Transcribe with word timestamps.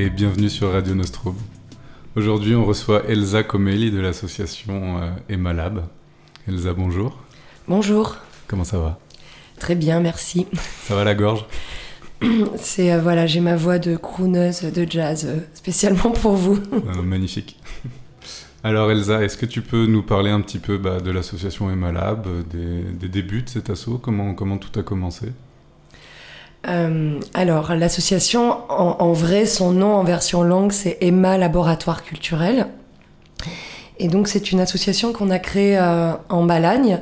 et 0.00 0.08
bienvenue 0.08 0.48
sur 0.48 0.72
Radio 0.72 0.94
Nostrum. 0.94 1.34
Aujourd'hui, 2.16 2.54
on 2.54 2.64
reçoit 2.64 3.04
Elsa 3.06 3.42
Comelli 3.42 3.90
de 3.90 4.00
l'association 4.00 4.96
euh, 4.96 5.10
Emma 5.28 5.52
Lab. 5.52 5.84
Elsa, 6.48 6.72
bonjour. 6.72 7.18
Bonjour. 7.68 8.16
Comment 8.46 8.64
ça 8.64 8.78
va? 8.78 8.98
Très 9.58 9.74
bien, 9.74 10.00
merci. 10.00 10.46
Ça 10.84 10.94
va 10.94 11.04
la 11.04 11.14
gorge? 11.14 11.44
C'est 12.56 12.94
euh, 12.94 13.00
voilà, 13.00 13.26
j'ai 13.26 13.40
ma 13.40 13.56
voix 13.56 13.78
de 13.78 13.94
crooneuse 13.96 14.62
de 14.62 14.86
jazz 14.88 15.26
euh, 15.26 15.40
spécialement 15.52 16.12
pour 16.12 16.32
vous. 16.32 16.58
Euh, 16.72 17.02
magnifique. 17.02 17.58
Alors 18.64 18.90
Elsa, 18.90 19.22
est-ce 19.22 19.36
que 19.36 19.46
tu 19.46 19.60
peux 19.60 19.84
nous 19.84 20.02
parler 20.02 20.30
un 20.30 20.40
petit 20.40 20.60
peu 20.60 20.78
bah, 20.78 21.00
de 21.00 21.10
l'association 21.10 21.70
Emma 21.70 21.92
Lab, 21.92 22.26
des, 22.48 22.84
des 22.98 23.08
débuts 23.08 23.42
de 23.42 23.50
cet 23.50 23.68
asso 23.68 23.98
comment, 24.00 24.32
comment 24.32 24.56
tout 24.56 24.80
a 24.80 24.82
commencé? 24.82 25.26
Euh, 26.68 27.20
alors, 27.34 27.74
l'association, 27.74 28.58
en, 28.68 29.12
vrai, 29.12 29.46
son 29.46 29.72
nom 29.72 29.94
en 29.94 30.04
version 30.04 30.42
longue, 30.42 30.72
c'est 30.72 30.98
Emma 31.00 31.38
Laboratoire 31.38 32.02
Culturel. 32.02 32.66
Et 33.98 34.08
donc, 34.08 34.28
c'est 34.28 34.52
une 34.52 34.60
association 34.60 35.12
qu'on 35.12 35.30
a 35.30 35.38
créée 35.38 35.78
euh, 35.78 36.12
en 36.28 36.44
Balagne 36.44 37.00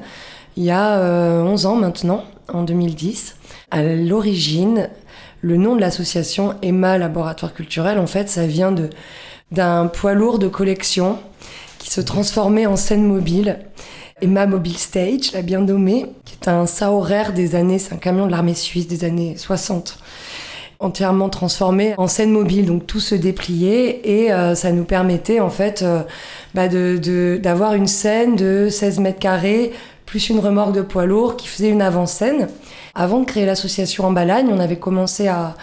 il 0.59 0.65
y 0.65 0.73
a 0.73 0.99
euh, 0.99 1.43
11 1.43 1.67
ans 1.67 1.77
maintenant, 1.77 2.25
en 2.53 2.65
2010. 2.65 3.37
À 3.71 3.85
l'origine, 3.85 4.91
le 5.41 5.57
nom 5.57 5.77
de 5.77 5.81
l'association 5.81 6.57
Emma 6.63 6.99
Laboratoire 6.99 7.55
Culturel, 7.55 8.01
en 8.01 8.09
fait, 8.09 8.29
ça 8.29 8.47
vient 8.47 8.73
de 8.73 8.91
d'un 9.51 9.87
poids 9.87 10.13
lourd 10.13 10.39
de 10.39 10.49
collection 10.49 11.19
qui 11.79 11.91
se 11.91 12.03
transformait 12.03 12.67
en 12.67 12.77
scène 12.77 13.05
mobile. 13.05 13.61
Emma 14.21 14.47
Mobile 14.47 14.77
Stage, 14.77 15.33
la 15.33 15.43
bien 15.43 15.61
nommée, 15.61 16.07
qui 16.25 16.35
est 16.35 16.49
un 16.49 16.67
Saurer 16.67 17.33
des 17.35 17.55
années, 17.55 17.79
c'est 17.79 17.95
un 17.95 17.99
camion 17.99 18.27
de 18.27 18.31
l'armée 18.31 18.55
suisse 18.55 18.89
des 18.89 19.05
années 19.05 19.37
60, 19.37 19.99
entièrement 20.81 21.29
transformé 21.29 21.95
en 21.99 22.07
scène 22.09 22.31
mobile, 22.31 22.67
donc 22.67 22.87
tout 22.87 23.01
se 23.01 23.15
dépliait 23.15 24.01
et 24.05 24.33
euh, 24.33 24.55
ça 24.55 24.73
nous 24.73 24.85
permettait 24.85 25.41
en 25.41 25.51
fait 25.51 25.83
euh, 25.83 26.03
bah, 26.55 26.69
d'avoir 26.69 27.75
une 27.75 27.87
scène 27.87 28.37
de 28.37 28.69
16 28.71 29.01
mètres 29.01 29.19
carrés 29.19 29.73
plus 30.07 30.31
une 30.31 30.39
remorque 30.39 30.73
de 30.73 30.83
poids 30.83 31.05
lourd 31.05 31.37
qui 31.37 31.49
faisait 31.49 31.69
une 31.69 31.83
avant-scène. 31.83 32.49
Avant 32.95 33.21
de 33.21 33.27
créer 33.27 33.45
l'association 33.45 34.07
en 34.07 34.11
Balagne, 34.11 34.49
on 34.51 34.59
avait 34.59 34.79
commencé 34.79 35.29
à, 35.29 35.55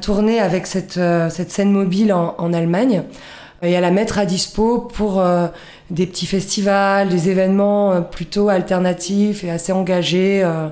tourner 0.00 0.40
avec 0.40 0.66
cette, 0.66 0.96
euh, 0.96 1.28
cette 1.28 1.50
scène 1.50 1.70
mobile 1.70 2.12
en 2.12 2.52
Allemagne 2.52 3.04
et 3.62 3.76
à 3.76 3.80
la 3.80 3.90
mettre 3.90 4.18
à 4.18 4.26
dispo 4.26 4.78
pour 4.78 5.20
euh, 5.20 5.48
des 5.90 6.06
petits 6.06 6.26
festivals, 6.26 7.08
des 7.08 7.28
événements 7.30 7.92
euh, 7.92 8.00
plutôt 8.00 8.48
alternatifs 8.48 9.44
et 9.44 9.50
assez 9.50 9.72
engagés, 9.72 10.42
euh, 10.44 10.68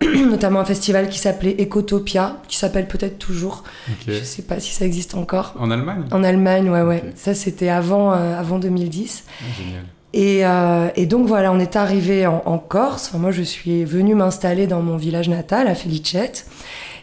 notamment 0.30 0.60
un 0.60 0.64
festival 0.64 1.08
qui 1.08 1.18
s'appelait 1.18 1.56
Ecotopia, 1.60 2.36
qui 2.48 2.56
s'appelle 2.56 2.86
peut-être 2.86 3.18
toujours, 3.18 3.64
je 4.06 4.22
sais 4.22 4.42
pas 4.42 4.60
si 4.60 4.72
ça 4.72 4.84
existe 4.84 5.14
encore. 5.14 5.54
En 5.58 5.70
Allemagne? 5.70 6.04
En 6.12 6.24
Allemagne, 6.24 6.70
ouais, 6.70 6.82
ouais. 6.82 7.04
Ça, 7.14 7.34
c'était 7.34 7.68
avant, 7.68 8.12
euh, 8.12 8.38
avant 8.38 8.58
2010. 8.58 9.24
Ah, 9.26 9.44
Génial. 9.56 9.82
Et, 10.16 10.46
euh, 10.46 10.88
et 10.94 11.06
donc 11.06 11.26
voilà, 11.26 11.50
on 11.50 11.58
est 11.58 11.74
arrivé 11.74 12.24
en, 12.26 12.40
en 12.46 12.58
Corse. 12.58 13.08
Enfin, 13.08 13.18
moi, 13.18 13.32
je 13.32 13.42
suis 13.42 13.84
venue 13.84 14.14
m'installer 14.14 14.68
dans 14.68 14.80
mon 14.80 14.96
village 14.96 15.28
natal, 15.28 15.66
à 15.66 15.74
Felicette. 15.74 16.46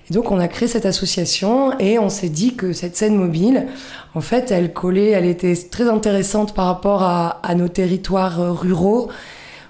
Et 0.09 0.13
donc, 0.13 0.31
on 0.31 0.39
a 0.39 0.47
créé 0.47 0.67
cette 0.67 0.85
association 0.85 1.77
et 1.79 1.99
on 1.99 2.09
s'est 2.09 2.29
dit 2.29 2.55
que 2.55 2.73
cette 2.73 2.95
scène 2.95 3.15
mobile, 3.15 3.67
en 4.15 4.21
fait, 4.21 4.51
elle 4.51 4.73
collait, 4.73 5.09
elle 5.09 5.25
était 5.25 5.55
très 5.55 5.89
intéressante 5.89 6.53
par 6.53 6.65
rapport 6.65 7.03
à, 7.03 7.55
nos 7.55 7.67
territoires 7.67 8.41
euh, 8.41 8.51
ruraux 8.51 9.09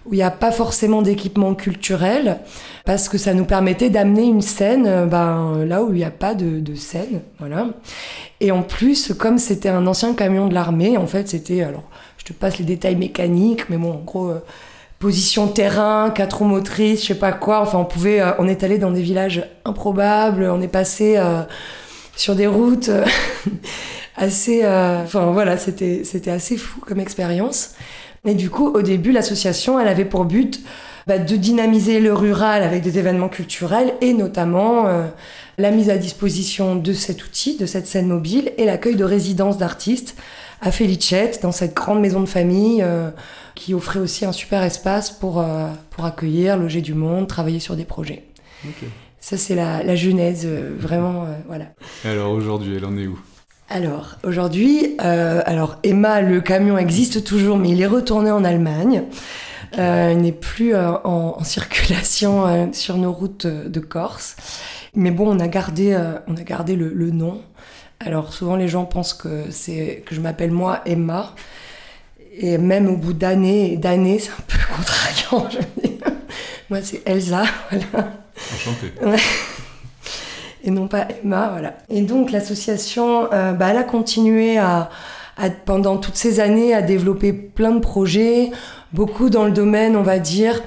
où 0.07 0.13
il 0.13 0.17
n'y 0.17 0.23
a 0.23 0.31
pas 0.31 0.51
forcément 0.51 1.03
d'équipement 1.03 1.53
culturel 1.53 2.39
parce 2.85 3.07
que 3.07 3.19
ça 3.19 3.35
nous 3.35 3.45
permettait 3.45 3.91
d'amener 3.91 4.23
une 4.23 4.41
scène 4.41 4.87
euh, 4.87 5.05
ben, 5.05 5.63
là 5.65 5.83
où 5.83 5.89
il 5.89 5.97
n'y 5.97 6.03
a 6.03 6.11
pas 6.11 6.33
de, 6.33 6.59
de 6.59 6.75
scène. 6.75 7.21
Voilà. 7.39 7.67
Et 8.39 8.51
en 8.51 8.63
plus, 8.63 9.13
comme 9.13 9.37
c'était 9.37 9.69
un 9.69 9.85
ancien 9.85 10.13
camion 10.15 10.47
de 10.47 10.53
l'armée, 10.53 10.97
en 10.97 11.05
fait, 11.05 11.29
c'était. 11.29 11.61
Alors, 11.61 11.83
je 12.17 12.25
te 12.25 12.33
passe 12.33 12.57
les 12.57 12.65
détails 12.65 12.95
mécaniques, 12.95 13.69
mais 13.69 13.77
bon, 13.77 13.93
en 13.93 14.03
gros, 14.03 14.29
euh, 14.29 14.43
position 15.01 15.47
terrain, 15.47 16.11
quatre 16.11 16.37
roues 16.37 16.45
motrices, 16.45 17.01
je 17.01 17.07
sais 17.07 17.15
pas 17.15 17.33
quoi. 17.33 17.59
Enfin, 17.61 17.79
on 17.79 17.85
pouvait. 17.85 18.21
euh, 18.21 18.31
on 18.39 18.47
est 18.47 18.63
allé 18.63 18.77
dans 18.77 18.91
des 18.91 19.01
villages 19.01 19.43
improbables, 19.65 20.43
on 20.43 20.61
est 20.61 20.69
passé 20.69 21.15
euh, 21.17 21.41
sur 22.15 22.35
des 22.35 22.47
routes 22.47 22.89
euh, 22.89 23.03
assez. 24.15 24.61
euh, 24.63 25.03
Enfin, 25.03 25.31
voilà, 25.31 25.57
c'était 25.57 26.03
c'était 26.05 26.31
assez 26.31 26.55
fou 26.55 26.79
comme 26.81 26.99
expérience. 27.01 27.71
Et 28.25 28.35
du 28.35 28.49
coup, 28.51 28.67
au 28.69 28.81
début, 28.83 29.11
l'association, 29.11 29.79
elle 29.79 29.87
avait 29.87 30.05
pour 30.05 30.25
but 30.25 30.61
bah, 31.07 31.17
de 31.17 31.35
dynamiser 31.35 31.99
le 31.99 32.13
rural 32.13 32.61
avec 32.61 32.83
des 32.83 32.99
événements 32.99 33.29
culturels 33.29 33.95
et 34.01 34.13
notamment 34.13 34.85
la 35.57 35.71
mise 35.71 35.89
à 35.89 35.97
disposition 35.97 36.75
de 36.75 36.93
cet 36.93 37.25
outil, 37.25 37.57
de 37.57 37.65
cette 37.65 37.87
scène 37.87 38.07
mobile 38.07 38.51
et 38.59 38.65
l'accueil 38.65 38.95
de 38.95 39.03
résidences 39.03 39.57
d'artistes 39.57 40.15
à 40.61 40.71
Felicette, 40.71 41.41
dans 41.41 41.51
cette 41.51 41.73
grande 41.73 41.99
maison 41.99 42.21
de 42.21 42.27
famille 42.27 42.81
euh, 42.83 43.09
qui 43.55 43.73
offrait 43.73 43.99
aussi 43.99 44.25
un 44.25 44.31
super 44.31 44.61
espace 44.63 45.09
pour, 45.09 45.41
euh, 45.41 45.67
pour 45.89 46.05
accueillir, 46.05 46.55
loger 46.55 46.81
du 46.81 46.93
monde, 46.93 47.27
travailler 47.27 47.59
sur 47.59 47.75
des 47.75 47.85
projets. 47.85 48.23
Ok. 48.65 48.87
Ça, 49.19 49.37
c'est 49.37 49.55
la, 49.55 49.83
la 49.83 49.95
genèse, 49.95 50.43
euh, 50.45 50.75
vraiment, 50.79 51.23
euh, 51.23 51.33
voilà. 51.47 51.65
Alors 52.05 52.31
aujourd'hui, 52.31 52.75
elle 52.77 52.85
en 52.85 52.95
est 52.97 53.07
où? 53.07 53.19
Alors, 53.69 54.17
aujourd'hui, 54.23 54.97
euh, 55.03 55.41
alors 55.45 55.77
Emma, 55.83 56.21
le 56.21 56.41
camion 56.41 56.77
existe 56.77 57.23
toujours, 57.23 57.57
mais 57.57 57.69
il 57.69 57.81
est 57.81 57.87
retourné 57.87 58.29
en 58.29 58.43
Allemagne. 58.43 59.03
Euh, 59.77 60.11
il 60.11 60.17
n'est 60.17 60.31
plus 60.33 60.75
euh, 60.75 60.91
en, 61.05 61.37
en 61.39 61.43
circulation 61.43 62.45
euh, 62.45 62.65
sur 62.73 62.97
nos 62.97 63.13
routes 63.13 63.47
de 63.47 63.79
Corse. 63.79 64.35
Mais 64.93 65.11
bon, 65.11 65.33
on 65.33 65.39
a 65.39 65.47
gardé, 65.47 65.93
euh, 65.93 66.19
on 66.27 66.35
a 66.35 66.43
gardé 66.43 66.75
le, 66.75 66.89
le 66.89 67.11
nom. 67.11 67.41
Alors 68.05 68.33
souvent, 68.33 68.55
les 68.55 68.67
gens 68.67 68.85
pensent 68.85 69.13
que 69.13 69.45
c'est 69.51 70.03
que 70.05 70.15
je 70.15 70.21
m'appelle 70.21 70.51
moi 70.51 70.81
Emma. 70.85 71.33
Et 72.37 72.57
même 72.57 72.87
au 72.87 72.95
bout 72.95 73.13
d'années 73.13 73.73
et 73.73 73.77
d'années, 73.77 74.17
c'est 74.19 74.31
un 74.31 74.43
peu 74.47 74.57
contrariant. 74.75 75.49
je 75.51 75.57
veux 75.57 75.89
dire. 75.89 76.07
Moi, 76.69 76.79
c'est 76.81 77.01
Elsa, 77.05 77.43
voilà 77.69 78.13
Enchanté. 78.53 78.93
et 80.63 80.71
non 80.71 80.87
pas 80.87 81.07
Emma, 81.23 81.49
voilà. 81.51 81.73
Et 81.89 82.01
donc 82.01 82.31
l'association, 82.31 83.31
euh, 83.33 83.51
bah, 83.53 83.67
elle 83.71 83.77
a 83.77 83.83
continué 83.83 84.57
à, 84.57 84.89
à- 85.37 85.49
pendant 85.49 85.97
toutes 85.97 86.15
ces 86.15 86.39
années 86.39 86.73
à 86.73 86.81
développer 86.81 87.33
plein 87.33 87.71
de 87.71 87.79
projets, 87.79 88.51
beaucoup 88.93 89.29
dans 89.29 89.45
le 89.45 89.51
domaine, 89.51 89.95
on 89.95 90.03
va 90.03 90.19
dire, 90.19 90.61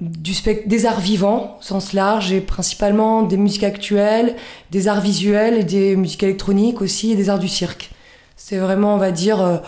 du 0.00 0.32
des 0.66 0.86
arts 0.86 1.00
vivants 1.00 1.56
au 1.58 1.62
sens 1.62 1.92
large 1.92 2.32
et 2.32 2.40
principalement 2.40 3.22
des 3.22 3.36
musiques 3.36 3.64
actuelles, 3.64 4.36
des 4.70 4.88
arts 4.88 5.00
visuels 5.00 5.58
et 5.58 5.64
des 5.64 5.96
musiques 5.96 6.22
électroniques 6.22 6.80
aussi 6.80 7.12
et 7.12 7.16
des 7.16 7.30
arts 7.30 7.38
du 7.38 7.48
cirque. 7.48 7.90
C'est 8.36 8.58
vraiment, 8.58 8.94
on 8.94 8.98
va 8.98 9.10
dire, 9.10 9.40
euh, 9.40 9.58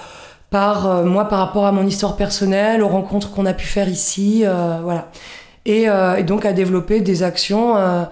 par 0.51 0.87
euh, 0.87 1.05
moi 1.05 1.27
par 1.27 1.39
rapport 1.39 1.67
à 1.67 1.73
mon 1.73 1.87
histoire 1.87 2.17
personnelle, 2.17 2.83
aux 2.83 2.89
rencontres 2.89 3.31
qu'on 3.31 3.47
a 3.47 3.55
pu 3.55 3.67
faire 3.67 3.89
ici, 3.89 4.43
euh, 4.45 4.79
voilà. 4.83 5.11
Et, 5.67 5.89
euh, 5.89 6.17
et 6.17 6.23
donc 6.23 6.47
à 6.47 6.53
développer 6.53 7.01
des 7.01 7.23
actions 7.23 7.77
euh, 7.77 8.05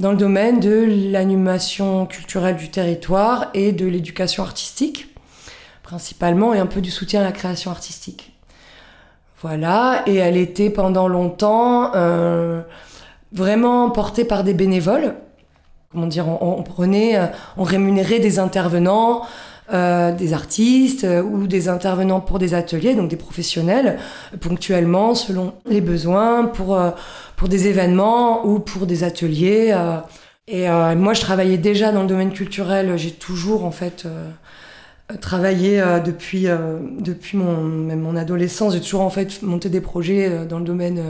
dans 0.00 0.10
le 0.10 0.16
domaine 0.16 0.60
de 0.60 1.10
l'animation 1.10 2.06
culturelle 2.06 2.56
du 2.56 2.70
territoire 2.70 3.50
et 3.54 3.72
de 3.72 3.86
l'éducation 3.86 4.42
artistique, 4.42 5.08
principalement, 5.82 6.54
et 6.54 6.58
un 6.58 6.66
peu 6.66 6.80
du 6.80 6.90
soutien 6.90 7.20
à 7.20 7.24
la 7.24 7.32
création 7.32 7.70
artistique. 7.70 8.27
Voilà, 9.40 10.02
et 10.06 10.16
elle 10.16 10.36
était 10.36 10.68
pendant 10.68 11.06
longtemps 11.06 11.92
euh, 11.94 12.60
vraiment 13.32 13.88
portée 13.90 14.24
par 14.24 14.42
des 14.42 14.52
bénévoles. 14.54 15.14
Comment 15.92 16.06
dire, 16.06 16.26
on, 16.28 16.58
on 16.58 16.62
prenait, 16.62 17.16
euh, 17.16 17.26
on 17.56 17.62
rémunérait 17.62 18.18
des 18.18 18.40
intervenants, 18.40 19.22
euh, 19.72 20.12
des 20.12 20.32
artistes 20.32 21.04
euh, 21.04 21.22
ou 21.22 21.46
des 21.46 21.68
intervenants 21.68 22.20
pour 22.20 22.38
des 22.38 22.54
ateliers, 22.54 22.94
donc 22.94 23.10
des 23.10 23.16
professionnels, 23.16 23.98
ponctuellement 24.40 25.14
selon 25.14 25.52
les 25.66 25.82
besoins, 25.82 26.46
pour, 26.46 26.74
euh, 26.76 26.90
pour 27.36 27.48
des 27.48 27.68
événements 27.68 28.44
ou 28.44 28.58
pour 28.58 28.86
des 28.86 29.04
ateliers. 29.04 29.76
Et 30.50 30.66
moi, 30.96 31.12
je 31.12 31.20
travaillais 31.20 31.58
déjà 31.58 31.92
dans 31.92 32.00
le 32.00 32.08
domaine 32.08 32.32
culturel. 32.32 32.96
J'ai 32.96 33.10
toujours, 33.10 33.66
en 33.66 33.70
fait, 33.70 34.06
travaillé 35.16 35.80
euh, 35.80 36.00
depuis, 36.00 36.48
euh, 36.48 36.78
depuis 37.00 37.38
mon, 37.38 37.62
même 37.62 38.00
mon 38.00 38.16
adolescence. 38.16 38.74
J'ai 38.74 38.80
toujours, 38.80 39.00
en 39.00 39.10
fait, 39.10 39.42
monté 39.42 39.68
des 39.70 39.80
projets 39.80 40.28
euh, 40.28 40.44
dans 40.44 40.58
le 40.58 40.64
domaine 40.64 41.02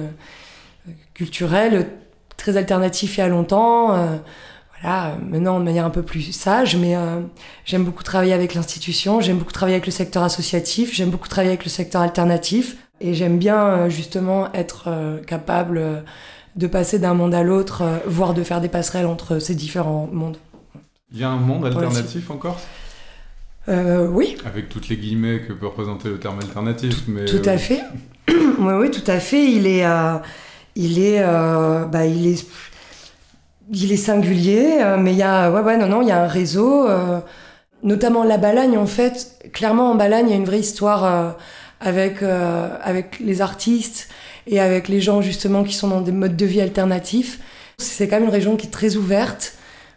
culturel, 1.14 1.88
très 2.36 2.56
alternatif 2.56 3.16
il 3.16 3.20
y 3.20 3.22
a 3.22 3.28
longtemps. 3.28 3.88
voilà, 4.80 5.16
maintenant 5.28 5.58
de 5.58 5.64
manière 5.64 5.84
un 5.84 5.90
peu 5.90 6.02
plus 6.02 6.32
sage, 6.32 6.76
mais 6.76 6.96
euh, 6.96 7.20
j'aime 7.66 7.84
beaucoup 7.84 8.04
travailler 8.04 8.32
avec 8.32 8.54
l'institution, 8.54 9.20
j'aime 9.20 9.36
beaucoup 9.36 9.52
travailler 9.52 9.74
avec 9.74 9.84
le 9.84 9.92
secteur 9.92 10.22
associatif, 10.22 10.94
j'aime 10.94 11.10
beaucoup 11.10 11.28
travailler 11.28 11.50
avec 11.50 11.64
le 11.64 11.70
secteur 11.70 12.00
alternatif, 12.00 12.76
et 13.00 13.12
j'aime 13.12 13.38
bien 13.38 13.90
justement 13.90 14.50
être 14.54 14.88
capable 15.26 16.04
de 16.56 16.66
passer 16.66 16.98
d'un 16.98 17.14
monde 17.14 17.34
à 17.34 17.42
l'autre, 17.42 17.82
voire 18.06 18.32
de 18.32 18.42
faire 18.42 18.60
des 18.62 18.68
passerelles 18.68 19.06
entre 19.06 19.40
ces 19.40 19.54
différents 19.54 20.08
mondes. 20.10 20.38
Il 21.12 21.18
y 21.18 21.24
a 21.24 21.28
un 21.28 21.36
monde 21.36 21.66
alternatif 21.66 22.30
en 22.30 22.36
Corse 22.36 22.62
Euh, 23.68 24.06
oui, 24.10 24.36
Avec 24.46 24.68
toutes 24.68 24.88
les 24.88 24.96
guillemets 24.96 25.40
que 25.46 25.52
peut 25.52 25.66
représenter 25.66 26.08
le 26.08 26.18
terme 26.18 26.38
alternatif. 26.40 27.02
mais, 27.06 27.26
tout 27.26 27.46
euh, 27.48 27.52
à 27.54 27.58
fait. 27.58 27.82
oui, 28.28 28.34
oui, 28.58 28.90
tout 28.90 29.08
à 29.10 29.20
fait. 29.20 29.44
Il 29.44 29.66
est, 29.66 29.84
euh, 29.84 30.14
il 30.76 30.98
est, 30.98 31.20
euh, 31.20 31.84
bah, 31.84 32.06
il 32.06 32.26
est, 32.28 32.46
il 33.72 33.92
est 33.92 33.96
singulier, 33.96 34.78
euh, 34.80 34.96
mais 34.96 35.12
il 35.12 35.18
y 35.18 35.22
a, 35.22 35.50
ouais, 35.50 35.60
ouais, 35.60 35.76
non, 35.76 35.86
non, 35.86 36.02
il 36.02 36.08
y 36.08 36.12
a 36.12 36.22
un 36.22 36.26
réseau. 36.28 36.88
euh, 36.88 37.20
notamment 37.82 38.24
la 38.24 38.38
Balagne, 38.38 38.76
en 38.78 38.86
fait, 38.86 39.38
clairement 39.52 39.90
en 39.92 39.94
Balagne, 39.94 40.26
il 40.28 40.30
y 40.30 40.34
a 40.34 40.36
une 40.36 40.44
vraie 40.46 40.58
histoire 40.58 41.36
avec, 41.80 42.24
avec 42.24 43.20
les 43.20 43.40
artistes 43.40 44.08
et 44.48 44.58
avec 44.58 44.88
les 44.88 45.00
gens 45.00 45.22
justement 45.22 45.62
qui 45.62 45.74
sont 45.74 45.86
dans 45.86 46.00
des 46.00 46.10
modes 46.10 46.34
de 46.36 46.44
vie 46.44 46.60
alternatifs. 46.60 47.38
C'est 47.78 48.08
quand 48.08 48.16
même 48.16 48.24
une 48.24 48.32
région 48.32 48.56
qui 48.56 48.66
est 48.66 48.70
très 48.70 48.96
ouverte. 48.96 49.54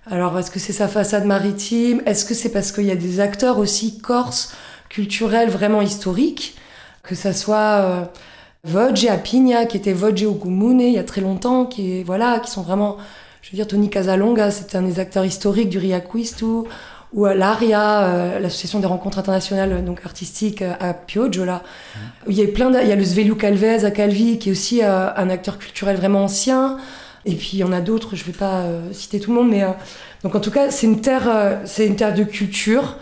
Alors, 0.10 0.38
est-ce 0.40 0.50
que 0.50 0.60
c'est 0.60 0.74
sa 0.74 0.88
façade 0.88 1.26
maritime? 1.26 2.02
Est-ce 2.06 2.26
que 2.26 2.34
c'est 2.34 2.50
parce 2.50 2.72
qu'il 2.72 2.86
y 2.86 2.92
a 2.92 2.96
des 2.96 3.20
acteurs 3.20 3.60
aussi 3.60 4.00
corses, 4.00 4.54
culturels, 4.90 5.50
vraiment 5.50 5.82
historiques? 5.82 6.56
Que 7.04 7.16
ça 7.16 7.34
soit 7.34 8.10
euh, 8.68 8.94
et 9.04 9.10
Apigna, 9.10 9.66
qui 9.66 9.78
était 9.78 9.94
Vodge 9.94 10.24
au 10.24 10.34
Gumune 10.34 10.82
il 10.82 10.94
y 10.94 11.00
a 11.00 11.04
très 11.04 11.22
longtemps, 11.22 11.66
qui, 11.66 12.04
voilà, 12.04 12.40
qui 12.40 12.50
sont 12.50 12.64
vraiment... 12.64 12.98
Je 13.42 13.52
veux 13.52 13.56
dire, 13.56 13.68
Tony 13.68 13.90
Casalonga, 13.90 14.52
c'était 14.52 14.78
un 14.78 14.84
des 14.84 15.00
acteurs 15.00 15.26
historiques 15.26 15.70
du 15.70 15.80
Riaquistu, 15.80 16.66
ou 17.14 17.26
euh, 17.26 17.34
l'ARIA, 17.34 18.04
euh, 18.04 18.40
l'association 18.40 18.80
des 18.80 18.88
rencontres 18.88 19.20
internationales 19.20 19.84
donc 19.84 20.02
artistiques 20.06 20.62
euh, 20.62 20.74
à 20.80 20.94
Pioggia. 20.94 21.46
Là. 21.46 21.64
Il 22.28 22.36
y 22.36 22.42
a 22.42 22.48
plein 22.48 22.72
il 22.82 22.88
y 22.88 22.92
a 22.92 22.96
le 22.96 23.04
Svelu 23.04 23.36
Calvez 23.36 23.84
à 23.84 23.92
Calvi 23.92 24.40
qui 24.40 24.50
est 24.50 24.52
aussi 24.52 24.82
un 24.84 25.30
acteur 25.30 25.58
culturel 25.58 25.98
vraiment 25.98 26.24
ancien. 26.24 26.78
Et 27.26 27.36
puis 27.36 27.52
il 27.54 27.60
y 27.60 27.64
en 27.64 27.72
a 27.72 27.82
d'autres, 27.82 28.16
je 28.16 28.24
vais 28.24 28.32
pas 28.32 28.66
citer 28.92 29.20
tout 29.20 29.32
le 29.32 29.38
monde, 29.38 29.50
mais 29.50 29.64
donc 30.24 30.36
en 30.36 30.40
tout 30.40 30.50
cas 30.50 30.72
c'est 30.72 30.88
une 30.88 31.02
terre, 31.02 31.60
c'est 31.66 31.86
une 31.86 31.96
terre 31.96 32.16
de 32.16 32.24
culture 32.24 32.98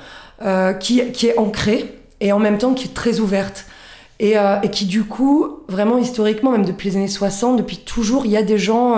qui, 0.79 1.01
qui 1.11 1.27
est 1.27 1.37
ancrée 1.37 1.95
et 2.19 2.33
en 2.33 2.39
même 2.39 2.57
temps 2.57 2.73
qui 2.73 2.87
est 2.87 2.93
très 2.93 3.19
ouverte. 3.19 3.65
Et, 4.19 4.35
qui 4.73 4.85
du 4.85 5.05
coup, 5.05 5.61
vraiment 5.69 5.97
historiquement, 5.97 6.51
même 6.51 6.65
depuis 6.65 6.89
les 6.89 6.97
années 6.97 7.07
60, 7.07 7.55
depuis 7.55 7.77
toujours, 7.77 8.25
il 8.25 8.31
y 8.31 8.37
a 8.37 8.43
des 8.43 8.57
gens 8.57 8.97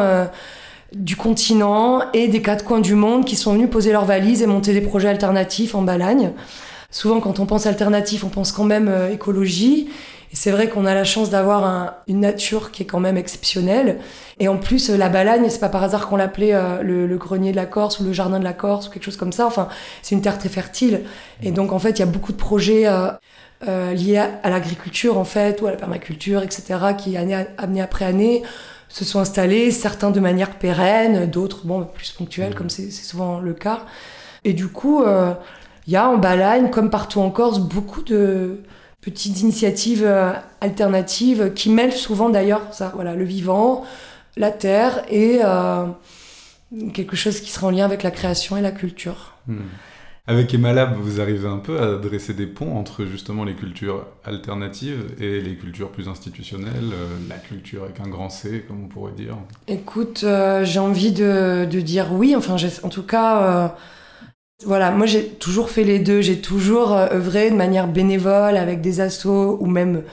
du 0.94 1.15
continent 1.15 2.01
et 2.13 2.27
des 2.27 2.41
quatre 2.41 2.65
coins 2.65 2.81
du 2.81 2.95
monde 2.95 3.25
qui 3.25 3.35
sont 3.35 3.53
venus 3.53 3.69
poser 3.69 3.91
leurs 3.91 4.06
valises 4.06 4.41
et 4.41 4.47
monter 4.47 4.73
des 4.73 4.81
projets 4.81 5.07
alternatifs 5.07 5.73
en 5.73 5.81
Balagne. 5.81 6.31
Souvent, 6.89 7.21
quand 7.21 7.39
on 7.39 7.45
pense 7.45 7.65
alternatif, 7.65 8.25
on 8.25 8.29
pense 8.29 8.51
quand 8.51 8.65
même 8.65 8.89
euh, 8.89 9.13
écologie. 9.13 9.89
Et 10.31 10.36
c'est 10.36 10.51
vrai 10.51 10.69
qu'on 10.69 10.86
a 10.86 10.94
la 10.94 11.04
chance 11.04 11.30
d'avoir 11.30 11.95
une 12.07 12.22
nature 12.22 12.72
qui 12.72 12.83
est 12.83 12.86
quand 12.86 13.00
même 13.00 13.18
exceptionnelle. 13.18 14.00
Et 14.39 14.48
en 14.48 14.57
plus, 14.57 14.89
euh, 14.89 14.98
la 14.98 15.10
Balagne, 15.10 15.45
c'est 15.50 15.60
pas 15.60 15.69
par 15.69 15.83
hasard 15.83 16.07
qu'on 16.07 16.16
l'appelait 16.16 16.54
euh, 16.54 16.81
le, 16.81 17.18
grenier 17.18 17.51
de 17.51 17.57
la 17.57 17.66
Corse 17.66 18.00
ou 18.00 18.06
le 18.06 18.13
jardin 18.13 18.39
de 18.39 18.44
la 18.44 18.54
Corse 18.54 18.88
ou 18.88 18.92
quelque 18.92 19.04
chose 19.04 19.18
comme 19.18 19.33
ça. 19.33 19.45
Enfin, 19.45 19.68
c'est 20.01 20.16
une 20.16 20.22
terre 20.22 20.38
très 20.38 20.50
fertile. 20.50 21.01
Et 21.44 21.51
donc, 21.51 21.74
en 21.74 21.80
fait, 21.80 21.92
il 21.92 22.00
y 22.00 22.04
a 22.04 22.07
beaucoup 22.07 22.31
de 22.31 22.38
projets 22.38 22.88
liés 23.62 24.18
à, 24.18 24.50
l'agriculture, 24.50 25.18
en 25.18 25.25
fait, 25.25 25.62
ou 25.62 25.68
à 25.68 25.72
la 25.72 25.78
permaculture, 25.78 26.44
etc., 26.44 26.80
qui, 26.98 27.18
année, 27.18 27.45
année 27.57 27.81
après 27.81 28.06
année, 28.06 28.44
se 28.88 29.06
sont 29.06 29.19
installés, 29.19 29.72
certains 29.72 30.12
de 30.12 30.19
manière 30.19 30.51
pérenne, 30.51 31.30
d'autres 31.30 31.66
bon, 31.66 31.86
plus 31.86 32.12
ponctuelle, 32.12 32.51
mmh. 32.51 32.56
comme 32.56 32.69
c'est 32.69 32.92
souvent 32.92 33.39
le 33.39 33.54
cas. 33.54 33.81
Et 34.44 34.54
du 34.54 34.68
coup, 34.68 35.04
euh, 35.04 35.33
il 35.88 35.94
y 35.94 35.95
a 35.95 36.10
en 36.10 36.18
Balagne, 36.18 36.69
comme 36.69 36.89
partout 36.89 37.22
en 37.22 37.30
Corse, 37.30 37.60
beaucoup 37.60 38.01
de 38.01 38.62
petites 39.01 39.42
initiatives 39.42 40.03
euh, 40.06 40.33
alternatives 40.62 41.53
qui 41.53 41.69
mêlent 41.69 41.94
souvent 41.94 42.30
d'ailleurs 42.30 42.62
ça, 42.71 42.92
voilà, 42.95 43.15
le 43.15 43.25
vivant, 43.25 43.83
la 44.38 44.51
terre 44.51 45.03
et 45.09 45.39
euh, 45.44 45.86
quelque 46.94 47.15
chose 47.15 47.42
qui 47.42 47.51
sera 47.51 47.68
en 47.68 47.71
lien 47.71 47.86
avec 47.86 48.03
la 48.03 48.12
création 48.12 48.57
et 48.57 48.62
la 48.62 48.71
culture. 48.71 49.33
Mmh. 49.48 49.57
Avec 50.27 50.53
Emalab, 50.53 50.95
vous 51.01 51.19
arrivez 51.19 51.48
un 51.48 51.57
peu 51.57 51.81
à 51.81 51.98
dresser 51.98 52.36
des 52.36 52.45
ponts 52.45 52.77
entre 52.77 53.06
justement 53.06 53.44
les 53.44 53.56
cultures 53.56 54.06
alternatives 54.24 55.04
et 55.19 55.42
les 55.42 55.56
cultures 55.56 55.89
plus 55.89 56.07
institutionnelles, 56.07 56.92
euh, 56.94 57.07
la 57.27 57.38
culture 57.38 57.83
avec 57.83 58.00
un 58.00 58.07
grand 58.07 58.30
C, 58.30 58.63
comme 58.68 58.83
on 58.83 58.88
pourrait 58.88 59.13
dire. 59.13 59.36
Écoute, 59.68 60.21
euh, 60.24 60.63
j'ai 60.63 60.80
envie 60.80 61.12
de, 61.12 61.65
dire 61.65 62.13
oui, 62.13 62.36
enfin 62.36 62.56
en 62.83 62.89
tout 62.89 63.04
cas, 63.04 63.75
voilà, 64.66 64.92
moi 64.92 65.06
j'ai 65.06 65.25
toujours 65.25 65.69
fait 65.69 65.84
les 65.84 66.00
deux, 66.00 66.22
j'ai 66.22 66.40
toujours 66.40 66.94
œuvré 66.94 67.50
de 67.50 67.56
manière 67.56 67.88
bénévole 67.88 68.58
avec 68.58 68.81
des 68.81 69.02
assos 69.02 69.58
ou 69.60 69.66
même 69.66 70.04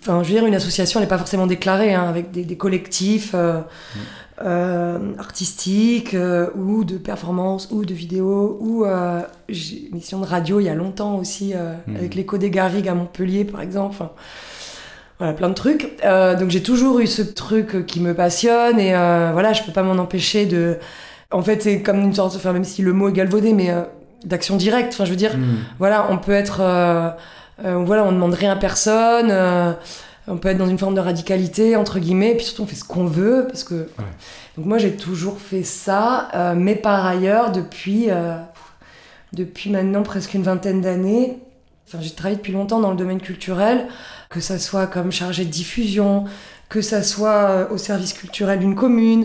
Enfin, 0.00 0.22
je 0.22 0.28
veux 0.28 0.34
dire, 0.34 0.46
une 0.46 0.54
association, 0.54 1.00
n'est 1.00 1.06
pas 1.06 1.16
forcément 1.16 1.46
déclarée, 1.46 1.94
hein, 1.94 2.06
avec 2.08 2.30
des, 2.30 2.56
collectifs 2.56 3.30
euh, 3.34 3.60
mm. 3.60 3.98
euh, 4.44 4.98
artistiques 5.18 6.12
euh, 6.12 6.50
ou 6.56 6.84
de 6.84 6.98
performances 6.98 7.68
ou 7.70 7.84
de 7.86 7.94
vidéos 7.94 8.58
ou 8.60 8.84
j'ai 9.48 9.88
une 9.88 9.94
mission 9.94 10.20
de 10.20 10.26
radio 10.26 10.60
il 10.60 10.64
y 10.64 10.68
a 10.68 10.74
longtemps 10.74 11.16
aussi 11.16 11.54
mm. 11.54 11.96
avec 11.96 12.14
l'écho 12.14 12.36
des 12.36 12.50
Garrigues 12.50 12.88
à 12.88 12.94
Montpellier 12.94 13.44
par 13.44 13.62
exemple. 13.62 13.94
Enfin, 13.94 14.10
voilà, 15.18 15.32
plein 15.32 15.48
de 15.48 15.54
trucs. 15.54 15.96
donc 16.02 16.50
j'ai 16.50 16.62
toujours 16.62 17.00
eu 17.00 17.06
ce 17.06 17.22
truc 17.22 17.86
qui 17.86 18.00
me 18.00 18.14
passionne 18.14 18.78
et 18.78 18.92
voilà, 18.92 19.52
je 19.54 19.62
peux 19.62 19.72
pas 19.72 19.82
m'en 19.82 20.00
empêcher 20.00 20.46
de. 20.46 20.76
En 21.30 21.42
fait, 21.42 21.62
c'est 21.62 21.82
comme 21.82 22.00
une 22.00 22.14
sorte, 22.14 22.36
enfin, 22.36 22.52
même 22.52 22.64
si 22.64 22.82
le 22.82 22.92
mot 22.92 23.08
est 23.08 23.12
galvaudé, 23.12 23.52
mais 23.52 23.70
d'action 24.24 24.56
directe. 24.56 24.94
Enfin, 24.94 25.04
je 25.04 25.10
veux 25.10 25.16
dire, 25.16 25.36
mm. 25.36 25.58
voilà, 25.78 26.08
on 26.10 26.18
peut 26.18 26.32
être 26.32 26.62
euh, 27.64 27.76
voilà, 27.76 28.04
on 28.04 28.12
demande 28.12 28.34
rien 28.34 28.52
à 28.52 28.56
personne. 28.56 29.28
Euh, 29.30 29.72
on 30.26 30.36
peut 30.36 30.48
être 30.48 30.58
dans 30.58 30.66
une 30.66 30.78
forme 30.78 30.94
de 30.94 31.00
radicalité 31.00 31.74
entre 31.74 31.98
guillemets, 31.98 32.32
et 32.32 32.34
puis 32.34 32.44
surtout 32.44 32.62
on 32.62 32.66
fait 32.66 32.76
ce 32.76 32.84
qu'on 32.84 33.06
veut 33.06 33.46
parce 33.48 33.64
que. 33.64 33.88
Donc 34.56 34.66
moi 34.66 34.78
j'ai 34.78 34.94
toujours 34.94 35.40
fait 35.40 35.62
ça, 35.62 36.28
euh, 36.34 36.54
mais 36.54 36.74
par 36.74 37.06
ailleurs 37.06 37.50
depuis 37.50 38.08
depuis 39.32 39.70
maintenant 39.70 40.02
presque 40.02 40.34
une 40.34 40.42
vingtaine 40.42 40.80
d'années, 40.80 41.38
enfin 41.86 41.98
j'ai 42.02 42.10
travaillé 42.10 42.36
depuis 42.36 42.52
longtemps 42.52 42.80
dans 42.80 42.90
le 42.90 42.96
domaine 42.96 43.20
culturel, 43.20 43.86
que 44.28 44.40
ça 44.40 44.58
soit 44.58 44.86
comme 44.86 45.12
chargé 45.12 45.44
de 45.44 45.50
diffusion, 45.50 46.24
que 46.68 46.82
ça 46.82 47.02
soit 47.02 47.68
au 47.70 47.78
service 47.78 48.12
culturel 48.12 48.58
d'une 48.58 48.74
commune, 48.74 49.24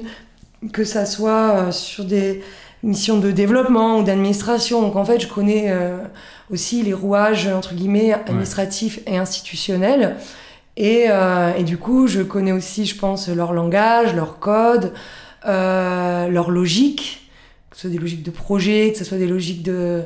que 0.71 0.83
ça 0.83 1.05
soit 1.05 1.71
sur 1.71 2.05
des 2.05 2.41
mission 2.83 3.17
de 3.17 3.31
développement 3.31 3.99
ou 3.99 4.03
d'administration. 4.03 4.81
Donc 4.81 4.95
en 4.95 5.05
fait, 5.05 5.19
je 5.19 5.27
connais 5.27 5.71
euh, 5.71 5.97
aussi 6.51 6.83
les 6.83 6.93
rouages, 6.93 7.47
entre 7.47 7.73
guillemets, 7.73 8.13
administratifs 8.13 8.99
et 9.07 9.17
institutionnels. 9.17 10.17
Et, 10.75 11.05
euh, 11.07 11.53
et, 11.55 11.63
du 11.63 11.77
coup, 11.77 12.07
je 12.07 12.21
connais 12.21 12.51
aussi, 12.51 12.85
je 12.85 12.97
pense, 12.97 13.29
leur 13.29 13.53
langage, 13.53 14.15
leur 14.15 14.39
code, 14.39 14.93
euh, 15.45 16.27
leur 16.27 16.49
logique, 16.49 17.29
que 17.69 17.75
ce 17.75 17.83
soit 17.83 17.91
des 17.91 17.99
logiques 17.99 18.23
de 18.23 18.31
projet, 18.31 18.91
que 18.91 18.97
ce 18.97 19.03
soit 19.03 19.19
des 19.19 19.27
logiques 19.27 19.61
de, 19.61 20.03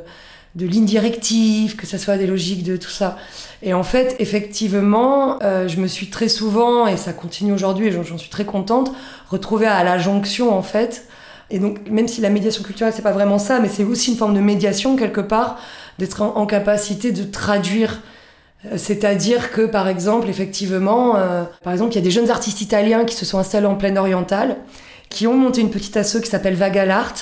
de 0.58 0.66
lignes 0.66 0.88
que 1.78 1.86
ce 1.86 1.98
soit 2.00 2.18
des 2.18 2.26
logiques 2.26 2.64
de 2.64 2.78
tout 2.78 2.90
ça. 2.90 3.18
Et 3.62 3.74
en 3.74 3.84
fait, 3.84 4.16
effectivement, 4.18 5.38
euh, 5.44 5.68
je 5.68 5.80
me 5.80 5.86
suis 5.88 6.10
très 6.10 6.30
souvent, 6.30 6.88
et 6.88 6.98
ça 6.98 7.14
continue 7.14 7.54
aujourd'hui, 7.54 7.88
et 7.88 7.92
j'en 7.92 8.18
suis 8.18 8.30
très 8.30 8.46
contente, 8.46 8.92
retrouvée 9.30 9.68
à 9.68 9.84
la 9.84 10.00
jonction, 10.00 10.56
en 10.56 10.64
fait, 10.64 11.06
et 11.50 11.60
donc, 11.60 11.88
même 11.90 12.08
si 12.08 12.22
la 12.22 12.30
médiation 12.30 12.64
culturelle, 12.64 12.92
c'est 12.94 13.04
pas 13.04 13.12
vraiment 13.12 13.38
ça, 13.38 13.60
mais 13.60 13.70
c'est 13.70 13.84
aussi 13.84 14.12
une 14.12 14.18
forme 14.18 14.34
de 14.34 14.42
médiation, 14.42 14.96
quelque 14.96 15.22
part, 15.22 15.60
d'être 16.00 16.22
en, 16.22 16.46
capacité 16.46 17.12
de 17.12 17.24
traduire. 17.24 18.02
Euh, 18.66 18.78
c'est-à-dire 18.78 19.52
que, 19.52 19.62
par 19.62 19.88
exemple, 19.88 20.28
effectivement, 20.28 21.16
euh, 21.16 21.44
par 21.64 21.72
exemple, 21.72 21.94
il 21.94 21.96
y 21.96 22.00
a 22.00 22.04
des 22.04 22.12
jeunes 22.12 22.32
artistes 22.32 22.62
italiens 22.62 23.06
qui 23.06 23.16
se 23.16 23.26
sont 23.26 23.38
installés 23.38 23.68
en 23.68 23.76
pleine 23.76 23.98
orientale, 23.98 24.58
qui 25.10 25.28
ont 25.28 25.38
monté 25.38 25.62
une 25.62 25.70
petite 25.70 25.96
asso 25.96 26.20
qui 26.22 26.30
s'appelle 26.30 26.56
Vagalart. 26.56 27.14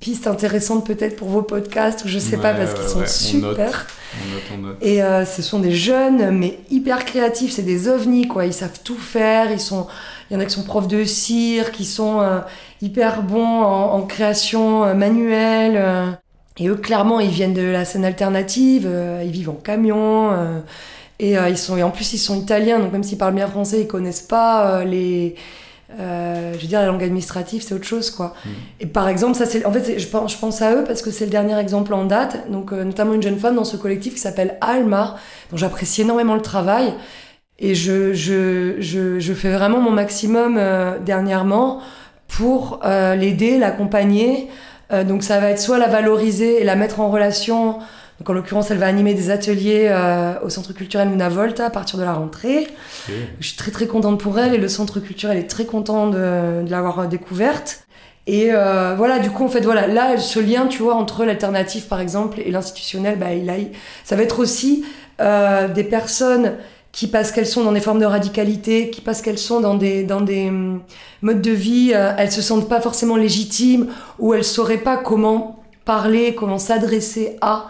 Piste 0.00 0.26
intéressante 0.26 0.86
peut-être 0.86 1.16
pour 1.16 1.28
vos 1.28 1.42
podcasts, 1.42 2.04
ou 2.04 2.08
je 2.08 2.18
sais 2.18 2.36
pas, 2.36 2.54
parce 2.54 2.74
qu'ils 2.74 2.88
sont 2.88 3.06
super. 3.06 3.86
On 4.14 4.32
note, 4.32 4.42
on 4.54 4.58
note. 4.58 4.76
Et 4.80 5.02
euh, 5.02 5.24
ce 5.24 5.42
sont 5.42 5.58
des 5.58 5.72
jeunes, 5.72 6.30
mais 6.30 6.60
hyper 6.70 7.04
créatifs, 7.04 7.52
c'est 7.52 7.62
des 7.62 7.88
ovnis, 7.88 8.28
quoi. 8.28 8.46
Ils 8.46 8.54
savent 8.54 8.80
tout 8.84 8.96
faire, 8.96 9.50
ils 9.50 9.60
sont 9.60 9.88
il 10.30 10.34
y 10.34 10.36
en 10.36 10.40
a 10.40 10.44
qui 10.44 10.54
sont 10.54 10.62
profs 10.62 10.88
de 10.88 11.04
cire, 11.04 11.72
qui 11.72 11.84
sont 11.84 12.20
euh, 12.20 12.40
hyper 12.82 13.22
bons 13.22 13.62
en, 13.62 14.02
création 14.02 14.84
euh, 14.84 14.94
manuelle. 14.94 15.76
Euh. 15.76 16.10
et 16.58 16.68
eux, 16.68 16.76
clairement, 16.76 17.18
ils 17.20 17.30
viennent 17.30 17.54
de 17.54 17.62
la 17.62 17.84
scène 17.84 18.04
alternative, 18.04 18.88
ils 19.24 19.30
vivent 19.30 19.50
en 19.50 19.54
camion. 19.54 20.32
et, 21.18 21.34
ils 21.34 21.58
sont, 21.58 21.76
et 21.76 21.82
en 21.82 21.90
plus, 21.90 22.12
ils 22.12 22.18
sont 22.18 22.38
italiens, 22.40 22.78
donc 22.78 22.92
même 22.92 23.02
s'ils 23.02 23.18
parlent 23.18 23.34
bien 23.34 23.48
français, 23.48 23.80
ils 23.80 23.86
connaissent 23.86 24.22
pas 24.22 24.84
les. 24.84 25.34
Je 25.96 26.60
veux 26.60 26.66
dire, 26.66 26.80
la 26.80 26.86
langue 26.86 27.02
administrative, 27.02 27.62
c'est 27.62 27.74
autre 27.74 27.86
chose, 27.86 28.10
quoi. 28.10 28.34
Mm. 28.44 28.48
Et 28.80 28.86
par 28.86 29.08
exemple, 29.08 29.36
ça, 29.36 29.46
c'est, 29.46 29.64
en 29.64 29.72
fait, 29.72 29.98
je 29.98 30.06
pense, 30.06 30.32
je 30.32 30.38
pense 30.38 30.62
à 30.62 30.74
eux 30.74 30.84
parce 30.84 31.02
que 31.02 31.10
c'est 31.10 31.24
le 31.24 31.30
dernier 31.30 31.58
exemple 31.58 31.94
en 31.94 32.04
date, 32.04 32.50
donc 32.50 32.72
notamment 32.72 33.14
une 33.14 33.22
jeune 33.22 33.38
femme 33.38 33.56
dans 33.56 33.64
ce 33.64 33.76
collectif 33.76 34.14
qui 34.14 34.20
s'appelle 34.20 34.58
Alma, 34.60 35.16
dont 35.50 35.56
j'apprécie 35.56 36.02
énormément 36.02 36.34
le 36.34 36.42
travail. 36.42 36.94
Et 37.58 37.74
je, 37.74 38.12
je, 38.12 38.76
je, 38.78 39.18
je, 39.18 39.32
fais 39.32 39.50
vraiment 39.50 39.80
mon 39.80 39.90
maximum 39.90 40.56
euh, 40.56 40.98
dernièrement 41.00 41.80
pour 42.28 42.80
euh, 42.84 43.16
l'aider, 43.16 43.58
l'accompagner. 43.58 44.48
Euh, 44.92 45.02
donc 45.02 45.24
ça 45.24 45.40
va 45.40 45.50
être 45.50 45.58
soit 45.58 45.78
la 45.78 45.88
valoriser 45.88 46.60
et 46.60 46.64
la 46.64 46.76
mettre 46.76 47.00
en 47.00 47.10
relation. 47.10 47.78
Donc 48.18 48.30
en 48.30 48.32
l'occurrence, 48.32 48.70
elle 48.70 48.78
va 48.78 48.86
animer 48.86 49.14
des 49.14 49.30
ateliers 49.30 49.94
au 50.42 50.48
Centre 50.48 50.72
culturel 50.72 51.08
Luna 51.08 51.28
Volta 51.28 51.66
à 51.66 51.70
partir 51.70 51.98
de 51.98 52.04
la 52.04 52.12
rentrée. 52.14 52.66
Je 53.38 53.46
suis 53.46 53.56
très 53.56 53.70
très 53.70 53.86
contente 53.86 54.18
pour 54.18 54.38
elle 54.38 54.54
et 54.54 54.58
le 54.58 54.68
Centre 54.68 54.98
culturel 54.98 55.38
est 55.38 55.46
très 55.46 55.66
content 55.66 56.08
de, 56.08 56.64
de 56.64 56.70
l'avoir 56.70 57.06
découverte. 57.06 57.84
Et 58.26 58.50
voilà, 58.50 59.20
du 59.20 59.30
coup, 59.30 59.44
en 59.44 59.48
fait, 59.48 59.60
voilà, 59.60 59.86
là, 59.86 60.18
ce 60.18 60.40
lien, 60.40 60.66
tu 60.66 60.82
vois, 60.82 60.96
entre 60.96 61.24
l'alternative, 61.24 61.86
par 61.86 62.00
exemple, 62.00 62.40
et 62.44 62.50
l'institutionnel, 62.50 63.18
bah, 63.20 63.34
il 63.34 63.48
a, 63.50 63.54
ça 64.02 64.16
va 64.16 64.22
être 64.22 64.40
aussi 64.40 64.84
des 65.20 65.84
personnes 65.84 66.54
qui 66.92 67.06
parce 67.06 67.32
qu'elles 67.32 67.46
sont 67.46 67.64
dans 67.64 67.72
des 67.72 67.80
formes 67.80 68.00
de 68.00 68.06
radicalité, 68.06 68.90
qui 68.90 69.00
parce 69.00 69.22
qu'elles 69.22 69.38
sont 69.38 69.60
dans 69.60 69.74
des, 69.74 70.02
dans 70.04 70.20
des 70.20 70.48
hum, 70.48 70.80
modes 71.22 71.42
de 71.42 71.50
vie, 71.50 71.92
euh, 71.94 72.12
elles 72.18 72.32
se 72.32 72.42
sentent 72.42 72.68
pas 72.68 72.80
forcément 72.80 73.16
légitimes 73.16 73.88
ou 74.18 74.34
elles 74.34 74.44
sauraient 74.44 74.78
pas 74.78 74.96
comment 74.96 75.62
parler, 75.84 76.34
comment 76.34 76.58
s'adresser 76.58 77.36
à, 77.40 77.68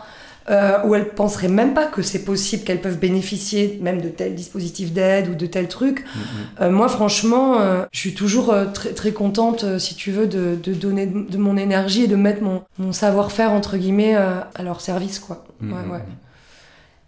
euh, 0.51 0.79
où 0.85 0.95
elles 0.95 1.11
penseraient 1.11 1.49
même 1.49 1.75
pas 1.75 1.87
que 1.87 2.03
c'est 2.03 2.25
possible 2.25 2.65
qu'elles 2.65 2.81
peuvent 2.81 2.99
bénéficier 2.99 3.79
même 3.83 4.01
de 4.01 4.09
tel 4.09 4.35
dispositif 4.35 4.93
d'aide 4.93 5.29
ou 5.29 5.35
de 5.35 5.47
tel 5.47 5.69
truc. 5.69 6.05
Mm, 6.15 6.59
Euh, 6.61 6.71
moi, 6.71 6.89
franchement, 6.89 7.61
euh, 7.61 7.85
je 7.93 7.99
suis 8.01 8.15
toujours 8.15 8.53
euh, 8.53 8.67
très, 8.67 8.93
très 8.95 9.13
contente, 9.13 9.79
si 9.79 9.95
tu 9.97 10.11
veux, 10.13 10.27
de, 10.27 10.57
de 10.63 10.75
donner 10.75 11.07
de, 11.07 11.21
de 11.31 11.39
mon 11.39 11.57
énergie 11.57 12.05
et 12.05 12.09
de 12.09 12.17
mettre 12.17 12.43
mon, 12.43 12.63
mon 12.79 12.93
savoir-faire, 12.93 13.53
entre 13.53 13.77
guillemets, 13.77 14.15
à 14.17 14.63
leur 14.65 14.81
service, 14.81 15.19
quoi. 15.19 15.45
mm, 15.61 15.73
Ouais, 15.73 15.79
mm, 15.87 15.91
ouais. 15.93 16.05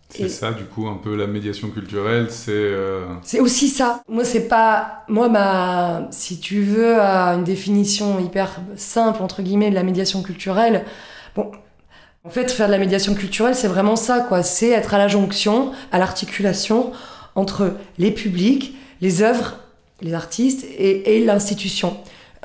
C'est 0.08 0.26
Et- 0.26 0.28
ça, 0.28 0.52
du 0.52 0.64
coup, 0.64 0.88
un 0.88 0.96
peu 0.96 1.14
la 1.16 1.26
médiation 1.26 1.70
culturelle, 1.70 2.30
c'est... 2.30 2.50
euh, 2.52 3.06
C'est 3.22 3.40
aussi 3.40 3.68
ça. 3.68 4.02
Moi, 4.08 4.24
c'est 4.24 4.48
pas. 4.48 5.04
Moi, 5.08 5.28
ma. 5.28 6.08
Si 6.10 6.40
tu 6.40 6.62
veux, 6.62 7.00
à 7.00 7.34
une 7.34 7.44
définition 7.44 8.18
hyper 8.18 8.60
simple, 8.76 9.22
entre 9.22 9.42
guillemets, 9.42 9.70
de 9.70 9.74
la 9.74 9.82
médiation 9.82 10.22
culturelle. 10.22 10.84
Bon. 11.36 11.50
En 12.24 12.30
fait, 12.30 12.50
faire 12.50 12.66
de 12.66 12.72
la 12.72 12.78
médiation 12.78 13.14
culturelle, 13.14 13.54
c'est 13.54 13.68
vraiment 13.68 13.96
ça, 13.96 14.20
quoi. 14.20 14.42
C'est 14.42 14.68
être 14.68 14.92
à 14.92 14.98
la 14.98 15.08
jonction, 15.08 15.72
à 15.90 15.98
l'articulation 15.98 16.92
entre 17.34 17.72
les 17.98 18.10
publics, 18.10 18.74
les 19.00 19.22
œuvres, 19.22 19.56
les 20.02 20.12
artistes 20.12 20.66
et, 20.76 21.16
et 21.16 21.24
l'institution. 21.24 21.96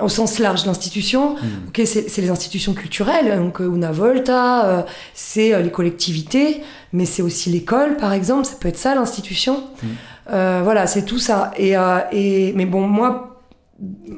Au 0.01 0.10
sens 0.10 0.39
large, 0.39 0.65
l'institution, 0.65 1.36
mm, 1.36 1.67
Ok, 1.70 1.82
c'est 1.86 2.17
les 2.17 2.29
institutions 2.29 2.74
culturelles, 2.74 3.38
donc 3.38 3.62
euh, 3.62 3.74
Una 3.74 3.91
Volta, 3.94 4.65
euh, 4.65 4.82
c'est 5.13 5.53
euh, 5.53 5.62
les 5.62 5.72
collectivités, 5.72 6.62
mais 6.91 7.05
c'est 7.05 7.22
aussi 7.22 7.50
l'école, 7.50 7.96
par 7.96 8.12
exemple, 8.12 8.46
ça 8.46 8.55
peut 8.60 8.67
être 8.67 8.77
ça 8.77 8.94
l'institution. 8.94 9.63
Mm. 9.82 9.88
Euh, 10.32 10.62
voilà, 10.63 10.88
c'est 10.88 11.03
tout 11.05 11.20
ça. 11.20 11.51
Et, 11.58 11.77
euh, 11.77 12.00
et, 12.12 12.51
mais 12.55 12.65
bon, 12.65 12.88
moi, 12.88 13.34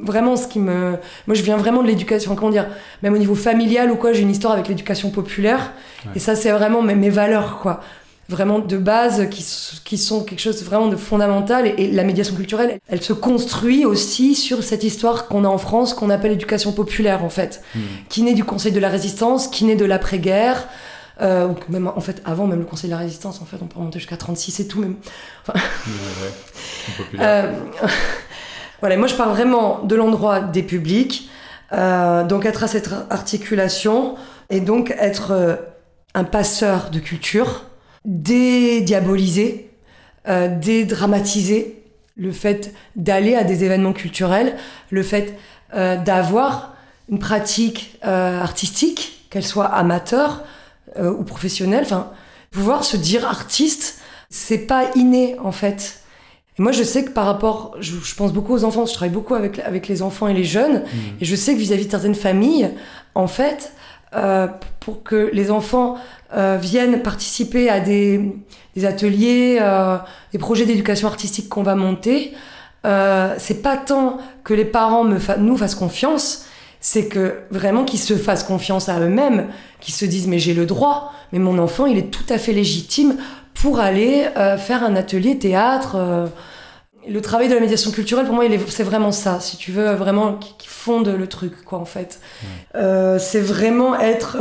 vraiment, 0.03 0.35
ce 0.35 0.47
qui 0.47 0.59
me. 0.59 0.97
Moi, 1.27 1.35
je 1.35 1.41
viens 1.41 1.57
vraiment 1.57 1.81
de 1.81 1.87
l'éducation, 1.87 2.35
comment 2.35 2.51
dire, 2.51 2.67
même 3.03 3.13
au 3.13 3.17
niveau 3.17 3.35
familial 3.35 3.91
ou 3.91 3.95
quoi, 3.95 4.13
j'ai 4.13 4.21
une 4.21 4.31
histoire 4.31 4.53
avec 4.53 4.67
l'éducation 4.67 5.09
populaire. 5.09 5.73
Ouais. 6.05 6.11
Et 6.15 6.19
ça, 6.19 6.35
c'est 6.35 6.51
vraiment 6.51 6.81
mes, 6.81 6.95
mes 6.95 7.09
valeurs, 7.09 7.59
quoi. 7.59 7.81
Vraiment 8.29 8.59
de 8.59 8.77
base, 8.77 9.29
qui, 9.29 9.45
qui 9.85 9.97
sont 9.97 10.23
quelque 10.23 10.41
chose 10.41 10.61
vraiment 10.63 10.87
de 10.87 10.97
fondamental. 10.97 11.65
Et, 11.65 11.83
et 11.83 11.91
la 11.91 12.03
médiation 12.03 12.35
culturelle, 12.35 12.77
elle 12.89 13.01
se 13.01 13.13
construit 13.13 13.85
aussi 13.85 14.35
sur 14.35 14.63
cette 14.63 14.83
histoire 14.83 15.27
qu'on 15.27 15.45
a 15.45 15.47
en 15.47 15.57
France, 15.57 15.93
qu'on 15.93 16.09
appelle 16.09 16.31
l'éducation 16.31 16.73
populaire, 16.73 17.23
en 17.23 17.29
fait 17.29 17.61
mm. 17.73 17.79
qui 18.09 18.23
naît 18.23 18.33
du 18.33 18.43
Conseil 18.43 18.73
de 18.73 18.79
la 18.81 18.89
Résistance, 18.89 19.47
qui 19.47 19.63
naît 19.63 19.77
de 19.77 19.85
l'après-guerre, 19.85 20.67
euh, 21.21 21.47
ou 21.47 21.55
même 21.69 21.87
en 21.87 21.99
fait 22.01 22.21
avant 22.25 22.45
même 22.45 22.59
le 22.59 22.65
Conseil 22.65 22.89
de 22.89 22.95
la 22.95 22.99
Résistance, 22.99 23.41
en 23.41 23.45
fait 23.45 23.57
on 23.61 23.65
peut 23.65 23.79
remonter 23.79 23.97
jusqu'à 23.97 24.17
36 24.17 24.59
et 24.59 24.67
tout 24.67 24.79
même. 24.79 24.95
Ouais, 25.47 25.53
ouais. 25.55 27.19
Euh, 27.19 27.51
voilà, 28.79 28.97
moi 28.97 29.07
je 29.07 29.15
parle 29.15 29.31
vraiment 29.31 29.83
de 29.83 29.95
l'endroit 29.95 30.39
des 30.39 30.63
publics, 30.63 31.29
euh, 31.73 32.23
donc 32.23 32.45
être 32.45 32.63
à 32.63 32.67
cette 32.67 32.89
articulation 33.09 34.15
et 34.49 34.59
donc 34.59 34.91
être 34.99 35.31
euh, 35.31 35.55
un 36.13 36.23
passeur 36.23 36.89
de 36.89 36.99
culture, 36.99 37.65
dédiaboliser, 38.05 39.69
euh, 40.27 40.47
dédramatiser 40.47 41.83
le 42.15 42.31
fait 42.31 42.73
d'aller 42.95 43.35
à 43.35 43.43
des 43.43 43.63
événements 43.63 43.93
culturels, 43.93 44.55
le 44.89 45.03
fait 45.03 45.37
euh, 45.73 45.95
d'avoir 45.95 46.75
une 47.09 47.19
pratique 47.19 47.99
euh, 48.03 48.41
artistique, 48.41 49.27
qu'elle 49.29 49.45
soit 49.45 49.67
amateur 49.67 50.43
ou 50.99 51.23
professionnelle, 51.23 51.83
enfin, 51.83 52.09
pouvoir 52.49 52.83
se 52.83 52.97
dire 52.97 53.27
artiste, 53.27 53.99
c'est 54.31 54.65
pas 54.65 54.85
inné 54.95 55.35
en 55.43 55.51
fait. 55.51 55.99
Et 56.57 56.61
moi, 56.61 56.71
je 56.71 56.83
sais 56.83 57.03
que 57.05 57.11
par 57.11 57.25
rapport, 57.25 57.75
je, 57.79 57.95
je 58.03 58.15
pense 58.15 58.33
beaucoup 58.33 58.53
aux 58.53 58.63
enfants, 58.63 58.85
je 58.85 58.93
travaille 58.93 59.13
beaucoup 59.13 59.35
avec, 59.35 59.59
avec 59.59 59.87
les 59.87 60.01
enfants 60.01 60.27
et 60.27 60.33
les 60.33 60.43
jeunes, 60.43 60.81
Mm. 60.83 61.21
et 61.21 61.25
je 61.25 61.35
sais 61.35 61.53
que 61.53 61.59
vis-à-vis 61.59 61.85
de 61.85 61.91
certaines 61.91 62.15
familles, 62.15 62.71
en 63.15 63.27
fait, 63.27 63.71
euh, 64.15 64.47
pour 64.79 65.03
que 65.03 65.29
les 65.33 65.51
enfants 65.51 65.97
euh, 66.35 66.57
viennent 66.59 67.01
participer 67.03 67.69
à 67.69 67.79
des, 67.79 68.33
des 68.75 68.85
ateliers, 68.85 69.57
euh, 69.61 69.97
des 70.31 70.39
projets 70.39 70.65
d'éducation 70.65 71.07
artistique 71.07 71.47
qu'on 71.49 71.63
va 71.63 71.75
monter, 71.75 72.33
c'est 73.37 73.61
pas 73.61 73.75
tant 73.75 74.17
que 74.45 74.53
les 74.53 74.63
parents 74.63 75.03
me 75.03 75.19
fa- 75.19 75.35
nous 75.35 75.57
fassent 75.57 75.75
confiance, 75.75 76.45
c'est 76.79 77.07
que 77.07 77.39
vraiment 77.51 77.83
qu'ils 77.83 77.99
se 77.99 78.15
fassent 78.15 78.43
confiance 78.43 78.89
à 78.89 78.99
eux-mêmes, 78.99 79.47
qu'ils 79.79 79.93
se 79.93 80.05
disent 80.05 80.27
mais 80.27 80.39
j'ai 80.39 80.53
le 80.53 80.65
droit, 80.65 81.13
mais 81.31 81.39
mon 81.39 81.57
enfant 81.57 81.85
il 81.85 81.97
est 81.97 82.11
tout 82.11 82.25
à 82.29 82.37
fait 82.37 82.53
légitime 82.53 83.17
pour 83.53 83.79
aller 83.79 84.27
euh, 84.37 84.57
faire 84.57 84.83
un 84.83 84.95
atelier 84.95 85.37
théâtre. 85.37 85.95
euh. 85.95 86.27
Le 87.09 87.21
travail 87.21 87.47
de 87.47 87.53
la 87.53 87.61
médiation 87.61 87.91
culturelle 87.91 88.25
pour 88.25 88.35
moi 88.35 88.43
c'est 88.67 88.83
vraiment 88.83 89.13
ça, 89.13 89.39
si 89.39 89.55
tu 89.55 89.71
veux 89.71 89.93
vraiment 89.93 90.33
qui, 90.33 90.67
fonde 90.67 91.07
le 91.07 91.27
truc 91.27 91.63
quoi 91.65 91.79
en 91.79 91.85
fait. 91.85 92.19
Euh, 92.75 93.17
c'est 93.17 93.41
vraiment 93.41 93.99
être 93.99 94.37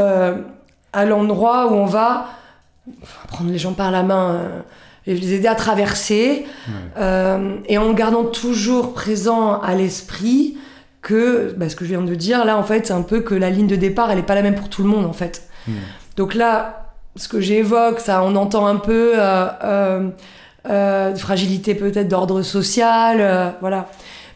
à 0.92 1.04
l'endroit 1.04 1.72
où 1.72 1.74
on 1.74 1.86
va 1.86 2.26
prendre 3.28 3.50
les 3.50 3.58
gens 3.58 3.72
par 3.72 3.90
la 3.90 4.02
main. 4.02 4.42
et 5.06 5.14
les 5.14 5.34
aider 5.34 5.46
à 5.48 5.54
traverser, 5.54 6.44
et 6.98 7.78
en 7.78 7.92
gardant 7.92 8.24
toujours 8.24 8.94
présent 8.94 9.60
à 9.60 9.74
l'esprit 9.74 10.56
que, 11.06 11.54
bah, 11.56 11.68
ce 11.68 11.76
que 11.76 11.84
je 11.84 11.90
viens 11.90 12.02
de 12.02 12.14
dire, 12.16 12.44
là, 12.44 12.56
en 12.58 12.64
fait, 12.64 12.88
c'est 12.88 12.92
un 12.92 13.02
peu 13.02 13.20
que 13.20 13.34
la 13.34 13.48
ligne 13.48 13.68
de 13.68 13.76
départ, 13.76 14.10
elle 14.10 14.16
n'est 14.16 14.24
pas 14.24 14.34
la 14.34 14.42
même 14.42 14.56
pour 14.56 14.68
tout 14.68 14.82
le 14.82 14.88
monde, 14.88 15.06
en 15.06 15.12
fait. 15.12 15.42
Mm. 15.68 15.72
Donc 16.16 16.34
là, 16.34 16.86
ce 17.14 17.28
que 17.28 17.40
j'évoque, 17.40 18.00
ça, 18.00 18.24
on 18.24 18.34
entend 18.34 18.66
un 18.66 18.76
peu 18.76 19.12
euh, 19.14 19.46
euh, 19.62 20.08
euh, 20.68 21.12
de 21.12 21.18
fragilité 21.18 21.76
peut-être 21.76 22.08
d'ordre 22.08 22.42
social, 22.42 23.18
euh, 23.20 23.50
voilà, 23.60 23.86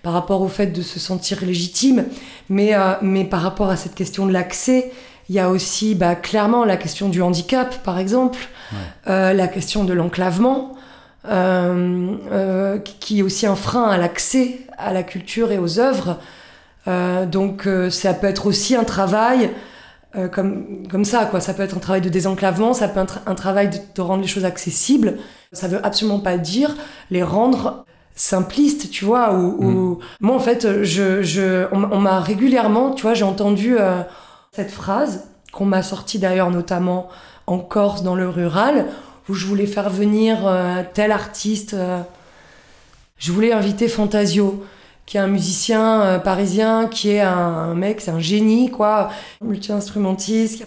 par 0.04 0.12
rapport 0.12 0.42
au 0.42 0.48
fait 0.48 0.68
de 0.68 0.80
se 0.82 1.00
sentir 1.00 1.44
légitime, 1.44 2.04
mais, 2.48 2.72
mais 3.02 3.24
par 3.24 3.42
rapport 3.42 3.68
à 3.68 3.76
cette 3.76 3.94
question 3.94 4.26
de 4.26 4.32
l'accès, 4.32 4.92
il 5.28 5.34
y 5.34 5.40
a 5.40 5.50
aussi 5.50 5.94
bah, 5.94 6.14
clairement 6.14 6.64
la 6.64 6.76
question 6.76 7.08
du 7.08 7.20
handicap, 7.20 7.82
par 7.82 7.98
exemple, 7.98 8.38
Ouais. 8.72 8.78
euh, 9.08 9.32
la 9.32 9.48
question 9.48 9.82
de 9.82 9.92
l'enclavement, 9.92 10.74
euh, 11.28 12.14
euh, 12.30 12.78
qui 12.78 13.18
est 13.18 13.22
aussi 13.22 13.46
un 13.46 13.56
frein 13.56 13.88
à 13.88 13.98
l'accès 13.98 14.60
à 14.78 14.92
la 14.92 15.02
culture 15.02 15.50
et 15.52 15.58
aux 15.58 15.78
œuvres. 15.80 16.18
Euh, 16.88 17.26
donc 17.26 17.66
euh, 17.66 17.90
ça 17.90 18.14
peut 18.14 18.26
être 18.26 18.46
aussi 18.46 18.74
un 18.74 18.84
travail 18.84 19.50
euh, 20.16 20.28
comme, 20.28 20.86
comme 20.90 21.04
ça, 21.04 21.26
quoi. 21.26 21.40
Ça 21.40 21.54
peut 21.54 21.62
être 21.62 21.76
un 21.76 21.80
travail 21.80 22.00
de 22.00 22.08
désenclavement, 22.08 22.72
ça 22.72 22.88
peut 22.88 23.00
être 23.00 23.20
un 23.26 23.34
travail 23.34 23.68
de, 23.70 23.78
de 23.94 24.00
rendre 24.00 24.22
les 24.22 24.28
choses 24.28 24.44
accessibles. 24.44 25.18
Ça 25.52 25.68
veut 25.68 25.84
absolument 25.84 26.20
pas 26.20 26.38
dire 26.38 26.76
les 27.10 27.22
rendre 27.22 27.84
simplistes, 28.14 28.90
tu 28.90 29.04
vois. 29.04 29.34
Ou, 29.34 29.64
ou- 29.64 29.98
Moi, 30.20 30.34
en 30.34 30.40
fait, 30.40 30.82
je, 30.82 31.22
je, 31.22 31.66
on, 31.72 31.84
on 31.92 31.98
m'a 32.00 32.20
régulièrement, 32.20 32.90
tu 32.92 33.02
vois, 33.02 33.14
j'ai 33.14 33.24
entendu 33.24 33.76
euh, 33.78 34.00
cette 34.52 34.70
phrase 34.70 35.24
qu'on 35.52 35.64
m'a 35.66 35.82
sortie 35.82 36.18
d'ailleurs 36.18 36.50
notamment 36.50 37.08
en 37.46 37.58
Corse, 37.58 38.02
dans 38.02 38.14
le 38.14 38.28
rural, 38.28 38.86
où 39.28 39.34
je 39.34 39.46
voulais 39.46 39.66
faire 39.66 39.90
venir 39.90 40.46
euh, 40.46 40.82
tel 40.94 41.12
artiste. 41.12 41.74
euh, 41.74 42.00
je 43.18 43.32
voulais 43.32 43.52
inviter 43.52 43.88
Fantasio, 43.88 44.64
qui 45.10 45.16
est 45.16 45.20
un 45.20 45.26
musicien 45.26 46.02
euh, 46.02 46.18
parisien, 46.20 46.86
qui 46.86 47.10
est 47.10 47.20
un, 47.20 47.36
un 47.36 47.74
mec, 47.74 48.00
c'est 48.00 48.12
un 48.12 48.20
génie, 48.20 48.70
quoi, 48.70 49.10
multi-instrumentiste, 49.42 50.58
qui 50.58 50.62
a, 50.62 50.66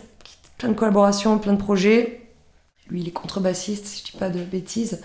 plein 0.57 0.67
de 0.67 0.73
collaborations, 0.73 1.37
plein 1.37 1.53
de 1.53 1.57
projets. 1.57 2.19
Lui, 2.89 2.99
il 2.99 3.07
est 3.07 3.11
contrebassiste, 3.11 3.85
si 3.85 3.99
je 3.99 4.11
dis 4.11 4.17
pas 4.17 4.27
de 4.27 4.39
bêtises. 4.39 4.99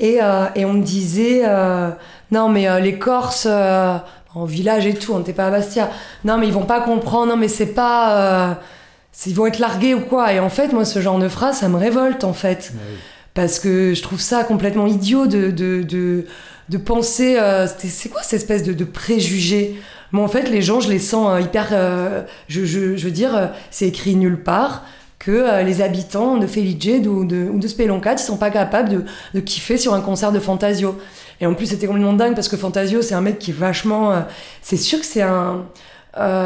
Et, 0.00 0.20
euh, 0.22 0.46
et 0.54 0.64
on 0.64 0.72
me 0.72 0.82
disait, 0.82 1.42
euh, 1.44 1.90
non, 2.30 2.48
mais 2.48 2.80
les 2.80 2.98
Corses, 2.98 3.44
en 3.44 4.44
village 4.46 4.86
et 4.86 4.94
tout, 4.94 5.12
on 5.12 5.18
n'était 5.18 5.34
pas 5.34 5.48
à 5.48 5.50
Bastia. 5.50 5.90
Non, 6.24 6.38
mais 6.38 6.46
ils 6.46 6.54
vont 6.54 6.64
pas 6.64 6.80
comprendre, 6.80 7.32
non, 7.32 7.36
mais 7.36 7.48
c'est 7.48 7.74
pas. 7.74 8.60
ils 9.26 9.34
vont 9.34 9.44
être 9.44 9.58
largués 9.58 9.92
ou 9.92 10.00
quoi. 10.00 10.32
Et 10.32 10.40
en 10.40 10.48
fait, 10.48 10.72
moi, 10.72 10.86
ce 10.86 11.02
genre 11.02 11.18
de 11.18 11.28
phrase, 11.28 11.58
ça 11.58 11.68
me 11.68 11.76
révolte, 11.76 12.24
en 12.24 12.32
fait 12.32 12.72
oui. 12.72 12.94
parce 13.34 13.58
que 13.58 13.92
je 13.92 14.00
trouve 14.00 14.22
ça 14.22 14.42
complètement 14.42 14.86
idiot 14.86 15.26
de, 15.26 15.50
de, 15.50 15.82
de, 15.82 16.24
de 16.68 16.78
penser. 16.78 17.36
euh, 17.38 17.66
c'est 17.66 18.08
quoi 18.08 18.22
cette 18.22 18.40
espèce 18.40 18.62
de, 18.62 18.84
préjugé? 18.84 19.76
Moi, 20.12 20.24
en 20.24 20.28
fait, 20.28 20.48
les 20.48 20.62
gens, 20.62 20.80
je 20.80 20.90
les 20.90 20.98
sens 20.98 21.28
euh, 21.28 21.40
hyper. 21.40 21.68
euh, 21.72 22.22
je, 22.48 22.64
je, 22.64 23.04
veux 23.04 23.10
dire, 23.10 23.36
euh, 23.36 23.46
c'est 23.70 23.88
écrit 23.88 24.14
nulle 24.14 24.42
part 24.42 24.84
que 25.18 25.64
les 25.64 25.80
habitants 25.80 26.36
de 26.36 26.46
Felice 26.46 27.06
ou 27.06 27.24
de, 27.24 27.48
ou 27.50 27.58
de 27.58 27.66
Speloncat, 27.66 28.12
ils 28.12 28.18
sont 28.18 28.36
pas 28.36 28.50
capables 28.50 28.90
de, 28.90 29.04
de 29.32 29.40
kiffer 29.40 29.78
sur 29.78 29.94
un 29.94 30.02
concert 30.02 30.32
de 30.32 30.38
Fantasio. 30.38 30.98
Et 31.40 31.46
en 31.46 31.54
plus, 31.54 31.66
c'était 31.66 31.86
complètement 31.86 32.12
dingue 32.12 32.34
parce 32.34 32.48
que 32.48 32.58
Fantasio, 32.58 33.00
c'est 33.00 33.14
un 33.14 33.22
mec 33.22 33.38
qui 33.38 33.50
est 33.50 33.54
vachement. 33.54 34.22
c'est 34.60 34.76
sûr 34.76 35.00
que 35.00 35.06
c'est 35.06 35.22
un. 35.22 35.64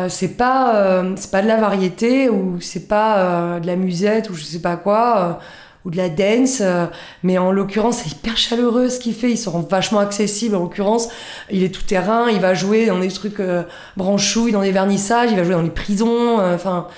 c'est 0.08 0.36
pas 0.36 1.02
c'est 1.16 1.32
pas 1.32 1.42
de 1.42 1.48
la 1.48 1.56
variété 1.56 2.28
ou 2.28 2.60
c'est 2.60 2.86
pas 2.86 3.58
de 3.60 3.66
la 3.66 3.74
musette 3.74 4.30
ou 4.30 4.34
je 4.34 4.44
sais 4.44 4.60
pas 4.60 4.76
quoi 4.76 5.40
ou 5.84 5.90
de 5.90 5.96
la 5.96 6.08
dance 6.08 6.58
euh, 6.60 6.86
mais 7.22 7.38
en 7.38 7.52
l'occurrence 7.52 7.98
c'est 7.98 8.10
hyper 8.10 8.36
chaleureux 8.36 8.88
ce 8.88 8.98
qu'il 8.98 9.14
fait 9.14 9.30
il 9.30 9.36
se 9.36 9.48
rend 9.48 9.60
vachement 9.60 10.00
accessible 10.00 10.56
en 10.56 10.60
l'occurrence 10.60 11.08
il 11.50 11.62
est 11.62 11.74
tout 11.74 11.82
terrain 11.82 12.28
il 12.30 12.40
va 12.40 12.54
jouer 12.54 12.86
dans 12.86 12.98
des 12.98 13.08
trucs 13.08 13.40
euh, 13.40 13.62
branchouilles 13.96 14.52
dans 14.52 14.62
des 14.62 14.72
vernissages 14.72 15.30
il 15.30 15.36
va 15.36 15.44
jouer 15.44 15.54
dans 15.54 15.62
les 15.62 15.70
prisons 15.70 16.40
euh, 16.40 16.54
enfin 16.54 16.88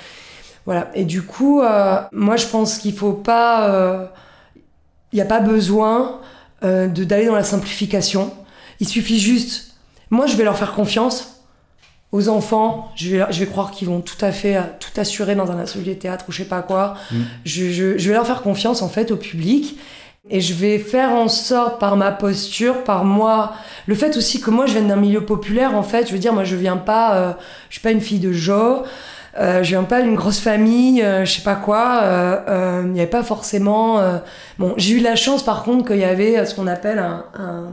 voilà. 0.67 0.91
Et 0.95 1.05
du 1.05 1.23
coup 1.23 1.63
moi 2.13 2.37
je 2.37 2.47
pense 2.47 2.79
qu'il 2.79 2.93
faut 2.93 3.15
pas 3.15 4.13
il 5.11 5.17
n'y 5.17 5.23
a 5.23 5.25
pas 5.25 5.41
besoin 5.41 6.21
d'aller 6.63 7.27
dans 7.27 7.35
la 7.35 7.43
simplification. 7.43 8.33
Il 8.79 8.87
suffit 8.87 9.19
juste 9.19 9.75
moi 10.11 10.27
je 10.27 10.37
vais 10.37 10.45
leur 10.45 10.57
faire 10.57 10.73
confiance 10.73 11.30
aux 12.13 12.29
enfants, 12.29 12.91
je 12.97 13.17
vais, 13.17 13.25
je 13.31 13.41
vais 13.41 13.47
croire 13.47 13.71
qu'ils 13.71 13.89
vont 13.89 14.01
tout 14.01 14.23
à 14.25 14.33
fait 14.33 14.57
euh, 14.57 14.63
tout 14.81 15.01
assurer 15.01 15.35
dans 15.37 15.51
un 15.51 15.59
atelier 15.59 15.97
théâtre 15.97 16.25
ou 16.29 16.33
je 16.33 16.39
sais 16.39 16.49
pas 16.49 16.63
quoi. 16.63 16.95
Mm. 17.13 17.17
Je, 17.45 17.71
je, 17.71 17.99
je 17.99 18.09
vais 18.09 18.15
leur 18.15 18.27
faire 18.27 18.43
confiance 18.43 18.83
en 18.83 18.89
fait 18.89 19.11
au 19.13 19.17
public 19.17 19.79
et 20.29 20.41
je 20.41 20.53
vais 20.55 20.79
faire 20.79 21.11
en 21.13 21.29
sorte 21.29 21.81
par 21.81 21.97
ma 21.97 22.11
posture, 22.11 22.85
par 22.85 23.05
moi, 23.05 23.53
le 23.87 23.95
fait 23.95 24.17
aussi 24.17 24.41
que 24.41 24.51
moi 24.51 24.67
je 24.67 24.73
viens 24.73 24.83
d'un 24.83 24.97
milieu 24.97 25.23
populaire 25.25 25.75
en 25.75 25.83
fait, 25.83 26.07
je 26.09 26.13
veux 26.13 26.19
dire 26.19 26.33
moi 26.33 26.45
je 26.45 26.57
viens 26.57 26.77
pas, 26.77 27.15
euh, 27.15 27.33
je 27.69 27.75
suis 27.75 27.83
pas 27.83 27.91
une 27.91 28.01
fille 28.03 28.19
de 28.19 28.33
Jo, 28.33 28.83
euh, 29.39 29.63
je 29.63 29.69
viens 29.71 29.85
pas 29.85 30.03
d'une 30.03 30.17
grosse 30.17 30.41
famille, 30.41 31.03
euh, 31.03 31.25
je 31.25 31.37
sais 31.37 31.43
pas 31.43 31.55
quoi, 31.55 32.01
euh, 32.03 32.37
euh, 32.49 32.83
il 32.85 32.93
n'y 32.93 33.01
avait 33.01 33.09
pas 33.09 33.23
forcément. 33.23 33.99
euh, 34.01 34.19
Bon, 34.59 34.75
j'ai 34.77 34.95
eu 34.97 35.01
la 35.01 35.17
chance 35.17 35.43
par 35.43 35.63
contre 35.63 35.87
qu'il 35.87 35.99
y 35.99 36.05
avait 36.05 36.45
ce 36.45 36.55
qu'on 36.55 36.67
appelle 36.67 36.99
un, 36.99 37.25
un, 37.39 37.65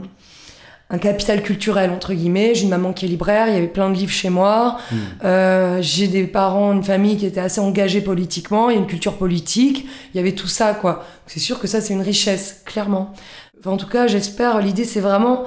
un 0.90 0.98
capital 0.98 1.42
culturel 1.42 1.90
entre 1.90 2.14
guillemets. 2.14 2.54
J'ai 2.54 2.64
une 2.64 2.70
maman 2.70 2.92
qui 2.92 3.04
est 3.04 3.08
libraire, 3.08 3.48
il 3.48 3.54
y 3.54 3.56
avait 3.56 3.68
plein 3.68 3.90
de 3.90 3.94
livres 3.94 4.12
chez 4.12 4.30
moi. 4.30 4.78
Mm. 4.90 4.96
Euh, 5.24 5.78
j'ai 5.82 6.08
des 6.08 6.26
parents, 6.26 6.72
une 6.72 6.84
famille 6.84 7.16
qui 7.16 7.26
était 7.26 7.40
assez 7.40 7.60
engagée 7.60 8.00
politiquement, 8.00 8.70
il 8.70 8.74
y 8.74 8.76
a 8.76 8.80
une 8.80 8.86
culture 8.86 9.16
politique, 9.16 9.86
il 10.12 10.16
y 10.16 10.20
avait 10.20 10.32
tout 10.32 10.46
ça, 10.46 10.74
quoi. 10.74 11.04
C'est 11.26 11.40
sûr 11.40 11.58
que 11.60 11.66
ça, 11.66 11.80
c'est 11.80 11.92
une 11.92 12.02
richesse, 12.02 12.62
clairement. 12.64 13.12
Enfin, 13.60 13.70
en 13.70 13.76
tout 13.76 13.88
cas, 13.88 14.06
j'espère, 14.06 14.60
l'idée, 14.60 14.84
c'est 14.84 15.00
vraiment 15.00 15.44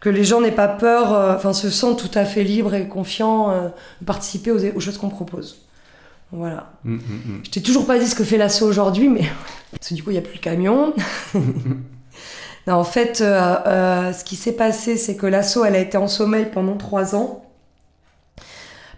que 0.00 0.10
les 0.10 0.22
gens 0.22 0.40
n'aient 0.40 0.52
pas 0.52 0.68
peur, 0.68 1.12
euh, 1.12 1.34
enfin, 1.34 1.52
se 1.52 1.70
sentent 1.70 1.98
tout 1.98 2.18
à 2.18 2.24
fait 2.24 2.44
libres 2.44 2.74
et 2.74 2.86
confiants 2.86 3.50
euh, 3.50 3.68
de 4.00 4.06
participer 4.06 4.50
aux, 4.50 4.62
aux 4.76 4.80
choses 4.80 4.98
qu'on 4.98 5.08
propose. 5.08 5.64
Voilà. 6.30 6.72
Mm, 6.84 6.94
mm, 6.94 6.98
mm. 6.98 7.40
Je 7.44 7.50
t'ai 7.50 7.62
toujours 7.62 7.86
pas 7.86 7.98
dit 7.98 8.06
ce 8.06 8.14
que 8.14 8.24
fait 8.24 8.36
l'assaut 8.36 8.66
aujourd'hui, 8.66 9.08
mais. 9.08 9.22
Parce 9.70 9.88
que 9.88 9.94
du 9.94 10.02
coup, 10.02 10.10
il 10.10 10.14
n'y 10.14 10.18
a 10.18 10.22
plus 10.22 10.34
le 10.34 10.40
camion. 10.40 10.92
en 12.72 12.84
fait, 12.84 13.20
euh, 13.20 13.56
euh, 13.66 14.12
ce 14.12 14.24
qui 14.24 14.36
s'est 14.36 14.52
passé, 14.52 14.96
c'est 14.96 15.16
que 15.16 15.26
l'assaut, 15.26 15.64
elle 15.64 15.76
a 15.76 15.80
été 15.80 15.96
en 15.96 16.08
sommeil 16.08 16.46
pendant 16.52 16.76
trois 16.76 17.14
ans. 17.14 17.44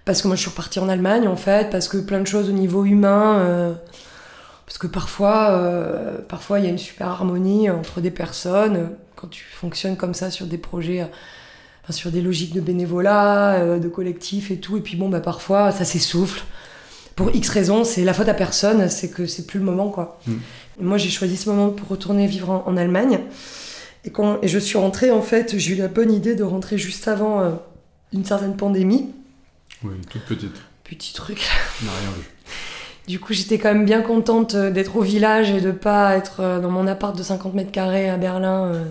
Parce 0.05 0.23
que 0.23 0.29
moi, 0.29 0.37
je 0.37 0.43
suis 0.43 0.51
repartie 0.51 0.79
en 0.79 0.89
Allemagne, 0.89 1.27
en 1.27 1.35
fait, 1.35 1.69
parce 1.71 1.89
que 1.89 1.97
plein 1.97 2.21
de 2.21 2.27
choses 2.27 2.49
au 2.49 2.53
niveau 2.53 2.85
humain. 2.85 3.39
euh, 3.41 3.75
parce 4.67 4.79
que 4.79 4.87
parfois, 4.89 5.63
parfois, 6.29 6.59
il 6.59 6.65
y 6.65 6.69
a 6.69 6.71
une 6.71 6.79
super 6.79 7.07
harmonie 7.07 7.71
entre 7.71 8.01
des 8.01 8.11
personnes. 8.11 8.91
Quand 9.15 9.29
tu 9.29 9.45
fonctionnes 9.45 9.97
comme 9.97 10.13
ça 10.13 10.33
sur 10.33 10.47
des 10.47 10.59
projets, 10.59 11.09
sur 11.91 12.11
des 12.11 12.21
logiques 12.21 12.53
de 12.53 12.61
bénévolat, 12.61 13.79
de 13.79 13.89
collectif 13.89 14.51
et 14.51 14.59
tout. 14.59 14.77
Et 14.77 14.81
puis 14.81 14.97
bon, 14.97 15.09
bah, 15.09 15.21
parfois, 15.21 15.71
ça 15.71 15.85
s'essouffle. 15.85 16.43
Pour 17.15 17.35
X 17.35 17.49
raisons, 17.49 17.85
c'est 17.85 18.03
la 18.03 18.13
faute 18.13 18.29
à 18.29 18.35
personne, 18.35 18.89
c'est 18.89 19.09
que 19.09 19.27
c'est 19.27 19.47
plus 19.47 19.61
le 19.61 19.65
moment, 19.65 19.89
quoi. 19.89 20.19
Mm. 20.27 20.35
Moi, 20.79 20.99
j'ai 20.99 21.11
choisi 21.11 21.37
ce 21.37 21.49
moment 21.49 21.71
pour 21.71 21.89
retourner 21.89 22.27
vivre 22.27 22.51
en, 22.51 22.65
en 22.67 22.77
Allemagne. 22.77 23.21
Et, 24.05 24.11
quand, 24.11 24.39
et 24.43 24.49
je 24.49 24.59
suis 24.59 24.79
rentrée, 24.79 25.11
en 25.11 25.23
fait, 25.23 25.59
j'ai 25.59 25.75
eu 25.75 25.77
la 25.77 25.89
bonne 25.89 26.13
idée 26.13 26.35
de 26.35 26.45
rentrer 26.45 26.79
juste 26.79 27.09
avant 27.09 27.41
euh, 27.41 27.51
une 28.13 28.25
certaine 28.25 28.57
pandémie. 28.57 29.11
Oui, 29.83 29.95
toute 30.09 30.23
petite. 30.23 30.57
Petit 30.85 31.13
truc. 31.13 31.45
On 31.83 31.85
n'a 31.87 31.93
rien 32.01 32.11
vu. 32.11 32.25
Du 33.09 33.21
coup, 33.21 33.33
j'étais 33.33 33.59
quand 33.59 33.73
même 33.73 33.85
bien 33.85 34.03
contente 34.03 34.55
euh, 34.55 34.71
d'être 34.71 34.97
au 34.97 35.03
village 35.03 35.51
et 35.51 35.61
de 35.61 35.71
pas 35.71 36.17
être 36.17 36.41
euh, 36.41 36.61
dans 36.61 36.71
mon 36.71 36.87
appart 36.87 37.17
de 37.17 37.23
50 37.23 37.55
mètres 37.55 37.71
carrés 37.71 38.09
à 38.11 38.17
Berlin 38.17 38.73
euh, 38.73 38.85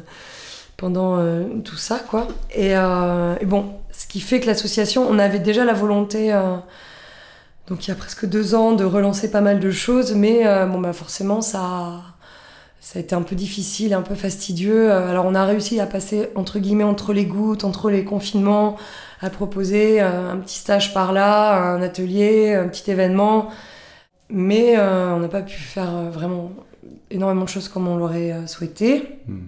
pendant 0.78 1.18
euh, 1.18 1.44
tout 1.64 1.78
ça, 1.78 2.00
quoi. 2.00 2.28
Et, 2.54 2.72
et 2.72 3.46
bon, 3.46 3.74
ce 3.92 4.08
qui 4.08 4.20
fait 4.20 4.40
que 4.40 4.48
l'association, 4.48 5.06
on 5.10 5.20
avait 5.20 5.40
déjà 5.40 5.66
la 5.66 5.74
volonté, 5.74 6.34
donc 7.68 7.86
il 7.86 7.90
y 7.90 7.92
a 7.92 7.96
presque 7.96 8.26
deux 8.26 8.56
ans, 8.56 8.74
de 8.74 8.84
relancer 8.84 9.32
pas 9.32 9.42
mal 9.42 9.60
de 9.60 9.72
choses, 9.72 10.14
mais 10.14 10.46
euh, 10.46 10.66
bon, 10.66 10.80
bah 10.80 10.94
forcément, 10.94 11.42
ça, 11.42 12.02
ça 12.86 13.00
a 13.00 13.02
été 13.02 13.16
un 13.16 13.24
peu 13.24 13.36
difficile, 13.36 13.96
un 13.96 14.04
peu 14.04 14.14
fastidieux. 14.14 14.92
Euh, 14.92 15.10
Alors, 15.10 15.26
on 15.26 15.34
a 15.34 15.44
réussi 15.44 15.80
à 15.80 15.88
passer, 15.88 16.30
entre 16.36 16.60
guillemets, 16.60 16.84
entre 16.84 17.14
les 17.14 17.26
gouttes, 17.26 17.64
entre 17.64 17.90
les 17.90 18.04
confinements, 18.04 18.78
à 19.22 19.32
proposer 19.32 20.04
euh, 20.04 20.32
un 20.34 20.38
petit 20.38 20.60
stage 20.60 20.94
par 20.94 21.12
là, 21.12 21.74
un 21.74 21.82
atelier, 21.82 22.54
un 22.54 22.68
petit 22.68 22.92
événement. 22.92 23.50
Mais 24.30 24.78
euh, 24.78 25.16
on 25.16 25.20
n'a 25.20 25.30
pas 25.30 25.42
pu 25.42 25.58
faire 25.58 26.12
vraiment 26.12 26.52
énormément 27.10 27.46
de 27.46 27.50
choses 27.50 27.70
comme 27.70 27.88
on 27.88 27.98
l'aurait 27.98 28.46
souhaité. 28.46 29.18
Mm. 29.26 29.40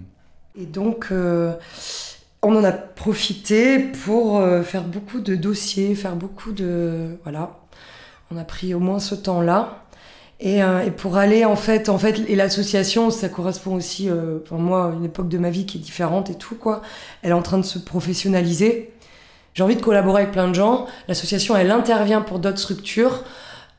Et 0.60 0.66
donc, 0.66 1.12
on 1.12 2.56
en 2.56 2.64
a 2.64 2.72
profité 2.72 3.78
pour 3.78 4.42
faire 4.64 4.82
beaucoup 4.82 5.20
de 5.20 5.36
dossiers, 5.36 5.94
faire 5.94 6.16
beaucoup 6.16 6.50
de... 6.50 7.16
Voilà. 7.22 7.52
On 8.30 8.36
a 8.36 8.44
pris 8.44 8.74
au 8.74 8.78
moins 8.78 8.98
ce 8.98 9.14
temps-là. 9.14 9.84
Et, 10.40 10.62
euh, 10.62 10.84
et 10.84 10.90
pour 10.90 11.16
aller, 11.16 11.44
en 11.44 11.56
fait, 11.56 11.88
en 11.88 11.98
fait, 11.98 12.20
et 12.28 12.36
l'association, 12.36 13.10
ça 13.10 13.28
correspond 13.28 13.74
aussi, 13.74 14.08
euh, 14.08 14.38
pour 14.38 14.58
moi, 14.58 14.86
à 14.86 14.94
une 14.94 15.04
époque 15.04 15.28
de 15.28 15.38
ma 15.38 15.50
vie 15.50 15.66
qui 15.66 15.78
est 15.78 15.80
différente 15.80 16.30
et 16.30 16.34
tout, 16.34 16.54
quoi. 16.54 16.82
Elle 17.22 17.30
est 17.30 17.34
en 17.34 17.42
train 17.42 17.58
de 17.58 17.64
se 17.64 17.78
professionnaliser. 17.78 18.92
J'ai 19.54 19.64
envie 19.64 19.74
de 19.74 19.82
collaborer 19.82 20.22
avec 20.22 20.32
plein 20.32 20.46
de 20.46 20.54
gens. 20.54 20.86
L'association, 21.08 21.56
elle 21.56 21.72
intervient 21.72 22.20
pour 22.20 22.38
d'autres 22.38 22.58
structures. 22.58 23.24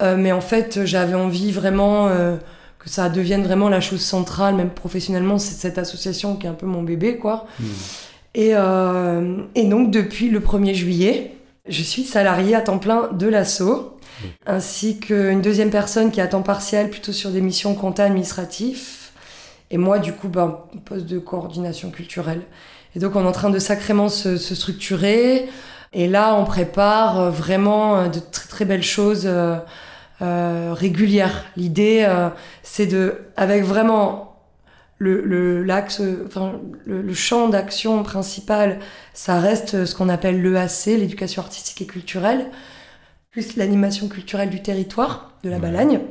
Euh, 0.02 0.16
mais 0.18 0.32
en 0.32 0.42
fait, 0.42 0.86
j'avais 0.86 1.16
envie 1.16 1.52
vraiment 1.52 2.08
euh, 2.08 2.38
que 2.80 2.90
ça 2.90 3.10
devienne 3.10 3.44
vraiment 3.44 3.70
la 3.70 3.82
chose 3.82 4.02
centrale, 4.02 4.56
même 4.56 4.70
professionnellement, 4.70 5.38
c'est 5.38 5.56
cette 5.56 5.78
association 5.78 6.36
qui 6.36 6.48
est 6.48 6.50
un 6.50 6.54
peu 6.54 6.66
mon 6.66 6.84
bébé, 6.84 7.18
quoi. 7.18 7.46
Mm. 7.60 7.66
Et, 8.36 8.52
euh, 8.54 9.38
et 9.56 9.66
donc, 9.66 9.92
depuis 9.92 10.30
le 10.30 10.40
1er 10.40 10.74
juillet, 10.74 11.36
je 11.68 11.84
suis 11.84 12.04
salariée 12.04 12.56
à 12.56 12.62
temps 12.62 12.78
plein 12.78 13.10
de 13.12 13.28
l'ASSO, 13.28 13.66
Oui. 13.66 13.99
Ainsi 14.46 15.00
qu'une 15.00 15.42
deuxième 15.42 15.70
personne 15.70 16.12
qui 16.12 16.20
est 16.20 16.30
temps 16.30 16.42
partiel, 16.42 16.90
plutôt 16.90 17.12
sur 17.12 17.32
des 17.32 17.42
missions 17.42 17.76
compta 17.76 18.06
administratifs. 18.06 19.12
Et 19.72 19.78
moi, 19.78 20.00
du 20.00 20.14
coup, 20.14 20.30
ben, 20.30 20.58
poste 20.86 21.06
de 21.06 21.20
coordination 21.20 21.92
culturelle. 21.92 22.42
Et 22.96 23.00
donc, 23.00 23.16
on 23.16 23.24
est 23.24 23.28
en 23.28 23.32
train 23.32 23.50
de 23.50 23.60
sacrément 23.60 24.10
se, 24.10 24.38
structurer. 24.38 25.48
Et 25.94 26.08
là, 26.08 26.36
on 26.36 26.46
prépare 26.46 27.20
euh, 27.20 27.30
vraiment 27.30 27.98
euh, 27.98 28.08
de 28.08 28.20
très 28.20 28.48
très 28.48 28.66
belles 28.66 28.84
choses 28.84 29.28
euh, 29.28 29.60
régulières. 30.22 31.46
L'idée, 31.56 32.08
c'est 32.64 32.88
de, 32.88 33.22
avec 33.38 33.64
vraiment 33.64 34.36
le, 34.98 35.64
l'axe, 35.64 36.02
enfin, 36.26 36.60
le, 36.86 37.02
le 37.02 37.14
champ 37.14 37.48
d'action 37.48 38.04
principal, 38.04 38.80
ça 39.14 39.40
reste 39.40 39.86
ce 39.86 39.96
qu'on 39.96 40.10
appelle 40.10 40.42
l'EAC, 40.42 40.88
l'éducation 40.88 41.42
artistique 41.42 41.82
et 41.82 41.86
culturelle, 41.86 42.48
plus 43.32 43.56
l'animation 43.58 44.08
culturelle 44.08 44.50
du 44.50 44.62
territoire, 44.62 45.34
de 45.44 45.50
la 45.50 45.58
Ouais. 45.58 45.62
Balagne. 45.62 46.02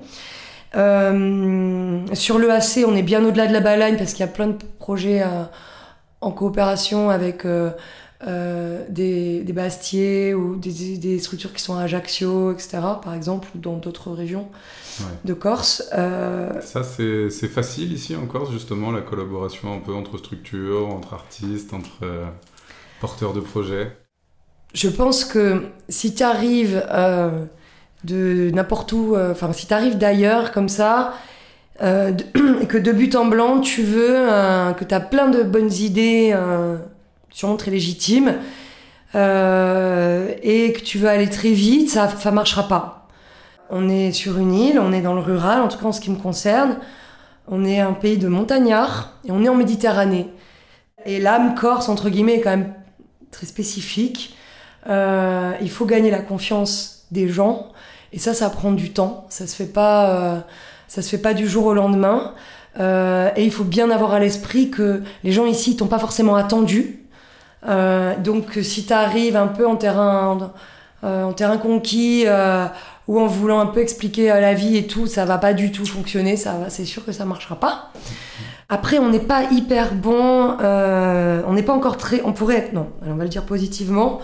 Euh, 0.76 2.00
sur 2.14 2.38
l'EAC, 2.38 2.84
on 2.86 2.94
est 2.94 3.02
bien 3.02 3.24
au-delà 3.24 3.46
de 3.46 3.52
la 3.52 3.60
Balagne 3.60 3.96
parce 3.96 4.12
qu'il 4.12 4.20
y 4.24 4.28
a 4.28 4.32
plein 4.32 4.48
de 4.48 4.58
projets 4.78 5.22
euh, 5.22 5.44
en 6.20 6.30
coopération 6.32 7.10
avec 7.10 7.44
euh, 7.44 7.70
euh, 8.26 8.84
des, 8.88 9.42
des 9.42 9.52
Bastiers 9.52 10.34
ou 10.34 10.56
des, 10.56 10.98
des 10.98 11.18
structures 11.20 11.52
qui 11.52 11.62
sont 11.62 11.76
à 11.76 11.82
Ajaccio, 11.82 12.52
etc., 12.52 12.78
par 13.02 13.14
exemple, 13.14 13.48
ou 13.54 13.58
dans 13.58 13.76
d'autres 13.76 14.12
régions 14.12 14.48
Ouais. 15.00 15.06
de 15.24 15.32
Corse. 15.34 15.82
Ça, 15.92 16.82
c'est 16.82 17.30
facile 17.48 17.92
ici 17.92 18.16
en 18.16 18.26
Corse, 18.26 18.50
justement, 18.50 18.90
la 18.90 19.00
collaboration 19.00 19.72
un 19.72 19.78
peu 19.78 19.94
entre 19.94 20.18
structures, 20.18 20.88
entre 20.88 21.14
artistes, 21.14 21.72
entre 21.72 22.04
porteurs 23.00 23.32
de 23.32 23.40
projets? 23.40 23.96
Je 24.78 24.88
pense 24.88 25.24
que 25.24 25.64
si 25.88 26.14
tu 26.14 26.22
arrives 26.22 26.84
euh, 26.90 27.44
de 28.04 28.50
n'importe 28.54 28.92
où, 28.92 29.14
euh, 29.16 29.32
enfin 29.32 29.52
si 29.52 29.66
tu 29.66 29.74
arrives 29.74 29.98
d'ailleurs 29.98 30.52
comme 30.52 30.68
ça, 30.68 31.14
euh, 31.82 32.12
de- 32.12 32.64
que 32.68 32.78
de 32.78 32.92
but 32.92 33.16
en 33.16 33.24
blanc, 33.26 33.60
tu 33.60 33.82
veux, 33.82 34.14
euh, 34.32 34.72
que 34.72 34.84
tu 34.84 34.94
as 34.94 35.00
plein 35.00 35.28
de 35.28 35.42
bonnes 35.42 35.72
idées, 35.72 36.36
sûrement 37.30 37.56
très 37.56 37.70
légitimes, 37.72 38.34
et 39.14 40.72
que 40.72 40.80
tu 40.80 40.98
veux 40.98 41.08
aller 41.08 41.28
très 41.28 41.50
vite, 41.50 41.90
ça 41.90 42.08
ça 42.08 42.30
marchera 42.30 42.68
pas. 42.68 43.08
On 43.70 43.88
est 43.88 44.12
sur 44.12 44.38
une 44.38 44.54
île, 44.54 44.78
on 44.78 44.92
est 44.92 45.02
dans 45.02 45.14
le 45.14 45.20
rural, 45.20 45.60
en 45.60 45.68
tout 45.68 45.78
cas 45.78 45.86
en 45.86 45.92
ce 45.92 46.00
qui 46.00 46.10
me 46.10 46.16
concerne. 46.16 46.76
On 47.48 47.64
est 47.64 47.80
un 47.80 47.92
pays 47.94 48.18
de 48.18 48.28
montagnards 48.28 49.14
et 49.26 49.32
on 49.32 49.42
est 49.42 49.48
en 49.48 49.54
Méditerranée. 49.54 50.28
Et 51.06 51.18
l'âme 51.20 51.54
corse, 51.54 51.88
entre 51.88 52.10
guillemets, 52.10 52.36
est 52.36 52.40
quand 52.40 52.50
même 52.50 52.74
très 53.30 53.46
spécifique. 53.46 54.36
Euh, 54.88 55.52
il 55.60 55.70
faut 55.70 55.86
gagner 55.86 56.10
la 56.10 56.20
confiance 56.20 57.06
des 57.10 57.28
gens. 57.28 57.68
Et 58.12 58.18
ça, 58.18 58.34
ça 58.34 58.50
prend 58.50 58.72
du 58.72 58.90
temps. 58.92 59.26
Ça 59.28 59.46
se 59.46 59.54
fait 59.54 59.72
pas, 59.72 60.10
euh, 60.10 60.38
ça 60.86 61.02
se 61.02 61.08
fait 61.08 61.18
pas 61.18 61.34
du 61.34 61.48
jour 61.48 61.66
au 61.66 61.74
lendemain. 61.74 62.34
Euh, 62.80 63.30
et 63.36 63.44
il 63.44 63.50
faut 63.50 63.64
bien 63.64 63.90
avoir 63.90 64.12
à 64.14 64.20
l'esprit 64.20 64.70
que 64.70 65.02
les 65.24 65.32
gens 65.32 65.46
ici 65.46 65.76
t'ont 65.76 65.86
pas 65.86 65.98
forcément 65.98 66.36
attendu. 66.36 67.04
Euh, 67.66 68.14
donc, 68.16 68.58
si 68.62 68.86
tu 68.86 68.92
arrives 68.92 69.36
un 69.36 69.48
peu 69.48 69.66
en 69.66 69.76
terrain, 69.76 70.52
euh, 71.04 71.24
en 71.24 71.32
terrain 71.32 71.58
conquis, 71.58 72.24
euh, 72.26 72.66
ou 73.08 73.18
en 73.20 73.26
voulant 73.26 73.60
un 73.60 73.66
peu 73.66 73.80
expliquer 73.80 74.28
la 74.28 74.54
vie 74.54 74.76
et 74.76 74.86
tout, 74.86 75.06
ça 75.06 75.24
va 75.24 75.38
pas 75.38 75.54
du 75.54 75.72
tout 75.72 75.86
fonctionner. 75.86 76.36
Ça 76.36 76.54
c'est 76.68 76.84
sûr 76.84 77.04
que 77.04 77.12
ça 77.12 77.24
marchera 77.24 77.56
pas. 77.56 77.90
Après, 78.68 78.98
on 78.98 79.08
n'est 79.08 79.18
pas 79.18 79.44
hyper 79.44 79.94
bon. 79.94 80.56
on 80.60 81.52
n'est 81.54 81.62
pas 81.62 81.72
encore 81.72 81.96
très. 81.96 82.20
On 82.22 82.32
pourrait 82.32 82.56
être. 82.56 82.74
Non, 82.74 82.88
on 83.06 83.14
va 83.14 83.24
le 83.24 83.30
dire 83.30 83.44
positivement. 83.44 84.20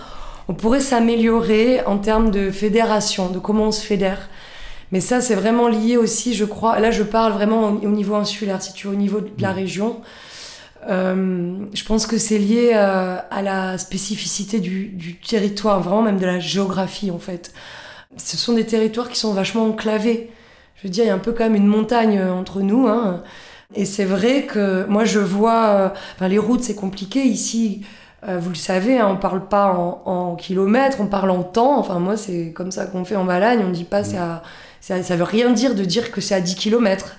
On 0.49 0.55
pourrait 0.55 0.81
s'améliorer 0.81 1.83
en 1.87 1.99
termes 1.99 2.31
de 2.31 2.51
fédération, 2.51 3.31
de 3.31 3.39
comment 3.39 3.65
on 3.65 3.73
se 3.73 3.85
fédère. 3.85 4.29
Mais 4.93 5.01
ça, 5.01 5.21
c'est 5.21 5.35
vraiment 5.35 5.69
lié 5.69 5.97
aussi, 5.97 6.35
je 6.35 6.45
crois. 6.45 6.79
Là, 6.79 6.91
je 6.91 7.03
parle 7.03 7.33
vraiment 7.33 7.71
au, 7.71 7.79
au 7.79 7.91
niveau 7.91 8.15
insulaire, 8.15 8.63
si 8.63 8.73
tu 8.75 8.87
veux, 8.87 8.93
au 8.93 8.97
niveau 8.97 9.21
de 9.21 9.31
la 9.43 9.53
région. 9.53 10.01
je 10.87 11.85
pense 11.85 12.07
que 12.07 12.19
c'est 12.19 12.39
lié 12.39 12.75
à 12.75 13.43
la 13.43 13.79
spécificité 13.79 14.61
du, 14.61 14.89
du, 14.89 15.17
territoire, 15.17 15.81
vraiment 15.81 16.03
même 16.03 16.19
de 16.19 16.27
la 16.27 16.39
géographie 16.41 17.11
en 17.11 17.19
fait. 17.19 17.53
Ce 18.19 18.37
sont 18.37 18.53
des 18.53 18.67
territoires 18.67 19.09
qui 19.09 19.19
sont 19.19 19.33
vachement 19.33 19.67
enclavés. 19.67 20.31
Je 20.77 20.83
veux 20.85 20.91
dire, 20.91 21.05
il 21.05 21.09
y 21.09 21.11
a 21.11 21.15
un 21.15 21.19
peu 21.19 21.33
quand 21.33 21.45
même 21.45 21.57
une 21.57 21.67
montagne 21.67 22.23
entre 22.23 22.61
nous. 22.61 22.87
Hein. 22.87 23.23
Et 23.75 23.87
c'est 23.87 24.05
vrai 24.05 24.45
que 24.45 24.85
moi 24.87 25.05
je 25.05 25.19
vois, 25.19 25.95
enfin, 26.15 26.29
les 26.29 26.39
routes 26.39 26.63
c'est 26.63 26.77
compliqué 26.77 27.25
ici. 27.25 27.85
Euh, 28.27 28.39
vous 28.39 28.51
le 28.51 28.55
savez, 28.55 28.99
hein, 28.99 29.09
on 29.11 29.17
parle 29.17 29.47
pas 29.47 29.73
en, 29.75 30.35
kilomètres, 30.37 30.99
on 31.01 31.07
parle 31.07 31.31
en 31.31 31.43
temps. 31.43 31.79
Enfin, 31.79 31.99
moi, 31.99 32.17
c'est 32.17 32.53
comme 32.53 32.71
ça 32.71 32.87
qu'on 32.87 33.05
fait 33.05 33.17
en 33.17 33.25
Valagne. 33.25 33.63
On 33.67 33.71
dit 33.71 33.85
pas, 33.85 34.03
mm. 34.03 34.41
c'est 34.81 35.03
ça 35.03 35.17
veut 35.17 35.25
rien 35.25 35.51
dire 35.51 35.75
de 35.75 35.85
dire 35.85 36.11
que 36.11 36.21
c'est 36.21 36.35
à 36.35 36.41
10 36.41 36.55
kilomètres. 36.55 37.17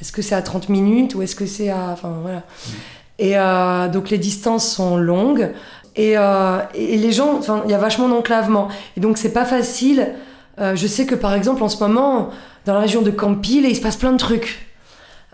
Est-ce 0.00 0.12
que 0.12 0.22
c'est 0.22 0.34
à 0.34 0.42
30 0.42 0.68
minutes 0.68 1.14
ou 1.14 1.22
est-ce 1.22 1.36
que 1.36 1.46
c'est 1.46 1.70
à. 1.70 1.90
Enfin, 1.92 2.14
voilà. 2.22 2.38
Mm. 2.38 2.70
Et 3.18 3.38
euh, 3.38 3.88
donc, 3.88 4.10
les 4.10 4.18
distances 4.18 4.68
sont 4.70 4.96
longues. 4.96 5.50
Et, 5.94 6.18
euh, 6.18 6.58
et 6.74 6.98
les 6.98 7.12
gens, 7.12 7.38
enfin, 7.38 7.62
il 7.64 7.70
y 7.70 7.74
a 7.74 7.78
vachement 7.78 8.08
d'enclavement. 8.08 8.68
Et 8.96 9.00
donc, 9.00 9.18
c'est 9.18 9.32
pas 9.32 9.44
facile. 9.44 10.14
je 10.58 10.86
sais 10.86 11.06
que, 11.06 11.14
par 11.14 11.34
exemple, 11.34 11.62
en 11.62 11.68
ce 11.68 11.82
moment, 11.82 12.30
dans 12.64 12.74
la 12.74 12.80
région 12.80 13.02
de 13.02 13.10
Campil, 13.10 13.66
il 13.66 13.76
se 13.76 13.80
passe 13.80 13.96
plein 13.96 14.12
de 14.12 14.18
trucs. 14.18 14.66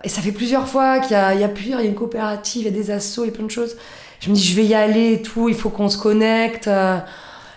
Et 0.04 0.08
ça 0.08 0.20
fait 0.20 0.32
plusieurs 0.32 0.66
fois 0.68 0.98
qu'il 0.98 1.12
y 1.12 1.14
a, 1.14 1.34
il 1.34 1.40
y 1.40 1.44
a 1.44 1.48
plusieurs, 1.48 1.80
il 1.80 1.84
y 1.84 1.86
a 1.86 1.90
une 1.90 1.96
coopérative, 1.96 2.62
il 2.62 2.64
y 2.64 2.68
a 2.68 2.72
des 2.72 2.90
assos, 2.90 3.24
il 3.24 3.28
y 3.28 3.30
a 3.30 3.34
plein 3.34 3.46
de 3.46 3.50
choses 3.50 3.76
je 4.22 4.30
me 4.30 4.34
dis 4.34 4.42
je 4.42 4.56
vais 4.56 4.64
y 4.64 4.74
aller 4.74 5.14
et 5.14 5.22
tout, 5.22 5.48
il 5.48 5.54
faut 5.54 5.68
qu'on 5.68 5.88
se 5.88 5.98
connecte. 5.98 6.68
Euh. 6.68 6.98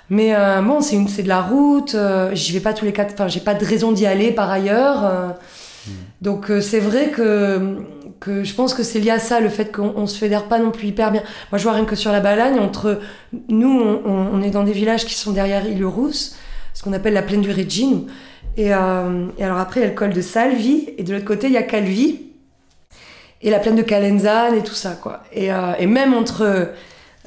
mais 0.10 0.36
euh, 0.36 0.62
bon, 0.62 0.82
c'est 0.82 0.95
une, 0.95 1.08
c'est 1.08 1.23
de 1.23 1.28
la 1.28 1.41
route. 1.41 1.93
Euh, 1.93 2.32
j'y 2.34 2.54
vais 2.54 2.60
pas 2.60 2.73
tous 2.73 2.86
les 2.86 2.91
quatre. 2.91 3.13
Enfin, 3.13 3.28
j'ai 3.28 3.39
pas 3.39 3.54
de 3.54 3.63
raison 3.63 3.91
d'y 3.91 4.08
aller 4.08 4.32
par 4.32 4.49
ailleurs. 4.49 5.36
Hmm. 5.86 5.91
Donc 6.21 6.51
c'est 6.62 6.80
vrai 6.80 7.10
que 7.10 7.78
que 8.19 8.43
je 8.43 8.56
pense 8.56 8.73
que 8.73 8.82
c'est 8.82 8.99
lié 8.99 9.12
à 9.12 9.19
ça, 9.19 9.39
le 9.39 9.49
fait 9.49 9.75
qu'on 9.75 9.93
on 9.95 10.08
se 10.08 10.17
fédère 10.17 10.45
pas 10.45 10.58
non 10.58 10.71
plus 10.71 10.88
hyper 10.88 11.12
bien. 11.12 11.21
Moi, 11.51 11.60
je 11.60 11.63
vois 11.63 11.73
rien 11.73 11.86
que 11.86 11.95
sur 11.95 12.12
la 12.12 12.21
Balagne, 12.21 12.60
entre 12.60 12.99
nous, 13.49 13.69
on, 13.69 14.30
on 14.34 14.41
est 14.41 14.49
dans 14.49 14.63
des 14.63 14.71
villages 14.71 15.06
qui 15.06 15.13
sont 15.13 15.32
derrière 15.32 15.67
Île-Rousse, 15.67 16.36
ce 16.73 16.82
qu'on 16.82 16.93
appelle 16.93 17.13
la 17.13 17.21
plaine 17.21 17.41
du 17.41 17.51
Régine. 17.51 18.08
Et, 18.58 18.67
et, 18.67 18.73
alors 18.73 19.60
après, 19.60 19.82
il 19.82 19.84
y 19.84 19.86
a 19.86 19.89
le 19.89 19.95
col 19.95 20.13
de 20.13 20.21
Salvi, 20.21 20.89
et 20.97 21.04
de 21.04 21.13
l'autre 21.13 21.25
côté, 21.25 21.47
il 21.47 21.54
y 21.54 21.58
a 21.58 21.63
Calvi 21.63 22.24
et 23.41 23.50
la 23.50 23.60
plaine 23.60 23.76
de 23.76 23.82
Calenzane 23.82 24.56
et 24.56 24.63
tout 24.63 24.74
ça, 24.74 24.91
quoi. 24.91 25.24
Et, 25.32 25.52
euh, 25.52 25.74
et 25.78 25.88
même 25.88 26.13
entre, 26.13 26.69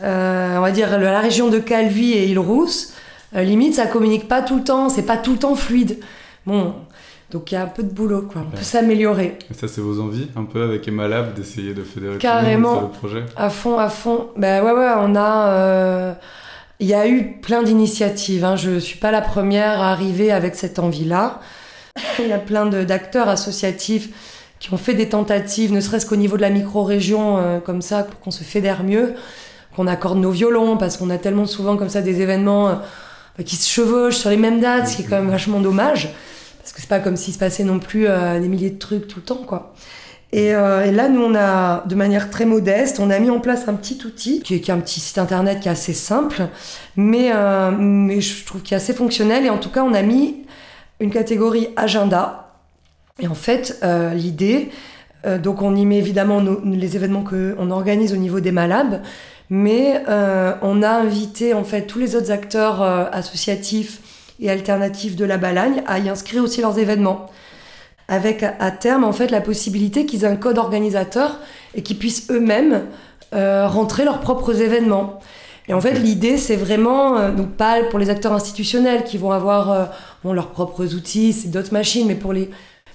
euh, 0.02 0.56
on 0.56 0.60
va 0.60 0.70
dire, 0.70 0.98
la 0.98 1.20
région 1.20 1.48
de 1.48 1.58
Calvi 1.58 2.12
et 2.12 2.26
Île-Rousse, 2.26 2.94
euh, 3.36 3.42
limite, 3.42 3.74
ça 3.74 3.86
communique 3.86 4.26
pas 4.26 4.42
tout 4.42 4.56
le 4.56 4.64
temps, 4.64 4.88
c'est 4.88 5.06
pas 5.06 5.16
tout 5.16 5.32
le 5.32 5.38
temps 5.38 5.54
fluide. 5.54 5.98
Bon, 6.46 6.74
donc 7.30 7.52
il 7.52 7.54
y 7.54 7.58
a 7.58 7.62
un 7.62 7.66
peu 7.66 7.82
de 7.82 7.90
boulot, 7.90 8.22
quoi. 8.22 8.42
On 8.46 8.50
peut 8.56 8.62
s'améliorer. 8.62 9.38
Et 9.50 9.54
ça, 9.54 9.68
c'est 9.68 9.80
vos 9.80 10.00
envies, 10.00 10.28
un 10.34 10.44
peu, 10.44 10.62
avec 10.62 10.88
Emma 10.88 11.08
Lab, 11.08 11.34
d'essayer 11.34 11.74
de 11.74 11.82
fédérer 11.82 12.18
Carrément, 12.18 12.74
sur 12.74 12.82
le 12.82 12.88
projet? 12.88 13.24
À 13.36 13.50
fond, 13.50 13.78
à 13.78 13.90
fond. 13.90 14.30
Ben 14.36 14.64
ouais, 14.64 14.72
ouais, 14.72 14.92
on 14.96 15.14
a... 15.14 16.16
Il 16.80 16.86
y 16.86 16.94
a 16.94 17.08
eu 17.08 17.40
plein 17.40 17.62
d'initiatives. 17.64 18.44
Hein. 18.44 18.54
Je 18.54 18.78
suis 18.78 18.98
pas 18.98 19.10
la 19.10 19.20
première 19.20 19.80
à 19.80 19.90
arriver 19.90 20.30
avec 20.30 20.54
cette 20.54 20.78
envie-là. 20.78 21.40
Il 22.20 22.28
y 22.28 22.32
a 22.32 22.38
plein 22.38 22.66
d'acteurs 22.66 23.28
associatifs 23.28 24.10
qui 24.60 24.72
ont 24.72 24.76
fait 24.76 24.94
des 24.94 25.08
tentatives, 25.08 25.72
ne 25.72 25.80
serait-ce 25.80 26.06
qu'au 26.06 26.16
niveau 26.16 26.36
de 26.36 26.42
la 26.42 26.50
micro-région, 26.50 27.38
euh, 27.38 27.60
comme 27.60 27.82
ça, 27.82 28.02
pour 28.02 28.18
qu'on 28.20 28.30
se 28.30 28.42
fédère 28.42 28.82
mieux, 28.82 29.14
qu'on 29.76 29.86
accorde 29.86 30.18
nos 30.18 30.30
violons, 30.30 30.76
parce 30.76 30.96
qu'on 30.96 31.10
a 31.10 31.18
tellement 31.18 31.46
souvent 31.46 31.76
comme 31.76 31.88
ça 31.88 32.02
des 32.02 32.20
événements 32.20 32.68
euh, 32.68 33.42
qui 33.44 33.56
se 33.56 33.68
chevauchent 33.68 34.16
sur 34.16 34.30
les 34.30 34.36
mêmes 34.36 34.60
dates, 34.60 34.88
ce 34.88 34.96
qui 34.96 35.02
est 35.02 35.04
quand 35.04 35.16
même 35.16 35.30
vachement 35.30 35.60
dommage, 35.60 36.12
parce 36.58 36.72
que 36.72 36.80
c'est 36.80 36.88
pas 36.88 36.98
comme 36.98 37.16
s'il 37.16 37.34
se 37.34 37.38
passait 37.38 37.64
non 37.64 37.78
plus 37.78 38.06
euh, 38.08 38.40
des 38.40 38.48
milliers 38.48 38.70
de 38.70 38.78
trucs 38.78 39.06
tout 39.06 39.20
le 39.20 39.24
temps, 39.24 39.44
quoi. 39.46 39.74
Et, 40.30 40.48
et, 40.48 40.52
là, 40.92 41.08
nous, 41.08 41.22
on 41.22 41.34
a, 41.34 41.86
de 41.86 41.94
manière 41.94 42.28
très 42.28 42.44
modeste, 42.44 43.00
on 43.00 43.08
a 43.08 43.18
mis 43.18 43.30
en 43.30 43.40
place 43.40 43.66
un 43.66 43.72
petit 43.72 43.98
outil, 44.04 44.42
qui 44.42 44.56
est, 44.56 44.60
qui 44.60 44.70
est 44.70 44.74
un 44.74 44.80
petit 44.80 45.00
site 45.00 45.16
internet 45.16 45.60
qui 45.60 45.68
est 45.68 45.70
assez 45.70 45.94
simple, 45.94 46.48
mais, 46.96 47.32
mais 47.78 48.20
je 48.20 48.44
trouve 48.44 48.60
qu'il 48.60 48.74
est 48.74 48.76
assez 48.76 48.92
fonctionnel. 48.92 49.46
Et 49.46 49.48
en 49.48 49.56
tout 49.56 49.70
cas, 49.70 49.82
on 49.82 49.94
a 49.94 50.02
mis 50.02 50.44
une 51.00 51.10
catégorie 51.10 51.68
agenda, 51.76 52.47
et 53.20 53.26
en 53.26 53.34
fait, 53.34 53.78
euh, 53.82 54.14
l'idée, 54.14 54.70
euh, 55.26 55.38
donc 55.38 55.62
on 55.62 55.74
y 55.74 55.84
met 55.84 55.98
évidemment 55.98 56.42
les 56.64 56.96
événements 56.96 57.24
qu'on 57.24 57.70
organise 57.70 58.12
au 58.12 58.16
niveau 58.16 58.40
des 58.40 58.52
Malabs, 58.52 59.02
mais 59.50 60.02
euh, 60.08 60.54
on 60.62 60.82
a 60.82 60.90
invité 60.90 61.54
en 61.54 61.64
fait 61.64 61.82
tous 61.82 61.98
les 61.98 62.14
autres 62.14 62.30
acteurs 62.30 62.82
associatifs 62.82 64.00
et 64.40 64.50
alternatifs 64.50 65.16
de 65.16 65.24
la 65.24 65.36
Balagne 65.36 65.82
à 65.86 65.98
y 65.98 66.08
inscrire 66.08 66.44
aussi 66.44 66.60
leurs 66.60 66.78
événements. 66.78 67.26
Avec 68.06 68.42
à 68.42 68.70
terme 68.70 69.04
en 69.04 69.12
fait 69.12 69.30
la 69.30 69.40
possibilité 69.40 70.06
qu'ils 70.06 70.24
aient 70.24 70.28
un 70.28 70.36
code 70.36 70.58
organisateur 70.58 71.38
et 71.74 71.82
qu'ils 71.82 71.98
puissent 71.98 72.30
eux-mêmes 72.30 72.84
rentrer 73.32 74.04
leurs 74.04 74.20
propres 74.20 74.62
événements. 74.62 75.18
Et 75.66 75.74
en 75.74 75.82
fait, 75.82 75.92
l'idée, 75.92 76.38
c'est 76.38 76.56
vraiment, 76.56 77.28
donc 77.30 77.50
pas 77.50 77.82
pour 77.90 77.98
les 77.98 78.08
acteurs 78.08 78.32
institutionnels 78.32 79.04
qui 79.04 79.18
vont 79.18 79.32
avoir 79.32 79.90
leurs 80.24 80.50
propres 80.50 80.94
outils, 80.94 81.34
c'est 81.34 81.48
d'autres 81.48 81.74
machines, 81.74 82.06
mais 82.06 82.14
pour 82.14 82.32
les, 82.32 82.48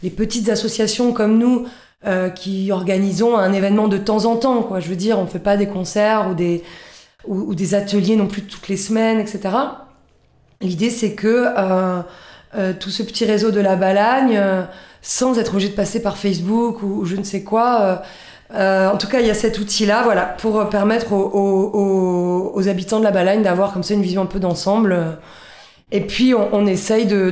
les 0.03 0.09
petites 0.09 0.49
associations 0.49 1.13
comme 1.13 1.39
nous 1.39 1.65
euh, 2.05 2.29
qui 2.29 2.69
organisons 2.71 3.37
un 3.37 3.53
événement 3.53 3.87
de 3.87 3.97
temps 3.97 4.25
en 4.25 4.35
temps. 4.35 4.61
Quoi. 4.61 4.81
Je 4.81 4.89
veux 4.89 4.97
dire, 4.97 5.17
on 5.17 5.23
ne 5.23 5.29
fait 5.29 5.39
pas 5.39 5.55
des 5.55 5.67
concerts 5.67 6.27
ou 6.29 6.33
des, 6.33 6.61
ou, 7.25 7.55
des 7.55 7.73
ateliers 7.73 8.17
non 8.17 8.27
plus 8.27 8.43
toutes 8.43 8.67
les 8.67 8.75
semaines, 8.75 9.19
etc. 9.19 9.55
L'idée, 10.59 10.89
c'est 10.89 11.13
que 11.13 11.47
euh, 11.57 12.01
euh, 12.55 12.73
tout 12.77 12.89
ce 12.89 13.03
petit 13.03 13.23
réseau 13.23 13.51
de 13.51 13.61
la 13.61 13.77
Balagne, 13.77 14.39
sans 15.01 15.39
être 15.39 15.53
obligé 15.53 15.69
de 15.69 15.75
passer 15.75 16.01
par 16.01 16.17
Facebook 16.17 16.83
ou, 16.83 17.05
je 17.05 17.15
ne 17.15 17.23
sais 17.23 17.43
quoi, 17.43 18.03
en 18.53 18.97
tout 18.97 19.07
cas, 19.07 19.21
il 19.21 19.27
y 19.27 19.31
a 19.31 19.33
cet 19.33 19.57
outil-là, 19.59 20.03
voilà, 20.03 20.23
pour 20.25 20.69
permettre 20.69 21.13
aux, 21.13 22.67
habitants 22.67 22.99
de 22.99 23.05
la 23.05 23.11
Balagne 23.11 23.43
d'avoir 23.43 23.71
comme 23.71 23.83
ça 23.83 23.93
une 23.93 24.01
vision 24.01 24.23
un 24.23 24.27
peu 24.27 24.39
d'ensemble. 24.39 25.17
Et 25.91 26.01
puis, 26.01 26.33
on, 26.33 26.65
essaye 26.65 27.05
de, 27.05 27.29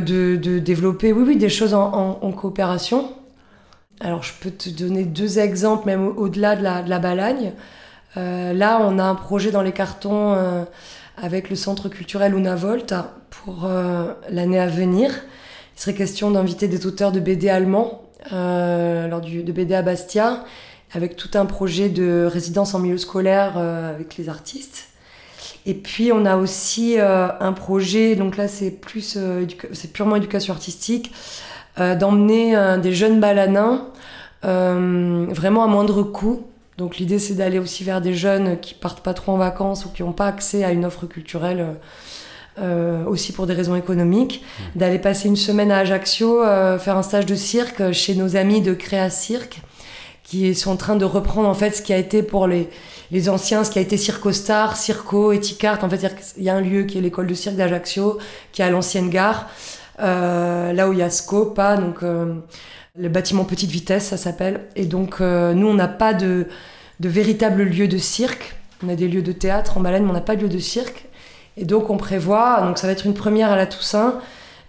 développer, 0.59 1.13
oui, 1.13 1.23
oui, 1.25 1.37
des 1.37 1.49
choses 1.49 1.73
en, 1.73 2.31
coopération. 2.31 3.11
Alors, 3.99 4.23
je 4.23 4.33
peux 4.39 4.51
te 4.51 4.69
donner 4.69 5.03
deux 5.03 5.39
exemples, 5.39 5.85
même 5.85 6.07
au-delà 6.07 6.55
de 6.55 6.63
la, 6.63 6.81
de 6.83 6.89
la 6.89 6.99
Balagne. 6.99 7.53
Euh, 8.17 8.53
là, 8.53 8.79
on 8.81 8.99
a 8.99 9.03
un 9.03 9.15
projet 9.15 9.51
dans 9.51 9.61
les 9.61 9.71
cartons 9.71 10.33
euh, 10.33 10.63
avec 11.17 11.49
le 11.49 11.55
centre 11.55 11.89
culturel 11.89 12.35
Una 12.35 12.55
Volta 12.55 13.15
pour 13.29 13.65
euh, 13.65 14.13
l'année 14.29 14.59
à 14.59 14.67
venir. 14.67 15.11
Il 15.77 15.81
serait 15.81 15.93
question 15.93 16.31
d'inviter 16.31 16.67
des 16.67 16.85
auteurs 16.85 17.11
de 17.11 17.19
BD 17.19 17.49
allemands 17.49 18.03
lors 18.31 19.21
de 19.21 19.51
BD 19.51 19.73
à 19.73 19.81
Bastia, 19.81 20.43
avec 20.93 21.15
tout 21.15 21.31
un 21.33 21.45
projet 21.47 21.89
de 21.89 22.29
résidence 22.31 22.75
en 22.75 22.79
milieu 22.79 22.99
scolaire 22.99 23.57
avec 23.57 24.15
les 24.17 24.29
artistes. 24.29 24.90
Et 25.65 25.73
puis 25.73 26.11
on 26.11 26.25
a 26.25 26.37
aussi 26.37 26.95
euh, 26.97 27.27
un 27.39 27.53
projet, 27.53 28.15
donc 28.15 28.37
là 28.37 28.47
c'est 28.47 28.71
plus, 28.71 29.15
euh, 29.17 29.45
c'est 29.73 29.93
purement 29.93 30.15
éducation 30.15 30.53
artistique, 30.53 31.11
euh, 31.79 31.95
d'emmener 31.95 32.55
des 32.81 32.93
jeunes 32.93 33.19
balanins 33.19 33.87
vraiment 34.43 35.63
à 35.63 35.67
moindre 35.67 36.01
coût. 36.03 36.47
Donc 36.77 36.97
l'idée 36.97 37.19
c'est 37.19 37.35
d'aller 37.35 37.59
aussi 37.59 37.83
vers 37.83 38.01
des 38.01 38.13
jeunes 38.13 38.59
qui 38.59 38.73
partent 38.73 39.01
pas 39.01 39.13
trop 39.13 39.33
en 39.33 39.37
vacances 39.37 39.85
ou 39.85 39.89
qui 39.89 40.01
n'ont 40.01 40.13
pas 40.13 40.27
accès 40.27 40.63
à 40.63 40.71
une 40.71 40.85
offre 40.85 41.05
culturelle. 41.05 41.75
aussi 43.07 43.31
pour 43.33 43.45
des 43.45 43.53
raisons 43.53 43.75
économiques, 43.75 44.43
mmh. 44.43 44.79
d'aller 44.79 44.99
passer 44.99 45.27
une 45.27 45.35
semaine 45.35 45.71
à 45.71 45.79
Ajaccio, 45.79 46.41
faire 46.79 46.97
un 46.97 47.03
stage 47.03 47.25
de 47.25 47.35
cirque 47.35 47.91
chez 47.91 48.15
nos 48.15 48.35
amis 48.35 48.61
de 48.61 48.73
Créa 48.73 49.09
Cirque, 49.09 49.61
qui 50.23 50.53
sont 50.55 50.71
en 50.71 50.75
train 50.75 50.95
de 50.95 51.05
reprendre 51.05 51.47
en 51.47 51.53
fait 51.53 51.71
ce 51.71 51.81
qui 51.81 51.93
a 51.93 51.97
été 51.97 52.23
pour 52.23 52.47
les, 52.47 52.67
les 53.11 53.29
anciens, 53.29 53.63
ce 53.63 53.71
qui 53.71 53.77
a 53.77 53.81
été 53.81 53.97
Circostar, 53.97 54.77
Circo, 54.77 55.33
Eticart. 55.33 55.83
En 55.83 55.89
fait, 55.89 56.33
il 56.37 56.43
y 56.43 56.49
a 56.49 56.55
un 56.55 56.61
lieu 56.61 56.83
qui 56.83 56.97
est 56.97 57.01
l'école 57.01 57.27
de 57.27 57.33
cirque 57.33 57.55
d'Ajaccio, 57.55 58.17
qui 58.53 58.61
est 58.61 58.65
à 58.65 58.69
l'ancienne 58.69 59.09
gare, 59.09 59.49
euh, 59.99 60.71
là 60.71 60.89
où 60.89 60.93
il 60.93 60.99
y 60.99 61.03
a 61.03 61.09
Scopa, 61.09 61.75
donc 61.75 62.03
euh, 62.03 62.35
le 62.97 63.09
bâtiment 63.09 63.43
petite 63.43 63.69
vitesse, 63.69 64.05
ça 64.05 64.17
s'appelle. 64.17 64.61
Et 64.77 64.85
donc, 64.85 65.19
euh, 65.19 65.53
nous, 65.53 65.67
on 65.67 65.73
n'a 65.73 65.89
pas 65.89 66.13
de, 66.13 66.47
de 67.01 67.09
véritable 67.09 67.63
lieu 67.63 67.87
de 67.87 67.97
cirque. 67.97 68.55
On 68.83 68.89
a 68.89 68.95
des 68.95 69.09
lieux 69.09 69.21
de 69.21 69.33
théâtre 69.33 69.77
en 69.77 69.81
Baleine, 69.81 70.03
mais 70.03 70.09
on 70.09 70.13
n'a 70.13 70.21
pas 70.21 70.37
de 70.37 70.43
lieu 70.43 70.49
de 70.49 70.59
cirque. 70.59 71.05
Et 71.57 71.65
donc, 71.65 71.89
on 71.89 71.97
prévoit, 71.97 72.61
donc 72.61 72.77
ça 72.77 72.87
va 72.87 72.93
être 72.93 73.05
une 73.05 73.13
première 73.13 73.51
à 73.51 73.57
la 73.57 73.65
Toussaint, 73.65 74.19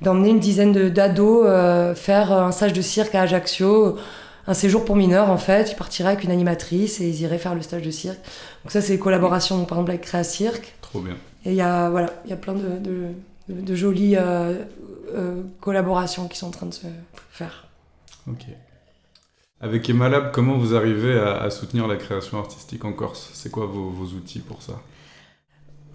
d'emmener 0.01 0.31
une 0.31 0.41
dizaine 0.41 0.73
d'ados 0.91 1.47
faire 1.97 2.33
un 2.33 2.51
stage 2.51 2.73
de 2.73 2.83
cirque 2.83 3.15
à 3.15 3.23
Ajaccio 3.23 3.99
un 4.47 4.55
séjour 4.55 4.85
pour 4.85 4.97
mineurs 4.97 5.31
en 5.31 5.39
fait. 5.39 5.73
Ils 5.73 5.77
partiraient 5.77 6.13
avec 6.13 6.25
une 6.25 6.31
animatrice 6.31 7.01
et 7.01 7.09
ils 7.09 7.21
iraient 7.21 7.39
faire 7.39 7.55
le 7.55 7.63
stage 7.63 7.83
de 7.83 7.91
cirque. 7.91 8.21
Donc 8.65 8.73
ça 8.73 8.81
c'est 8.81 8.93
les 8.93 8.99
collaborations 8.99 9.65
par 9.65 9.79
exemple 9.79 9.91
avec 9.91 10.03
Créa 10.03 10.25
Cirque. 10.25 10.75
Trop 10.81 11.01
bien. 11.01 11.17
Et 11.45 11.51
il 11.51 11.57
y 11.57 11.61
a 11.61 11.91
voilà, 11.91 12.13
il 12.25 12.31
y 12.31 12.33
a 12.33 12.37
plein 12.37 12.55
de, 12.55 12.79
de, 12.79 13.09
de, 13.49 13.75
jolies 13.75 14.17
euh, 14.17 14.55
euh, 15.15 15.43
collaborations 15.61 16.29
qui 16.29 16.39
sont 16.39 16.49
en 16.49 16.53
train 16.53 16.67
de 16.67 16.75
se 16.75 16.87
faire. 17.31 17.67
Ok. 18.29 18.47
Avec 19.61 19.89
Emalab, 19.89 20.33
comment 20.33 20.59
vous 20.59 20.75
arrivez 20.75 21.17
à, 21.17 21.49
soutenir 21.51 21.87
la 21.87 21.97
création 21.97 22.39
artistique 22.39 22.85
en 22.85 22.93
Corse? 22.93 23.31
C'est 23.33 23.51
quoi 23.51 23.67
vos, 23.67 23.91
vos 23.91 24.17
outils 24.17 24.41
pour 24.41 24.61
ça? 24.61 24.81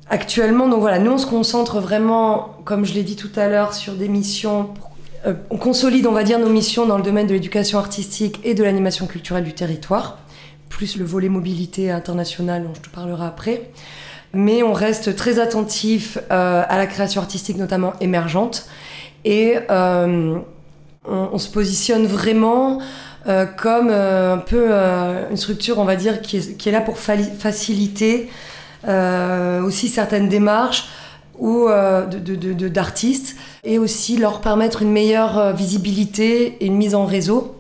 Actuellement, 0.10 0.70
donc 0.70 0.80
voilà, 0.80 1.00
nous 1.00 1.12
on 1.12 1.18
se 1.18 1.28
concentre 1.28 1.82
vraiment, 1.82 2.62
comme 2.64 2.86
je 2.86 2.94
l'ai 2.94 3.04
dit 3.04 3.18
tout 3.18 3.32
à 3.36 3.50
l'heure, 3.50 3.74
sur 3.74 3.96
des 3.96 4.08
missions 4.08 4.64
pour 4.64 4.92
euh, 5.26 5.34
on 5.50 5.58
consolide, 5.58 6.06
on 6.08 6.12
va 6.12 6.24
dire, 6.24 6.40
nos 6.40 6.50
missions 6.50 6.86
dans 6.86 6.98
le 6.98 7.04
domaine 7.04 7.28
de 7.28 7.34
l'éducation 7.34 7.80
artistique 7.80 8.40
et 8.44 8.54
de 8.54 8.64
l'animation 8.64 9.08
culturelle 9.08 9.44
du 9.44 9.54
territoire 9.54 10.20
plus 10.70 10.98
le 10.98 11.06
volet 11.06 11.30
mobilité 11.30 11.92
internationale 11.92 12.64
dont 12.64 12.74
je 12.76 12.82
te 12.82 12.90
parlerai 12.90 13.26
après. 13.26 13.72
Mais 14.34 14.64
on 14.64 14.74
reste 14.74 15.16
très 15.16 15.40
attentif 15.40 16.18
à 16.30 16.78
la 16.78 16.86
création 16.88 17.22
artistique, 17.22 17.56
notamment 17.56 17.94
émergente. 18.02 18.68
Et 19.24 19.56
on, 19.70 20.44
on, 21.06 21.38
se 21.38 21.50
positionne 21.50 22.06
vraiment 22.06 22.82
euh, 23.28 23.46
comme 23.46 23.90
euh, 23.92 24.36
un 24.36 24.38
peu 24.38 24.68
euh, 24.70 25.30
une 25.30 25.36
structure, 25.36 25.80
on 25.80 25.84
va 25.84 25.98
dire, 25.98 26.22
qui 26.22 26.38
est 26.38 26.72
là 26.72 26.82
pour 26.82 26.98
faciliter 26.98 28.30
aussi 28.86 29.90
certaines 29.90 30.30
démarches 30.30 30.88
ou 31.40 31.68
d'artistes 31.68 33.36
de, 33.64 33.70
et 33.70 33.80
aussi 33.80 34.18
leur 34.18 34.42
permettre 34.42 34.82
une 34.82 34.92
meilleure 34.92 35.54
visibilité 35.56 36.58
et 36.60 36.66
une 36.66 36.76
mise 36.76 36.96
en 36.96 37.06
réseau 37.06 37.56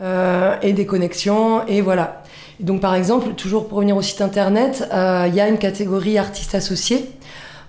et 0.00 0.72
des 0.72 0.86
connexions 0.86 1.66
et 1.66 1.80
voilà. 1.80 2.22
donc 2.60 2.80
par 2.80 2.94
exemple, 2.94 3.34
toujours 3.34 3.66
pour 3.66 3.78
revenir 3.78 3.96
au 3.96 4.02
site 4.02 4.20
internet, 4.20 4.88
il 4.92 5.34
y 5.34 5.40
a 5.40 5.48
une 5.48 5.58
catégorie 5.58 6.18
artistes 6.18 6.54
associés 6.54 7.10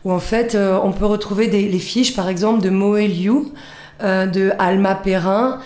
où 0.05 0.11
en 0.11 0.19
fait 0.19 0.55
on 0.55 0.91
peut 0.91 1.05
retrouver 1.05 1.47
des, 1.47 1.67
les 1.67 1.79
fiches 1.79 2.15
par 2.15 2.29
exemple 2.29 2.61
de 2.61 2.69
Moe 2.69 3.07
Liu, 3.07 3.45
de 4.01 4.51
Alma 4.59 4.93
Perrin, 4.93 5.59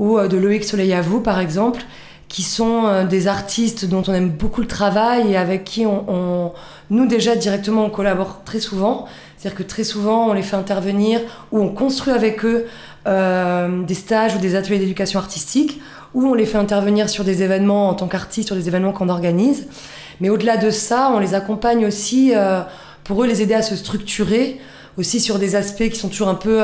ou 0.00 0.18
euh, 0.18 0.26
de 0.26 0.36
Loïc 0.36 0.64
Soleil 0.64 0.92
à 0.92 1.02
vous, 1.02 1.20
par 1.20 1.38
exemple, 1.38 1.82
qui 2.28 2.42
sont 2.42 2.86
euh, 2.86 3.04
des 3.04 3.28
artistes 3.28 3.84
dont 3.84 4.02
on 4.08 4.14
aime 4.14 4.30
beaucoup 4.30 4.60
le 4.60 4.66
travail 4.66 5.32
et 5.32 5.36
avec 5.36 5.64
qui 5.64 5.86
on, 5.86 6.52
nous 6.90 7.06
déjà 7.06 7.36
directement 7.36 7.84
on 7.84 7.90
collabore 7.90 8.42
très 8.44 8.60
souvent. 8.60 9.06
C'est-à-dire 9.40 9.58
que 9.58 9.62
très 9.62 9.84
souvent 9.84 10.28
on 10.28 10.32
les 10.32 10.42
fait 10.42 10.56
intervenir 10.56 11.20
ou 11.50 11.60
on 11.60 11.68
construit 11.70 12.12
avec 12.12 12.44
eux 12.44 12.66
euh, 13.06 13.82
des 13.84 13.94
stages 13.94 14.34
ou 14.36 14.38
des 14.38 14.54
ateliers 14.54 14.78
d'éducation 14.78 15.18
artistique 15.18 15.80
ou 16.12 16.26
on 16.26 16.34
les 16.34 16.44
fait 16.44 16.58
intervenir 16.58 17.08
sur 17.08 17.24
des 17.24 17.42
événements 17.42 17.88
en 17.88 17.94
tant 17.94 18.08
qu'artistes, 18.08 18.48
sur 18.48 18.56
des 18.56 18.68
événements 18.68 18.92
qu'on 18.92 19.08
organise. 19.08 19.66
Mais 20.20 20.28
au-delà 20.28 20.56
de 20.56 20.70
ça, 20.70 21.10
on 21.14 21.18
les 21.18 21.34
accompagne 21.34 21.86
aussi 21.86 22.32
pour 23.04 23.22
eux 23.22 23.26
les 23.26 23.42
aider 23.42 23.54
à 23.54 23.62
se 23.62 23.76
structurer, 23.76 24.60
aussi 24.98 25.20
sur 25.20 25.38
des 25.38 25.54
aspects 25.54 25.88
qui 25.88 25.96
sont 25.96 26.08
toujours 26.08 26.28
un 26.28 26.34
peu 26.34 26.62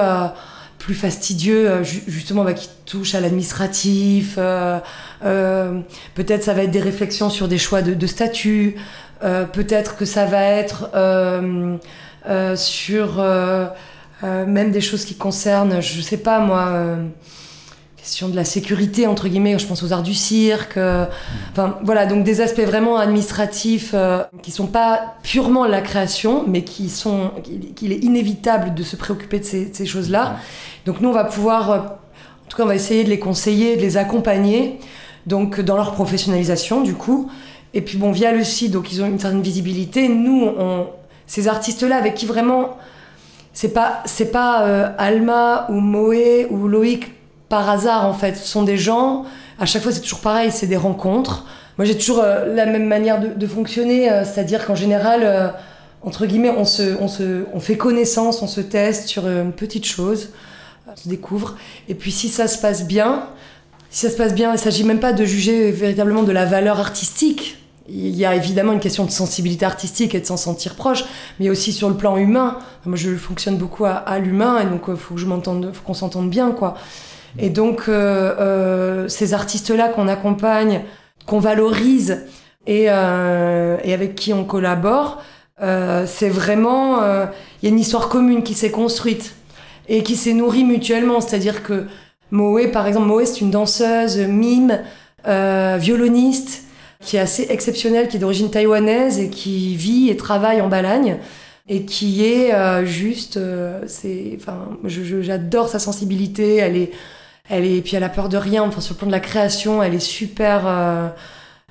plus 0.78 0.94
fastidieux, 0.94 1.68
euh, 1.68 1.82
justement, 1.82 2.44
bah, 2.44 2.54
qui 2.54 2.68
touche 2.84 3.14
à 3.14 3.20
l'administratif. 3.20 4.36
Euh, 4.38 4.78
euh, 5.24 5.80
peut-être 6.14 6.44
ça 6.44 6.54
va 6.54 6.62
être 6.62 6.70
des 6.70 6.80
réflexions 6.80 7.30
sur 7.30 7.48
des 7.48 7.58
choix 7.58 7.82
de, 7.82 8.06
statut. 8.06 8.76
peut-être 9.20 9.96
que 9.96 10.04
ça 10.04 10.26
va 10.26 10.42
être 10.42 10.90
sur 12.56 13.22
même 14.22 14.70
des 14.70 14.80
choses 14.80 15.04
qui 15.04 15.14
concernent, 15.14 15.80
je 15.80 16.00
sais 16.00 16.16
pas 16.16 16.40
moi 16.40 16.96
question 17.96 18.28
de 18.28 18.36
la 18.36 18.44
sécurité 18.44 19.08
entre 19.08 19.26
guillemets 19.26 19.58
je 19.58 19.66
pense 19.66 19.82
aux 19.82 19.92
arts 19.92 20.04
du 20.04 20.14
cirque 20.14 20.78
enfin 21.50 21.76
voilà 21.82 22.06
donc 22.06 22.22
des 22.22 22.40
aspects 22.40 22.60
vraiment 22.60 22.98
administratifs 22.98 23.90
euh, 23.94 24.22
qui 24.42 24.52
sont 24.52 24.68
pas 24.68 25.16
purement 25.24 25.66
la 25.66 25.80
création 25.80 26.44
mais 26.46 26.62
qui 26.62 26.88
sont 26.88 27.32
qu'il 27.74 27.90
est 27.90 28.04
inévitable 28.04 28.74
de 28.74 28.84
se 28.84 28.94
préoccuper 28.94 29.40
de 29.40 29.44
ces, 29.44 29.74
ces 29.74 29.86
choses 29.86 30.08
là 30.08 30.36
donc 30.86 31.00
nous, 31.00 31.08
on 31.08 31.12
va 31.12 31.24
pouvoir, 31.24 31.70
euh, 31.70 31.78
en 31.78 32.48
tout 32.48 32.56
cas, 32.56 32.62
on 32.62 32.66
va 32.66 32.76
essayer 32.76 33.02
de 33.02 33.10
les 33.10 33.18
conseiller, 33.18 33.76
de 33.76 33.82
les 33.82 33.96
accompagner, 33.96 34.78
donc 35.26 35.60
dans 35.60 35.76
leur 35.76 35.92
professionnalisation, 35.92 36.80
du 36.80 36.94
coup. 36.94 37.28
Et 37.74 37.80
puis 37.80 37.98
bon, 37.98 38.12
via 38.12 38.32
le 38.32 38.44
site, 38.44 38.70
donc 38.70 38.92
ils 38.92 39.02
ont 39.02 39.06
une 39.06 39.18
certaine 39.18 39.42
visibilité. 39.42 40.08
Nous, 40.08 40.46
on, 40.56 40.86
ces 41.26 41.48
artistes-là, 41.48 41.96
avec 41.96 42.14
qui 42.14 42.26
vraiment, 42.26 42.76
c'est 43.52 43.72
pas, 43.72 44.02
c'est 44.04 44.30
pas 44.30 44.62
euh, 44.62 44.88
Alma 44.98 45.66
ou 45.70 45.74
Moé 45.74 46.46
ou 46.50 46.68
Loïc 46.68 47.12
par 47.48 47.68
hasard 47.68 48.06
en 48.06 48.14
fait. 48.14 48.36
Ce 48.36 48.46
sont 48.46 48.62
des 48.62 48.76
gens. 48.76 49.24
À 49.58 49.66
chaque 49.66 49.82
fois, 49.82 49.92
c'est 49.92 50.00
toujours 50.00 50.20
pareil, 50.20 50.50
c'est 50.52 50.66
des 50.66 50.76
rencontres. 50.76 51.46
Moi, 51.78 51.84
j'ai 51.84 51.96
toujours 51.96 52.20
euh, 52.20 52.54
la 52.54 52.66
même 52.66 52.86
manière 52.86 53.20
de, 53.20 53.46
fonctionner, 53.46 54.08
c'est-à-dire 54.24 54.66
qu'en 54.66 54.74
général, 54.74 55.54
entre 56.02 56.26
guillemets, 56.26 56.54
on 56.56 56.64
se, 56.64 56.96
on 57.00 57.08
se, 57.08 57.44
on 57.52 57.60
fait 57.60 57.76
connaissance, 57.76 58.42
on 58.42 58.46
se 58.46 58.60
teste 58.60 59.08
sur 59.08 59.26
une 59.28 59.52
petite 59.52 59.86
chose 59.86 60.30
se 60.96 61.08
découvre. 61.08 61.56
Et 61.88 61.94
puis 61.94 62.10
si 62.10 62.28
ça 62.28 62.48
se 62.48 62.58
passe 62.58 62.86
bien, 62.86 63.28
si 63.90 64.06
ça 64.06 64.12
se 64.12 64.16
passe 64.16 64.34
bien, 64.34 64.52
il 64.52 64.58
s'agit 64.58 64.84
même 64.84 65.00
pas 65.00 65.12
de 65.12 65.24
juger 65.24 65.70
véritablement 65.70 66.22
de 66.22 66.32
la 66.32 66.44
valeur 66.44 66.80
artistique. 66.80 67.58
Il 67.88 68.16
y 68.16 68.24
a 68.24 68.34
évidemment 68.34 68.72
une 68.72 68.80
question 68.80 69.04
de 69.04 69.10
sensibilité 69.10 69.64
artistique 69.64 70.14
et 70.14 70.20
de 70.20 70.26
s'en 70.26 70.36
sentir 70.36 70.74
proche, 70.74 71.04
mais 71.38 71.50
aussi 71.50 71.72
sur 71.72 71.88
le 71.88 71.96
plan 71.96 72.16
humain. 72.16 72.58
Moi, 72.84 72.96
je 72.96 73.14
fonctionne 73.14 73.56
beaucoup 73.56 73.84
à, 73.84 74.18
l'humain, 74.18 74.60
et 74.60 74.66
donc 74.66 74.82
il 74.88 74.94
euh, 74.94 74.96
faut 74.96 75.14
que 75.14 75.20
je 75.20 75.26
m'entende, 75.26 75.72
qu'on 75.84 75.94
s'entende 75.94 76.30
bien, 76.30 76.50
quoi. 76.50 76.74
Et 77.38 77.50
donc 77.50 77.84
euh, 77.88 78.34
euh, 78.40 79.08
ces 79.08 79.34
artistes-là 79.34 79.88
qu'on 79.90 80.08
accompagne, 80.08 80.82
qu'on 81.26 81.38
valorise 81.38 82.24
et, 82.66 82.84
et, 82.84 82.88
avec 82.88 84.14
qui 84.14 84.32
on 84.32 84.44
collabore, 84.44 85.22
c'est 85.60 86.28
vraiment 86.28 87.00
il 87.02 87.64
y 87.64 87.66
a 87.66 87.68
une 87.68 87.78
histoire 87.78 88.08
commune 88.08 88.42
qui 88.42 88.54
s'est 88.54 88.70
construite 88.70 89.34
et 89.88 90.02
qui 90.02 90.16
s'est 90.16 90.32
nourri 90.32 90.64
mutuellement. 90.64 91.20
C'est-à-dire 91.20 91.62
que 91.62 91.86
Moé, 92.30 92.68
par 92.68 92.86
exemple, 92.86 93.06
Moé, 93.06 93.26
c'est 93.26 93.40
une 93.40 93.50
danseuse, 93.50 94.18
mime, 94.18 94.80
euh, 95.26 95.76
violoniste, 95.78 96.64
qui 97.00 97.16
est 97.16 97.20
assez 97.20 97.46
exceptionnelle, 97.50 98.08
qui 98.08 98.16
est 98.16 98.20
d'origine 98.20 98.50
taïwanaise 98.50 99.18
et 99.18 99.30
qui 99.30 99.76
vit 99.76 100.08
et 100.10 100.16
travaille 100.16 100.60
en 100.60 100.68
Balagne 100.68 101.18
et 101.68 101.84
qui 101.84 102.24
est 102.24 102.54
euh, 102.54 102.84
juste, 102.84 103.36
euh, 103.36 103.82
c'est, 103.86 104.38
enfin, 104.40 104.78
j'adore 104.84 105.68
sa 105.68 105.78
sensibilité. 105.78 106.56
Elle 106.56 106.76
est, 106.76 106.90
elle 107.48 107.64
est, 107.64 107.80
puis 107.82 107.96
elle 107.96 108.04
a 108.04 108.08
peur 108.08 108.28
de 108.28 108.36
rien. 108.36 108.62
Enfin, 108.62 108.80
sur 108.80 108.94
le 108.94 108.98
plan 108.98 109.06
de 109.06 109.12
la 109.12 109.20
création, 109.20 109.82
elle 109.82 109.94
est 109.94 110.00
super 110.00 111.14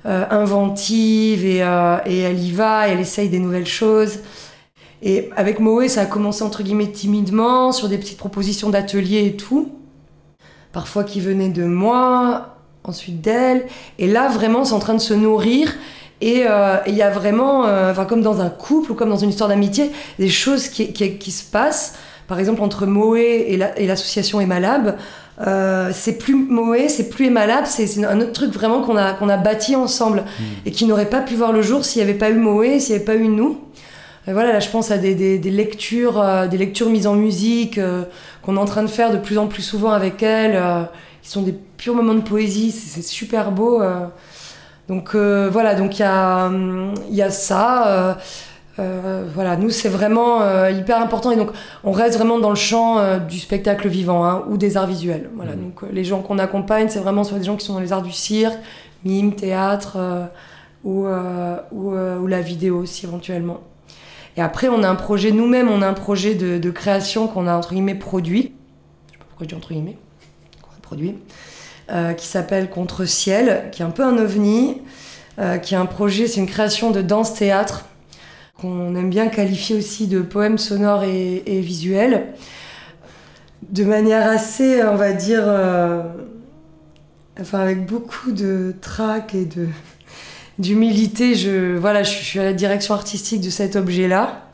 inventive 0.05 1.45
et, 1.45 1.57
et 2.05 2.19
elle 2.19 2.39
y 2.39 2.51
va. 2.51 2.88
elle 2.88 2.99
essaye 2.99 3.29
des 3.29 3.39
nouvelles 3.39 3.65
choses. 3.65 4.19
Et 5.01 5.29
avec 5.35 5.59
Moé, 5.59 5.88
ça 5.88 6.01
a 6.01 6.05
commencé 6.05 6.43
entre 6.43 6.63
guillemets 6.63 6.91
timidement, 6.91 7.71
sur 7.71 7.89
des 7.89 7.97
petites 7.97 8.17
propositions 8.17 8.69
d'atelier 8.69 9.25
et 9.25 9.35
tout. 9.35 9.71
Parfois 10.71 11.03
qui 11.03 11.21
venaient 11.21 11.49
de 11.49 11.63
moi, 11.63 12.54
ensuite 12.89 13.21
d'elle. 13.21 13.65
Et 14.00 14.08
là, 14.08 14.28
vraiment, 14.30 14.65
c'est 14.65 14.74
en 14.74 14.80
train 14.80 14.93
de 14.93 15.00
se 15.00 15.13
nourrir. 15.13 15.74
Et 16.21 16.45
euh, 16.48 16.78
il 16.88 16.95
y 16.95 17.02
a 17.02 17.10
vraiment, 17.10 17.65
euh, 17.65 17.91
enfin, 17.91 18.06
comme 18.06 18.21
dans 18.21 18.41
un 18.41 18.50
couple 18.50 18.91
ou 18.91 18.95
comme 18.95 19.10
dans 19.10 19.17
une 19.17 19.30
histoire 19.30 19.50
d'amitié, 19.50 19.91
des 20.17 20.30
choses 20.30 20.69
qui, 20.69 20.93
qui, 20.93 21.32
se 21.32 21.43
passent. 21.43 21.95
Par 22.28 22.39
exemple, 22.39 22.62
entre 22.62 22.86
Moé 22.86 23.45
et 23.78 23.86
l'association 23.86 24.39
Emalab, 24.39 24.95
euh, 25.45 25.91
c'est 25.93 26.17
plus 26.17 26.36
Moé, 26.36 26.88
c'est 26.88 27.10
plus 27.10 27.26
Emalab, 27.26 27.65
c'est 27.65 28.04
un 28.06 28.21
autre 28.21 28.32
truc 28.32 28.52
vraiment 28.52 28.82
qu'on 28.82 28.95
a, 28.95 29.13
qu'on 29.13 29.28
a 29.28 29.38
bâti 29.38 29.76
ensemble 29.76 30.21
mmh. 30.21 30.43
et 30.65 30.71
qui 30.71 30.86
n'aurait 30.86 31.10
pas 31.10 31.19
pu 31.19 31.36
voir 31.36 31.52
le 31.52 31.62
jour 31.62 31.84
s'il 31.84 32.02
n'y 32.02 32.10
avait 32.10 32.17
pas 32.17 32.30
eu 32.30 32.36
Moé, 32.36 32.80
s'il 32.80 32.95
n'y 32.95 32.95
avait 32.95 33.06
pas 33.06 33.15
eu 33.15 33.28
nous 33.28 33.60
voilà, 34.28 34.54
là, 34.54 34.60
je 34.60 34.69
pense 34.69 34.89
à 34.89 34.98
des, 34.98 35.13
des, 35.13 35.52
lectures, 35.52 36.19
euh, 36.19 36.48
des 36.48 36.58
lectures 36.58 36.89
mises 36.89 37.06
en 37.06 37.13
musique 37.13 37.80
qu'on 38.41 38.56
est 38.58 38.60
en 38.60 38.65
train 38.65 38.82
de 38.82 38.88
faire 38.88 39.12
de 39.12 39.17
plus 39.17 39.38
en 39.38 39.45
plus 39.45 39.62
souvent 39.62 39.91
avec 39.91 40.24
elle, 40.24 40.60
qui 41.25 41.31
sont 41.31 41.41
des 41.41 41.53
purs 41.53 41.95
moments 41.95 42.13
de 42.13 42.21
poésie. 42.21 42.71
C'est 42.71 43.01
super 43.01 43.51
beau. 43.51 43.81
donc 44.88 45.15
voilà, 45.15 45.73
donc 45.75 45.97
il 45.97 46.01
y 46.01 46.05
a, 46.05 46.51
y 47.09 47.21
a 47.23 47.29
ça. 47.31 48.17
voilà, 48.77 49.57
nous 49.57 49.71
c'est 49.71 49.89
vraiment 49.89 50.39
hyper 50.69 51.01
important 51.01 51.31
et 51.31 51.35
donc 51.35 51.49
on 51.83 51.91
reste 51.91 52.17
vraiment 52.17 52.38
dans 52.38 52.51
le 52.51 52.55
champ 52.55 53.17
du 53.27 53.39
spectacle 53.39 53.88
vivant 53.88 54.23
hein, 54.23 54.43
ou 54.49 54.57
des 54.57 54.77
arts 54.77 54.88
visuels. 54.88 55.29
Voilà, 55.35 55.55
mmh. 55.55 55.61
donc 55.61 55.81
les 55.91 56.03
gens 56.03 56.21
qu'on 56.21 56.38
accompagne, 56.38 56.89
c'est 56.89 56.99
vraiment 56.99 57.23
soit 57.23 57.39
des 57.39 57.45
gens 57.45 57.55
qui 57.55 57.65
sont 57.65 57.73
dans 57.73 57.79
les 57.79 57.91
arts 57.91 58.03
du 58.03 58.11
cirque, 58.11 58.59
mime, 59.03 59.33
théâtre 59.33 59.97
ou, 60.83 61.07
ou, 61.71 61.95
ou 61.95 62.27
la 62.27 62.41
vidéo 62.41 62.77
aussi 62.77 63.07
éventuellement. 63.07 63.61
Et 64.38 64.41
après, 64.41 64.67
on 64.67 64.83
a 64.83 64.89
un 64.89 64.95
projet 64.95 65.31
nous-mêmes, 65.31 65.69
on 65.69 65.81
a 65.81 65.88
un 65.88 65.93
projet 65.93 66.35
de, 66.35 66.71
création 66.71 67.27
qu'on 67.27 67.47
a 67.47 67.55
entre 67.55 67.71
guillemets 67.71 67.95
produit. 67.95 68.53
Je 69.07 69.13
sais 69.13 69.19
pas 69.19 69.25
pourquoi 69.29 69.45
je 69.45 69.49
dis 69.49 69.55
entre 69.55 69.69
guillemets. 69.69 69.97
Produit. 70.86 71.15
Euh, 71.91 72.13
qui 72.13 72.26
s'appelle 72.26 72.71
Contre 72.71 73.06
Ciel, 73.06 73.69
qui 73.71 73.84
est 73.84 73.86
un 73.86 73.91
peu 73.91 74.04
un 74.04 74.17
ovni, 74.17 74.82
euh, 75.38 75.60
qui 75.60 75.76
est 75.76 75.78
un 75.78 75.86
projet, 75.86 76.26
c'est 76.26 76.39
une 76.39 76.48
création 76.48 76.89
de 76.89 77.04
danse-théâtre 77.04 77.86
qu'on 78.60 78.95
aime 78.95 79.12
bien 79.12 79.28
qualifier 79.28 79.76
aussi 79.76 80.08
de 80.08 80.21
poème 80.21 80.58
sonore 80.58 81.04
et, 81.04 81.60
visuel, 81.62 82.34
de 83.69 83.84
manière 83.84 84.28
assez, 84.28 84.84
on 84.84 84.95
va 84.95 85.13
dire, 85.13 85.43
euh, 85.45 86.02
enfin 87.39 87.60
avec 87.60 87.86
beaucoup 87.86 88.32
de 88.32 88.74
trac 88.82 89.36
et 89.36 89.45
de, 89.45 89.67
d'humilité, 90.58 91.36
je, 91.36 91.78
voilà, 91.78 92.02
je, 92.02 92.10
suis 92.10 92.39
à 92.39 92.45
la 92.45 92.54
direction 92.54 92.95
artistique 92.95 93.41
de 93.41 93.52
cet 93.52 93.76
objet-là, 93.76 94.44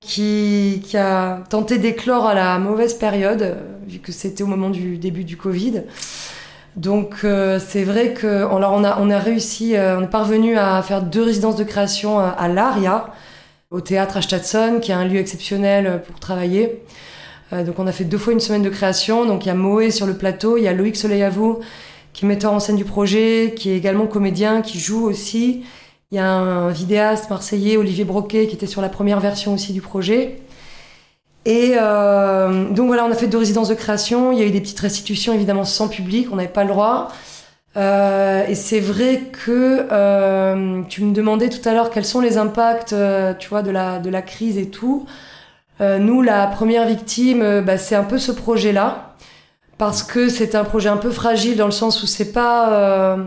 qui, 0.00 0.82
a 0.96 1.42
tenté 1.48 1.78
d'éclore 1.78 2.26
à 2.26 2.34
la 2.34 2.58
mauvaise 2.58 2.94
période, 2.94 3.42
euh, 3.42 3.54
vu 3.86 3.98
que 3.98 4.12
c'était 4.12 4.42
au 4.42 4.46
moment 4.46 4.70
du 4.70 4.98
début 4.98 5.24
du 5.24 5.36
Covid. 5.36 5.82
Donc 6.76 7.20
euh, 7.24 7.58
c'est 7.58 7.84
vrai 7.84 8.14
alors 8.22 8.74
on 8.74 8.84
a, 8.84 9.00
on 9.00 9.08
a 9.08 9.18
réussi, 9.18 9.76
euh, 9.76 9.98
on 9.98 10.02
est 10.02 10.10
parvenu 10.10 10.58
à 10.58 10.82
faire 10.82 11.02
deux 11.02 11.22
résidences 11.22 11.56
de 11.56 11.64
création 11.64 12.18
à 12.18 12.48
l'Aria, 12.48 13.06
au 13.70 13.80
théâtre 13.80 14.18
Ashtatson, 14.18 14.78
qui 14.80 14.90
est 14.92 14.94
un 14.94 15.06
lieu 15.06 15.18
exceptionnel 15.18 16.02
pour 16.06 16.20
travailler. 16.20 16.82
donc 17.52 17.78
on 17.78 17.86
a 17.86 17.92
fait 17.92 18.04
deux 18.04 18.18
fois 18.18 18.32
une 18.32 18.40
semaine 18.40 18.62
de 18.62 18.68
création. 18.68 19.24
Donc 19.24 19.44
il 19.44 19.48
y 19.48 19.50
a 19.50 19.54
Moé 19.54 19.90
sur 19.90 20.06
le 20.06 20.16
plateau, 20.16 20.58
il 20.58 20.64
y 20.64 20.68
a 20.68 20.72
Loïc 20.72 20.96
Soleil 20.96 21.22
à 21.22 21.30
vous, 21.30 21.60
qui 22.12 22.26
est 22.26 22.28
metteur 22.28 22.52
en 22.52 22.60
scène 22.60 22.76
du 22.76 22.84
projet, 22.84 23.54
qui 23.56 23.70
est 23.70 23.76
également 23.76 24.06
comédien, 24.06 24.60
qui 24.60 24.78
joue 24.78 25.04
aussi. 25.06 25.64
Il 26.12 26.16
y 26.16 26.18
a 26.18 26.30
un 26.30 26.68
vidéaste 26.70 27.30
marseillais, 27.30 27.76
Olivier 27.76 28.04
Broquet, 28.04 28.46
qui 28.46 28.54
était 28.54 28.66
sur 28.66 28.80
la 28.80 28.88
première 28.88 29.18
version 29.18 29.54
aussi 29.54 29.72
du 29.72 29.80
projet. 29.80 30.40
Et 31.44 31.74
euh, 31.76 32.68
donc 32.70 32.86
voilà, 32.86 33.04
on 33.04 33.10
a 33.10 33.14
fait 33.14 33.26
deux 33.26 33.38
résidences 33.38 33.68
de 33.68 33.74
création. 33.74 34.32
Il 34.32 34.38
y 34.38 34.42
a 34.42 34.44
eu 34.44 34.50
des 34.50 34.60
petites 34.60 34.80
restitutions, 34.80 35.32
évidemment, 35.32 35.64
sans 35.64 35.88
public, 35.88 36.28
on 36.32 36.36
n'avait 36.36 36.48
pas 36.48 36.64
le 36.64 36.70
droit. 36.70 37.08
Euh, 37.76 38.46
et 38.46 38.54
c'est 38.54 38.80
vrai 38.80 39.30
que 39.32 39.86
euh, 39.90 40.82
tu 40.88 41.02
me 41.02 41.12
demandais 41.12 41.48
tout 41.48 41.68
à 41.68 41.72
l'heure 41.72 41.90
quels 41.90 42.06
sont 42.06 42.20
les 42.20 42.38
impacts, 42.38 42.92
euh, 42.92 43.34
tu 43.34 43.48
vois, 43.48 43.62
de 43.62 43.70
la, 43.70 43.98
de 43.98 44.08
la 44.08 44.22
crise 44.22 44.58
et 44.58 44.70
tout. 44.70 45.06
Euh, 45.80 45.98
nous, 45.98 46.22
la 46.22 46.46
première 46.46 46.86
victime, 46.86 47.42
euh, 47.42 47.60
bah, 47.62 47.78
c'est 47.78 47.96
un 47.96 48.04
peu 48.04 48.18
ce 48.18 48.32
projet-là, 48.32 49.14
parce 49.76 50.02
que 50.02 50.28
c'est 50.28 50.54
un 50.54 50.64
projet 50.64 50.88
un 50.88 50.96
peu 50.96 51.10
fragile 51.10 51.56
dans 51.56 51.66
le 51.66 51.72
sens 51.72 52.02
où 52.02 52.06
c'est 52.06 52.32
pas, 52.32 53.18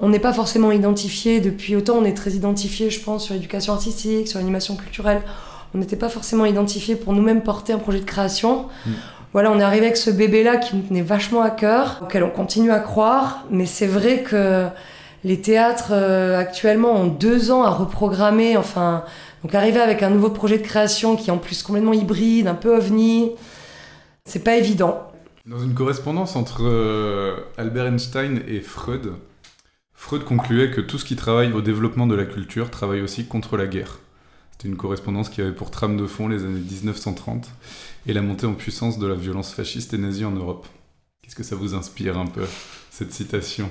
on 0.00 0.08
n'est 0.08 0.18
pas 0.18 0.32
forcément 0.32 0.72
identifié 0.72 1.40
depuis 1.40 1.76
autant. 1.76 1.96
On 1.96 2.04
est 2.04 2.16
très 2.16 2.32
identifié, 2.32 2.90
je 2.90 3.00
pense, 3.00 3.24
sur 3.24 3.34
l'éducation 3.34 3.72
artistique, 3.72 4.28
sur 4.28 4.38
l'animation 4.38 4.76
culturelle. 4.76 5.22
On 5.74 5.78
n'était 5.78 5.96
pas 5.96 6.08
forcément 6.08 6.44
identifié 6.44 6.96
pour 6.96 7.12
nous-mêmes 7.12 7.42
porter 7.42 7.72
un 7.72 7.78
projet 7.78 8.00
de 8.00 8.04
création. 8.04 8.66
Mm. 8.86 8.90
Voilà, 9.32 9.50
on 9.50 9.58
est 9.58 9.64
arrivé 9.64 9.86
avec 9.86 9.96
ce 9.96 10.10
bébé-là 10.10 10.58
qui 10.58 10.76
nous 10.76 10.82
tenait 10.82 11.02
vachement 11.02 11.42
à 11.42 11.50
cœur, 11.50 12.00
auquel 12.02 12.22
on 12.22 12.30
continue 12.30 12.70
à 12.70 12.78
croire, 12.78 13.44
mais 13.50 13.66
c'est 13.66 13.88
vrai 13.88 14.22
que 14.22 14.68
les 15.24 15.40
théâtres 15.40 15.90
euh, 15.90 16.38
actuellement 16.38 16.92
ont 16.92 17.06
deux 17.06 17.50
ans 17.50 17.64
à 17.64 17.70
reprogrammer, 17.70 18.56
enfin, 18.56 19.02
donc 19.42 19.52
arriver 19.56 19.80
avec 19.80 20.04
un 20.04 20.10
nouveau 20.10 20.30
projet 20.30 20.58
de 20.58 20.62
création 20.62 21.16
qui 21.16 21.30
est 21.30 21.32
en 21.32 21.38
plus 21.38 21.64
complètement 21.64 21.92
hybride, 21.92 22.46
un 22.46 22.54
peu 22.54 22.76
ovni, 22.76 23.32
c'est 24.24 24.44
pas 24.44 24.54
évident. 24.54 25.02
Dans 25.46 25.58
une 25.58 25.74
correspondance 25.74 26.36
entre 26.36 26.62
euh, 26.62 27.36
Albert 27.58 27.86
Einstein 27.86 28.40
et 28.46 28.60
Freud, 28.60 29.14
Freud 30.04 30.24
concluait 30.24 30.70
que 30.70 30.82
tout 30.82 30.98
ce 30.98 31.04
qui 31.06 31.16
travaille 31.16 31.50
au 31.52 31.62
développement 31.62 32.06
de 32.06 32.14
la 32.14 32.26
culture 32.26 32.70
travaille 32.70 33.00
aussi 33.00 33.24
contre 33.24 33.56
la 33.56 33.66
guerre. 33.66 34.00
C'était 34.52 34.68
une 34.68 34.76
correspondance 34.76 35.30
qui 35.30 35.40
avait 35.40 35.50
pour 35.50 35.70
trame 35.70 35.96
de 35.96 36.06
fond 36.06 36.28
les 36.28 36.44
années 36.44 36.60
1930 36.60 37.48
et 38.06 38.12
la 38.12 38.20
montée 38.20 38.46
en 38.46 38.52
puissance 38.52 38.98
de 38.98 39.06
la 39.06 39.14
violence 39.14 39.54
fasciste 39.54 39.94
et 39.94 39.96
nazie 39.96 40.26
en 40.26 40.32
Europe. 40.32 40.66
Qu'est-ce 41.22 41.34
que 41.34 41.42
ça 41.42 41.56
vous 41.56 41.74
inspire 41.74 42.18
un 42.18 42.26
peu, 42.26 42.42
cette 42.90 43.14
citation? 43.14 43.70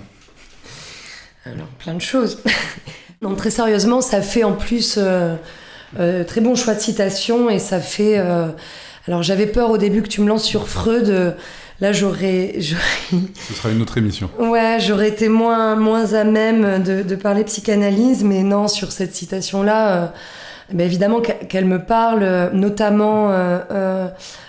Alors, 1.46 1.68
plein 1.78 1.94
de 1.94 2.02
choses. 2.02 2.40
non, 3.22 3.36
très 3.36 3.52
sérieusement, 3.52 4.02
ça 4.02 4.24
fait 4.24 4.44
en 4.44 4.54
plus 4.54 4.96
euh, 4.98 5.36
euh, 6.00 6.24
très 6.24 6.42
bon 6.42 6.56
choix 6.56 6.74
de 6.74 6.80
citation 6.80 7.48
et 7.52 7.60
ça 7.60 7.80
fait. 7.80 8.18
euh, 8.18 8.48
alors, 9.06 9.22
j'avais 9.22 9.46
peur 9.46 9.70
au 9.70 9.78
début 9.78 10.02
que 10.02 10.08
tu 10.08 10.22
me 10.22 10.28
lances 10.28 10.46
sur 10.46 10.68
Freud. 10.68 11.38
Là, 11.84 11.92
j'aurais. 11.92 12.56
Ce 12.62 13.54
sera 13.54 13.70
une 13.70 13.82
autre 13.82 13.98
émission. 13.98 14.30
Ouais, 14.40 14.78
j'aurais 14.80 15.10
été 15.10 15.28
moins, 15.28 15.76
moins 15.76 16.14
à 16.14 16.24
même 16.24 16.82
de, 16.82 17.04
de 17.04 17.16
parler 17.16 17.44
psychanalyse, 17.44 18.24
mais 18.24 18.42
non, 18.42 18.68
sur 18.70 18.92
cette 18.94 19.14
citation-là, 19.14 19.96
euh, 19.96 20.08
ben 20.74 20.86
évidemment 20.86 21.20
qu'elle 21.22 21.66
me 21.66 21.80
parle, 21.80 22.52
notamment 22.54 23.30
euh, 23.32 23.60
euh, 23.72 24.08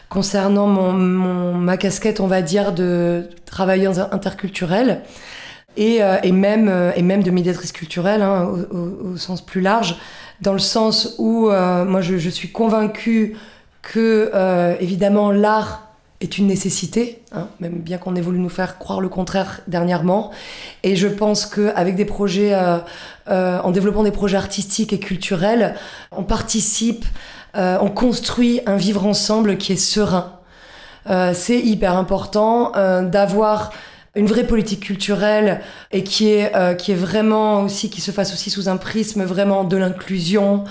concernant 0.08 0.68
mon, 0.68 0.92
mon- 0.92 1.54
ma 1.54 1.76
casquette, 1.76 2.20
on 2.20 2.28
va 2.28 2.40
dire, 2.40 2.72
de 2.72 3.24
travailleuse 3.46 3.98
interculturelle. 4.12 5.00
Et, 5.76 6.04
euh, 6.04 6.18
et, 6.22 6.30
même, 6.30 6.70
et 6.94 7.02
même 7.02 7.24
de 7.24 7.32
médiatrice 7.32 7.72
culturelle, 7.72 8.22
hein, 8.22 8.48
au, 8.48 8.76
au- 8.76 9.12
au 9.14 9.16
sens 9.16 9.44
plus 9.44 9.60
large, 9.60 9.96
dans 10.40 10.52
le 10.52 10.60
sens 10.60 11.16
où 11.18 11.48
moi 11.92 12.00
je, 12.00 12.16
je 12.18 12.30
suis 12.30 12.50
convaincue 12.52 13.36
que, 13.82 14.30
évidemment, 14.80 15.30
l'art 15.32 15.83
est 16.24 16.38
une 16.38 16.46
nécessité, 16.46 17.22
hein, 17.32 17.48
même 17.60 17.78
bien 17.78 17.98
qu'on 17.98 18.16
ait 18.16 18.20
voulu 18.20 18.38
nous 18.38 18.48
faire 18.48 18.78
croire 18.78 19.00
le 19.00 19.08
contraire 19.08 19.60
dernièrement. 19.68 20.30
Et 20.82 20.96
je 20.96 21.06
pense 21.06 21.46
qu'avec 21.46 21.94
des 21.94 22.04
projets, 22.04 22.54
euh, 22.54 22.78
euh, 23.28 23.60
en 23.60 23.70
développant 23.70 24.02
des 24.02 24.10
projets 24.10 24.36
artistiques 24.36 24.92
et 24.92 24.98
culturels, 24.98 25.74
on 26.10 26.24
participe, 26.24 27.04
euh, 27.56 27.78
on 27.80 27.90
construit 27.90 28.60
un 28.66 28.76
vivre 28.76 29.06
ensemble 29.06 29.58
qui 29.58 29.72
est 29.72 29.76
serein. 29.76 30.32
C'est 31.34 31.58
hyper 31.58 31.98
important 31.98 32.72
d'avoir 33.02 33.72
une 34.16 34.26
vraie 34.26 34.46
politique 34.46 34.80
culturelle 34.80 35.60
et 35.90 36.04
qui 36.04 36.30
est, 36.30 36.54
euh, 36.54 36.74
qui 36.74 36.92
est 36.92 36.96
vraiment 36.96 37.62
aussi, 37.62 37.90
qui 37.90 38.00
se 38.00 38.12
fasse 38.12 38.32
aussi 38.32 38.48
sous 38.48 38.68
un 38.68 38.76
prisme 38.76 39.24
vraiment 39.24 39.64
de 39.64 39.76
l'inclusion, 39.76 40.64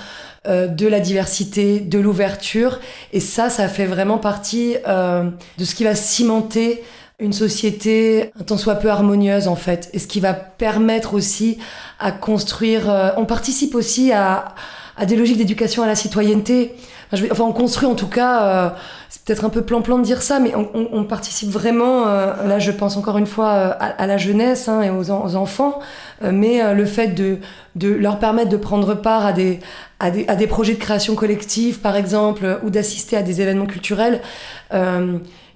euh, 0.47 0.67
de 0.67 0.87
la 0.87 1.01
diversité, 1.01 1.81
de 1.81 1.99
l'ouverture. 1.99 2.79
Et 3.11 3.19
ça, 3.19 3.49
ça 3.49 3.67
fait 3.67 3.85
vraiment 3.85 4.17
partie 4.17 4.77
euh, 4.87 5.29
de 5.57 5.65
ce 5.65 5.75
qui 5.75 5.83
va 5.83 5.93
cimenter 5.93 6.83
une 7.19 7.33
société 7.33 8.31
un 8.39 8.43
tant 8.43 8.57
soit 8.57 8.75
peu 8.75 8.89
harmonieuse 8.89 9.47
en 9.47 9.55
fait. 9.57 9.89
Et 9.93 9.99
ce 9.99 10.07
qui 10.07 10.21
va 10.21 10.33
permettre 10.33 11.13
aussi 11.13 11.57
à 11.99 12.11
construire... 12.11 12.89
euh, 12.89 13.09
on 13.17 13.25
participe 13.25 13.75
aussi 13.75 14.13
à, 14.13 14.55
à 14.95 15.05
des 15.05 15.17
logiques 15.17 15.37
d'éducation 15.37 15.83
à 15.83 15.87
la 15.87 15.95
citoyenneté. 15.95 16.75
Enfin, 17.11 17.23
je 17.23 17.31
enfin, 17.31 17.43
on 17.43 17.53
construit 17.53 17.87
en 17.87 17.95
tout 17.95 18.07
cas... 18.07 18.75
c'est 19.25 19.35
peut-être 19.35 19.45
un 19.45 19.49
peu 19.49 19.61
plan-plan 19.61 19.99
de 19.99 20.03
dire 20.03 20.21
ça, 20.21 20.39
mais 20.41 20.51
on, 20.53 21.05
participe 21.05 21.49
vraiment, 21.49 22.07
euh, 22.07 22.45
là 22.45 22.59
je 22.59 22.71
pense 22.71 22.97
encore 22.97 23.17
une 23.17 23.25
fois 23.25 23.51
euh, 23.53 23.71
à, 23.79 24.05
la 24.05 24.17
jeunesse 24.17 24.67
hein, 24.67 24.81
et 24.81 24.89
aux, 24.89 25.11
en- 25.11 25.25
aux 25.25 25.37
enfants, 25.37 25.79
euh, 26.25 26.31
mais 26.33 26.73
le 26.73 26.85
fait 26.85 27.07
de, 27.07 27.39
leur 27.79 28.19
permettre 28.19 28.49
de 28.49 28.57
prendre 28.57 28.95
part 28.95 29.25
à 29.25 29.31
des, 29.31 29.61
à, 30.01 30.11
des, 30.11 30.47
projets 30.47 30.73
de 30.73 30.79
création 30.79 31.15
collective, 31.15 31.79
par 31.79 31.95
exemple, 31.95 32.59
ou 32.63 32.69
d'assister 32.69 33.15
à 33.15 33.23
des 33.23 33.39
événements 33.39 33.65
culturels, 33.65 34.19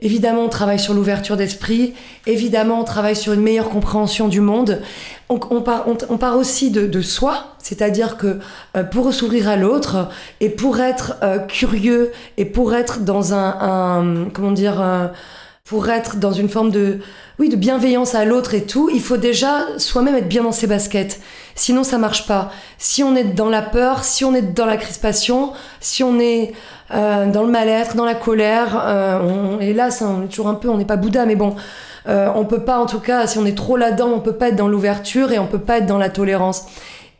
évidemment 0.01 0.41
on 0.41 0.49
travaille 0.49 0.79
sur 0.79 0.93
l'ouverture 0.93 1.37
d'esprit, 1.37 1.93
évidemment 2.25 2.81
on 2.81 2.83
travaille 2.83 3.15
sur 3.15 3.33
une 3.33 3.41
meilleure 3.41 3.69
compréhension 3.69 4.27
du 4.27 4.41
monde. 4.41 4.81
On, 5.29 5.61
part, 5.61 6.37
aussi 6.37 6.71
de, 6.71 7.01
soi, 7.01 7.55
c'est-à-dire 7.57 8.15
que 8.15 8.39
euh, 8.77 8.83
pour 8.83 9.13
s'ouvrir 9.13 9.49
à 9.49 9.57
l'autre 9.57 10.07
et 10.39 10.49
pour 10.49 10.79
être 10.79 11.17
euh, 11.21 11.39
curieux 11.39 12.11
et 12.37 12.45
pour 12.45 12.73
être 12.73 13.01
dans 13.01 13.33
un, 13.33 13.57
un 13.59 14.29
comment 14.29 14.51
dire, 14.51 14.81
euh, 14.81 15.07
pour 15.67 15.89
être 15.89 16.15
dans 16.15 16.31
une 16.31 16.47
forme 16.47 16.71
de, 16.71 16.99
oui, 17.39 17.49
de 17.49 17.57
bienveillance 17.57 18.15
à 18.15 18.23
l'autre 18.23 18.53
et 18.53 18.63
tout, 18.63 18.89
il 18.93 19.01
faut 19.01 19.17
déjà 19.17 19.65
soi-même 19.77 20.15
être 20.15 20.29
bien 20.29 20.43
dans 20.43 20.53
ses 20.53 20.65
baskets. 20.65 21.19
Sinon, 21.55 21.83
ça 21.83 21.97
marche 21.97 22.25
pas. 22.25 22.51
Si 22.77 23.03
on 23.03 23.15
est 23.17 23.25
dans 23.25 23.49
la 23.49 23.61
peur, 23.61 24.05
si 24.05 24.23
on 24.23 24.33
est 24.33 24.53
dans 24.53 24.65
la 24.65 24.77
crispation, 24.77 25.51
si 25.81 26.03
on 26.03 26.19
est 26.19 26.53
euh, 26.91 27.29
dans 27.29 27.43
le 27.43 27.51
mal-être, 27.51 27.97
dans 27.97 28.05
la 28.05 28.15
colère, 28.15 28.81
euh, 28.81 29.19
on, 29.59 29.91
ça, 29.91 30.05
on 30.05 30.23
est 30.23 30.27
toujours 30.27 30.47
un 30.47 30.53
peu, 30.53 30.69
on 30.69 30.77
n'est 30.77 30.85
pas 30.85 30.95
Bouddha, 30.95 31.25
mais 31.25 31.35
bon, 31.35 31.57
euh, 32.07 32.29
on 32.33 32.45
peut 32.45 32.63
pas, 32.63 32.79
en 32.79 32.85
tout 32.85 33.01
cas, 33.01 33.27
si 33.27 33.37
on 33.37 33.45
est 33.45 33.57
trop 33.57 33.75
là-dedans, 33.75 34.07
on 34.07 34.21
peut 34.21 34.37
pas 34.37 34.49
être 34.49 34.55
dans 34.55 34.69
l'ouverture 34.69 35.33
et 35.33 35.39
on 35.39 35.47
peut 35.47 35.59
pas 35.59 35.79
être 35.79 35.85
dans 35.85 35.97
la 35.97 36.09
tolérance. 36.09 36.63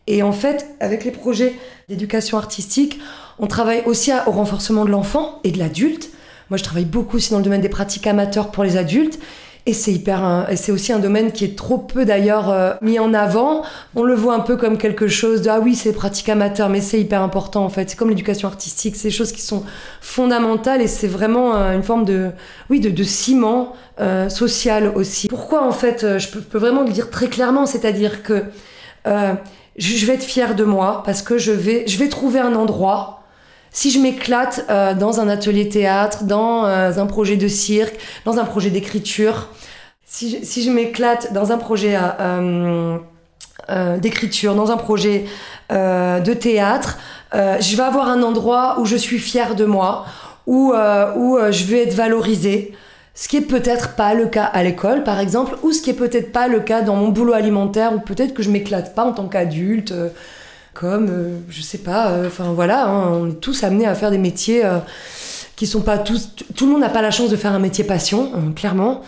Et 0.08 0.24
en 0.24 0.32
fait, 0.32 0.68
avec 0.80 1.04
les 1.04 1.12
projets 1.12 1.60
d'éducation 1.90 2.38
artistique, 2.38 2.98
on 3.40 3.48
travaille 3.48 3.84
aussi 3.86 4.12
au 4.26 4.32
renforcement 4.32 4.86
de 4.86 4.90
l'enfant 4.90 5.42
et 5.44 5.52
de 5.52 5.60
l'adulte. 5.60 6.12
Moi, 6.50 6.58
je 6.58 6.64
travaille 6.64 6.86
beaucoup 6.86 7.18
aussi 7.18 7.32
dans 7.32 7.38
le 7.38 7.44
domaine 7.44 7.62
des 7.62 7.70
pratiques 7.70 8.08
amateurs 8.08 8.52
pour 8.52 8.64
les 8.64 8.78
adultes. 8.78 9.20
Et 9.68 9.74
c'est 9.74 9.92
hyper, 9.92 10.48
c'est 10.56 10.72
aussi 10.72 10.94
un 10.94 11.00
domaine 11.00 11.34
qui 11.34 11.44
est 11.44 11.58
trop 11.58 11.78
peu 11.78 12.06
d'ailleurs 12.06 12.50
euh, 12.50 12.72
mis 12.82 13.00
en 13.00 13.14
avant. 13.14 13.64
On 13.96 14.04
le 14.04 14.16
voit 14.16 14.34
un 14.34 14.40
peu 14.40 14.56
comme 14.56 14.78
quelque 14.78 15.10
chose 15.10 15.42
de 15.42 15.50
ah 15.50 15.60
oui 15.60 15.76
c'est 15.76 15.92
pratique 15.92 16.30
amateur, 16.30 16.70
mais 16.70 16.80
c'est 16.80 17.02
hyper 17.02 17.22
important 17.22 17.66
en 17.66 17.70
fait. 17.70 17.90
C'est 17.90 17.98
comme 17.98 18.08
l'éducation 18.08 18.48
artistique, 18.48 18.96
c'est 18.96 19.10
des 19.10 19.14
choses 19.14 19.34
qui 19.34 19.42
sont 19.42 19.64
fondamentales 20.00 20.82
et 20.82 20.88
c'est 20.88 21.10
vraiment 21.10 21.54
euh, 21.54 21.74
une 21.74 21.84
forme 21.84 22.06
de 22.06 22.32
oui 22.70 22.80
de, 22.80 22.90
de 22.90 23.04
ciment 23.04 23.74
euh, 24.00 24.30
social 24.30 24.88
aussi. 24.96 25.28
Pourquoi 25.28 25.68
en 25.68 25.74
fait 25.74 26.18
je 26.18 26.30
peux, 26.30 26.58
vraiment 26.58 26.84
le 26.84 26.92
dire 26.92 27.10
très 27.10 27.28
clairement, 27.28 27.66
c'est-à-dire 27.66 28.24
que 28.24 28.46
je 29.06 29.36
je 29.76 30.06
vais 30.06 30.14
être 30.14 30.24
fière 30.24 30.56
de 30.56 30.64
moi 30.64 31.04
parce 31.06 31.22
que 31.22 31.38
je 31.38 31.52
vais 31.52 31.86
je 31.88 31.98
vais 31.98 32.08
trouver 32.08 32.40
un 32.40 32.56
endroit 32.56 33.22
si 33.78 33.92
je 33.92 34.00
m'éclate 34.00 34.66
euh, 34.72 34.96
dans 34.96 35.20
un 35.20 35.28
atelier 35.28 35.70
théâtre, 35.70 36.24
dans 36.24 36.66
euh, 36.66 36.98
un 36.98 37.06
projet 37.06 37.38
de 37.38 37.48
cirque, 37.48 37.94
dans 38.26 38.40
un 38.40 38.44
projet 38.44 38.72
d'écriture, 38.72 39.50
si 40.04 40.64
je, 40.64 40.72
m'éclate 40.72 41.32
dans 41.32 41.52
un 41.52 41.60
projet 41.60 41.96
euh, 42.20 42.98
d'écriture, 44.00 44.56
dans 44.56 44.72
un 44.72 44.78
projet 44.78 45.26
de 45.70 46.34
théâtre, 46.34 46.98
je 47.34 47.76
vais 47.76 47.84
avoir 47.84 48.08
un 48.08 48.24
endroit 48.24 48.80
où 48.80 48.86
je 48.86 48.96
suis 48.96 49.20
fière 49.20 49.54
de 49.54 49.66
moi, 49.66 50.06
où, 50.48 50.74
où 51.16 51.38
je 51.52 51.64
vais 51.66 51.84
être 51.84 51.94
valorisée. 51.94 52.74
Ce 53.14 53.28
qui 53.28 53.38
est 53.38 53.42
peut-être 53.42 53.96
pas 53.96 54.16
le 54.16 54.26
cas 54.26 54.46
à 54.46 54.64
l'école, 54.64 55.04
par 55.04 55.20
exemple, 55.20 55.56
ou 55.62 55.72
ce 55.72 55.84
qui 55.84 55.92
est 55.92 56.00
peut-être 56.02 56.32
pas 56.32 56.48
le 56.48 56.62
cas 56.62 56.82
dans 56.82 56.96
mon 56.96 57.10
boulot 57.10 57.34
alimentaire, 57.34 57.94
ou 57.94 58.00
peut-être 58.00 58.34
que 58.34 58.42
je 58.42 58.50
m'éclate 58.50 58.96
pas 58.96 59.04
en 59.04 59.12
tant 59.12 59.28
qu'adulte. 59.28 59.94
Comme, 60.80 61.08
euh, 61.10 61.40
je 61.50 61.62
sais 61.64 61.80
pas, 61.80 62.12
euh, 62.12 62.28
enfin 62.28 62.54
voilà, 62.54 62.86
hein, 62.86 63.10
on 63.12 63.32
est 63.32 63.40
tous 63.40 63.64
amenés 63.64 63.88
à 63.88 63.96
faire 63.96 64.12
des 64.12 64.20
métiers 64.20 64.64
euh, 64.64 64.78
qui 65.56 65.66
sont 65.66 65.82
pas 65.82 65.98
tous. 65.98 66.30
Tout 66.56 66.68
le 66.68 66.74
monde 66.74 66.82
n'a 66.82 66.90
pas 66.90 67.02
la 67.02 67.10
chance 67.10 67.32
de 67.32 67.36
faire 67.36 67.52
un 67.52 67.60
métier 67.60 67.84
passion, 67.84 68.32
euh, 68.36 68.52
clairement. 68.54 69.02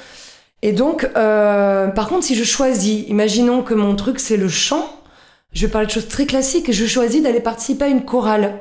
Et 0.64 0.72
donc, 0.74 1.08
euh, 1.16 1.88
par 1.90 2.10
contre, 2.10 2.26
si 2.26 2.34
je 2.34 2.44
choisis, 2.44 3.08
imaginons 3.08 3.62
que 3.62 3.76
mon 3.76 3.96
truc 3.96 4.20
c'est 4.20 4.36
le 4.36 4.50
chant, 4.50 4.84
je 5.54 5.68
vais 5.68 5.72
parler 5.72 5.86
de 5.86 5.92
choses 5.92 6.08
très 6.08 6.26
classiques 6.26 6.70
et 6.70 6.74
je 6.74 6.88
choisis 6.88 7.22
d'aller 7.22 7.40
participer 7.40 7.86
à 7.86 7.90
une 7.90 8.04
chorale. 8.04 8.56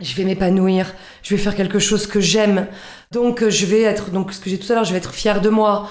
Je 0.00 0.12
vais 0.16 0.24
m'épanouir, 0.24 0.92
je 1.22 1.36
vais 1.36 1.40
faire 1.40 1.54
quelque 1.54 1.78
chose 1.78 2.08
que 2.08 2.18
j'aime. 2.18 2.66
Donc, 3.12 3.42
euh, 3.44 3.50
je 3.50 3.64
vais 3.64 3.82
être, 3.82 4.10
donc 4.10 4.32
ce 4.32 4.40
que 4.40 4.50
j'ai 4.50 4.58
tout 4.58 4.70
à 4.72 4.74
l'heure, 4.74 4.84
je 4.84 4.90
vais 4.90 4.98
être 4.98 5.14
fière 5.14 5.40
de 5.40 5.50
moi, 5.50 5.88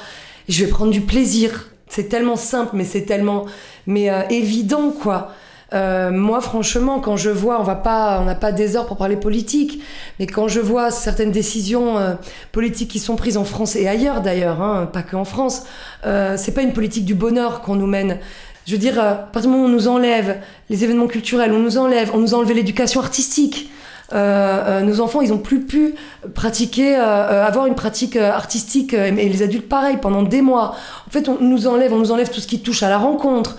je 0.50 0.66
vais 0.66 0.70
prendre 0.70 0.92
du 0.92 1.02
plaisir 1.02 1.68
c'est 1.92 2.08
tellement 2.08 2.36
simple, 2.36 2.76
mais 2.76 2.84
c'est 2.84 3.02
tellement 3.02 3.48
mais 3.88 4.12
évident 4.30 4.92
quoi. 4.92 5.34
Euh, 5.74 6.12
moi, 6.12 6.42
franchement, 6.42 7.00
quand 7.00 7.18
je 7.18 7.30
vois, 7.30 7.60
on 7.60 7.64
va 7.64 7.76
pas, 7.76 8.20
on 8.22 8.26
n'a 8.26 8.36
pas 8.36 8.52
des 8.52 8.76
heures 8.76 8.88
pour 8.88 8.98
parler 8.98 9.16
politique, 9.16 9.82
mais 10.20 10.26
quand 10.26 10.48
je 10.48 10.60
vois 10.60 10.92
certaines 10.92 11.32
décisions 11.32 11.98
euh, 11.98 12.14
politiques 12.52 12.90
qui 12.90 13.00
sont 13.00 13.16
prises 13.16 13.38
en 13.38 13.46
France 13.46 13.76
et 13.76 13.88
ailleurs 13.88 14.22
d'ailleurs, 14.22 14.62
hein, 14.62 14.90
pas 14.92 15.04
que 15.04 15.16
en 15.16 15.26
France, 15.26 15.64
euh, 16.06 16.36
c'est 16.38 16.54
pas 16.54 16.62
une 16.62 16.74
politique 16.74 17.06
du 17.06 17.14
bonheur 17.14 17.62
qu'on 17.62 17.76
nous 17.76 17.88
mène. 17.88 18.18
Je 18.66 18.74
veux 18.74 18.80
dire, 18.80 19.00
à 19.00 19.14
partir 19.16 19.50
du 19.50 19.58
moment 19.58 19.64
où 19.64 19.70
on 19.70 19.72
nous 19.72 19.88
enlève 19.88 20.38
les 20.70 20.84
événements 20.84 21.08
culturels, 21.08 21.52
on 21.52 21.60
nous 21.60 21.78
enlève, 21.78 22.12
on 22.14 22.20
nous 22.20 22.34
a 22.34 22.38
enlevé 22.38 22.54
l'éducation 22.54 23.02
artistique. 23.02 23.70
Euh, 24.12 24.80
euh, 24.80 24.82
nos 24.82 25.02
enfants, 25.02 25.22
ils 25.22 25.34
ont 25.34 25.38
plus 25.38 25.62
pu 25.62 25.96
pratiquer, 26.34 26.96
euh, 26.96 27.46
avoir 27.46 27.68
une 27.68 27.76
pratique 27.76 28.16
artistique, 28.16 28.94
et 28.94 29.12
les 29.12 29.42
adultes 29.44 29.70
pareil, 29.70 29.98
pendant 30.02 30.24
des 30.24 30.42
mois. 30.42 30.76
En 31.08 31.12
fait, 31.12 31.30
on 31.30 31.38
nous 31.40 31.68
enlève, 31.68 31.94
on 31.94 32.00
nous 32.00 32.12
enlève 32.12 32.30
tout 32.30 32.40
ce 32.40 32.48
qui 32.48 32.62
touche 32.62 32.84
à 32.84 32.90
la 32.90 32.98
rencontre. 32.98 33.58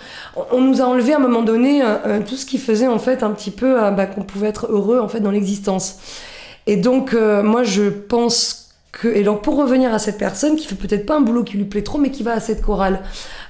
On, 0.53 0.61
nous 0.61 0.81
a 0.81 0.85
enlevé 0.85 1.13
à 1.13 1.17
un 1.17 1.21
moment 1.21 1.43
donné 1.43 1.83
tout 2.27 2.37
ce 2.37 2.47
qui 2.47 2.59
faisait 2.59 2.87
en 2.87 2.99
fait 2.99 3.23
un 3.23 3.31
petit 3.31 3.51
peu 3.51 3.75
bah, 3.91 4.07
qu'on 4.07 4.23
pouvait 4.23 4.49
être 4.49 4.67
heureux 4.71 5.01
en 5.01 5.09
fait 5.09 5.21
dans 5.21 5.31
l'existence. 5.31 5.99
Et 6.67 6.77
donc, 6.77 7.15
moi, 7.15 7.65
je 7.65 7.89
pense 7.89 8.69
que, 8.93 9.09
et 9.09 9.23
donc 9.23 9.43
pour 9.43 9.57
revenir 9.57 9.93
à 9.93 9.99
cette 9.99 10.19
personne 10.19 10.57
qui 10.57 10.67
fait 10.67 10.75
peut-être 10.75 11.07
pas 11.07 11.17
un 11.17 11.21
boulot 11.21 11.45
qui 11.45 11.57
lui 11.57 11.65
plaît 11.65 11.83
trop, 11.83 11.99
mais 11.99 12.11
qui 12.11 12.23
va 12.23 12.33
à 12.33 12.41
cette 12.41 12.63
chorale. 12.63 13.01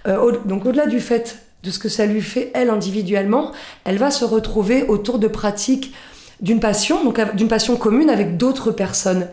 donc 0.07 0.66
au-delà 0.66 0.86
du 0.86 1.01
fait 1.01 1.38
de 1.62 1.70
ce 1.70 1.78
que 1.78 1.90
ça 1.90 2.07
lui 2.07 2.22
fait 2.22 2.51
elle 2.55 2.70
individuellement, 2.70 3.53
elle 3.84 3.98
va 3.98 4.11
se 4.11 4.24
retrouver 4.24 4.84
autour 4.84 5.18
de 5.18 5.28
pratiques 5.28 5.92
d'une 6.41 6.61
passion, 6.61 7.05
donc 7.05 7.20
d'une 7.34 7.49
passion 7.49 7.76
commune 7.76 8.11
avec 8.11 8.36
d'autres 8.36 8.70
personnes. 8.70 9.28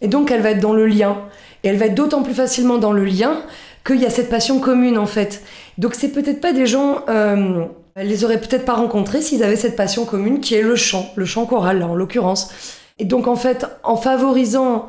Et 0.00 0.08
donc 0.08 0.30
elle 0.30 0.42
va 0.42 0.50
être 0.50 0.60
dans 0.60 0.72
le 0.72 0.86
lien. 0.86 1.22
Et 1.62 1.68
elle 1.68 1.76
va 1.76 1.86
être 1.86 1.94
d'autant 1.94 2.22
plus 2.22 2.34
facilement 2.34 2.78
dans 2.78 2.92
le 2.92 3.04
lien 3.04 3.38
qu'il 3.86 4.00
y 4.00 4.06
a 4.06 4.10
cette 4.10 4.28
passion 4.28 4.58
commune 4.60 4.98
en 4.98 5.06
fait. 5.06 5.42
Donc 5.78 5.94
c'est 5.94 6.10
peut-être 6.10 6.40
pas 6.40 6.52
des 6.52 6.66
gens, 6.66 7.04
euh, 7.08 7.64
elle 7.94 8.08
les 8.08 8.24
aurait 8.24 8.40
peut-être 8.40 8.64
pas 8.64 8.74
rencontrés 8.74 9.22
s'ils 9.22 9.42
avaient 9.42 9.56
cette 9.56 9.76
passion 9.76 10.04
commune 10.04 10.40
qui 10.40 10.54
est 10.54 10.62
le 10.62 10.76
chant, 10.76 11.10
le 11.16 11.24
chant 11.24 11.46
choral 11.46 11.78
là 11.78 11.86
en 11.86 11.94
l'occurrence. 11.94 12.52
Et 12.98 13.04
donc 13.04 13.26
en 13.26 13.36
fait, 13.36 13.66
en 13.82 13.96
favorisant, 13.96 14.88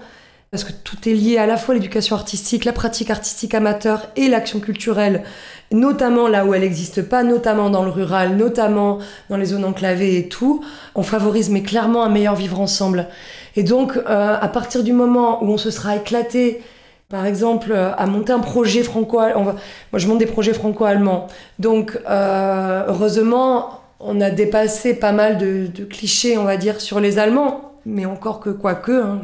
parce 0.55 0.63
que 0.63 0.71
tout 0.71 1.09
est 1.09 1.13
lié 1.13 1.37
à 1.37 1.45
la 1.45 1.57
fois 1.57 1.73
l'éducation 1.73 2.15
artistique, 2.15 2.63
la 2.63 2.71
pratique 2.71 3.09
artistique 3.09 3.53
amateur 3.53 4.07
et 4.15 4.29
l'action 4.29 4.61
culturelle, 4.61 5.23
notamment 5.73 6.29
là 6.29 6.45
où 6.45 6.53
elle 6.53 6.61
n'existe 6.61 7.01
pas, 7.01 7.23
notamment 7.23 7.69
dans 7.69 7.83
le 7.83 7.91
rural, 7.91 8.37
notamment 8.37 8.99
dans 9.29 9.35
les 9.35 9.47
zones 9.47 9.65
enclavées 9.65 10.17
et 10.17 10.29
tout, 10.29 10.63
on 10.95 11.03
favorise 11.03 11.49
mais 11.49 11.61
clairement 11.61 12.05
un 12.05 12.09
meilleur 12.09 12.35
vivre 12.35 12.61
ensemble. 12.61 13.07
Et 13.57 13.63
donc, 13.63 13.97
euh, 13.97 14.37
à 14.39 14.47
partir 14.47 14.81
du 14.81 14.93
moment 14.93 15.43
où 15.43 15.49
on 15.49 15.57
se 15.57 15.71
sera 15.71 15.97
éclaté, 15.97 16.61
par 17.09 17.25
exemple, 17.25 17.73
euh, 17.73 17.91
à 17.97 18.05
monter 18.05 18.31
un 18.31 18.39
projet 18.39 18.81
franco-allemand, 18.81 19.43
moi 19.43 19.55
je 19.95 20.07
monte 20.07 20.19
des 20.19 20.25
projets 20.25 20.53
franco-allemands, 20.53 21.27
donc 21.59 21.99
euh, 22.09 22.85
heureusement, 22.87 23.81
on 23.99 24.21
a 24.21 24.29
dépassé 24.29 24.93
pas 24.93 25.11
mal 25.11 25.37
de, 25.37 25.83
clichés, 25.83 26.37
on 26.37 26.45
va 26.45 26.55
dire, 26.55 26.79
sur 26.79 27.01
les 27.01 27.19
Allemands, 27.19 27.73
mais 27.85 28.05
encore 28.05 28.39
que 28.39 28.51
quoi 28.51 28.75
que. 28.75 29.03
Hein, 29.03 29.19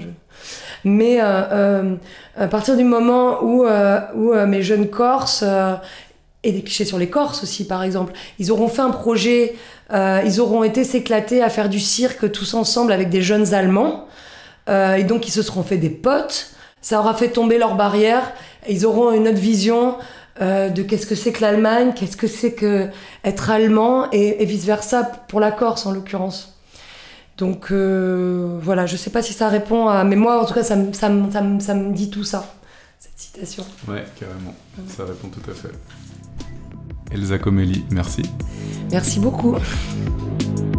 mais 0.84 1.20
à 1.20 2.48
partir 2.50 2.78
du 2.78 2.84
moment 2.84 3.44
où, 3.44 3.66
où 4.16 4.34
mes 4.46 4.62
jeunes 4.62 4.90
Corses 4.90 5.44
et 6.44 6.52
des 6.52 6.62
clichés 6.62 6.86
sur 6.86 6.98
les 6.98 7.10
Corses 7.10 7.44
aussi, 7.44 7.66
par 7.66 7.84
exemple. 7.84 8.14
Ils 8.40 8.52
auront 8.52 8.68
fait 8.68 8.82
un 8.82 8.90
projet, 8.90 9.56
euh, 9.94 10.22
ils 10.26 10.42
auront 10.42 10.64
été 10.64 10.84
s'éclater 10.84 11.44
à 11.44 11.50
faire 11.50 11.70
du 11.70 11.80
cirque 11.80 12.32
tous 12.32 12.54
ensemble 12.54 12.92
avec 12.92 13.10
des 13.10 13.22
jeunes 13.22 13.54
Allemands, 13.54 14.08
euh, 14.70 14.96
et 14.96 15.04
donc 15.04 15.28
ils 15.28 15.32
se 15.32 15.42
seront 15.42 15.64
fait 15.64 15.78
des 15.78 15.90
potes. 15.90 16.52
Ça 16.82 17.00
aura 17.00 17.14
fait 17.14 17.30
tomber 17.30 17.58
leurs 17.58 17.76
barrières. 17.76 18.32
Et 18.68 18.74
ils 18.74 18.86
auront 18.86 19.12
une 19.12 19.28
autre 19.28 19.40
vision 19.40 19.98
euh, 20.42 20.70
de 20.70 20.82
qu'est-ce 20.82 21.06
que 21.06 21.16
c'est 21.16 21.32
que 21.32 21.42
l'Allemagne, 21.42 21.94
qu'est-ce 21.96 22.18
que 22.18 22.28
c'est 22.28 22.54
que 22.54 22.88
être 23.24 23.52
allemand, 23.52 24.10
et, 24.12 24.44
vice 24.46 24.66
versa 24.66 25.04
pour 25.04 25.40
la 25.40 25.52
Corse 25.52 25.86
en 25.86 25.92
l'occurrence. 25.92 26.60
Donc 27.42 27.72
voilà, 27.72 28.86
je 28.86 28.96
sais 28.96 29.10
pas 29.10 29.24
si 29.24 29.34
ça 29.34 29.50
répond 29.50 29.88
à, 29.88 30.04
mais 30.04 30.16
moi 30.16 30.44
en 30.44 30.46
tout 30.46 30.54
cas 30.54 30.64
ça, 30.64 30.76
ça, 30.94 31.10
ça, 31.32 31.44
ça 31.60 31.74
me 31.74 31.92
dit 31.92 32.12
tout 32.12 32.24
ça, 32.24 32.54
cette 33.00 33.18
citation. 33.18 33.66
Ouais, 33.88 34.06
carrément, 34.20 34.54
ça 34.88 35.06
répond 35.06 35.28
tout 35.30 35.50
à 35.50 35.54
fait. 35.56 35.72
Elsa 37.12 37.40
Comelli, 37.40 37.84
merci. 37.90 38.22
Merci 38.92 39.20
beaucoup. 39.20 39.56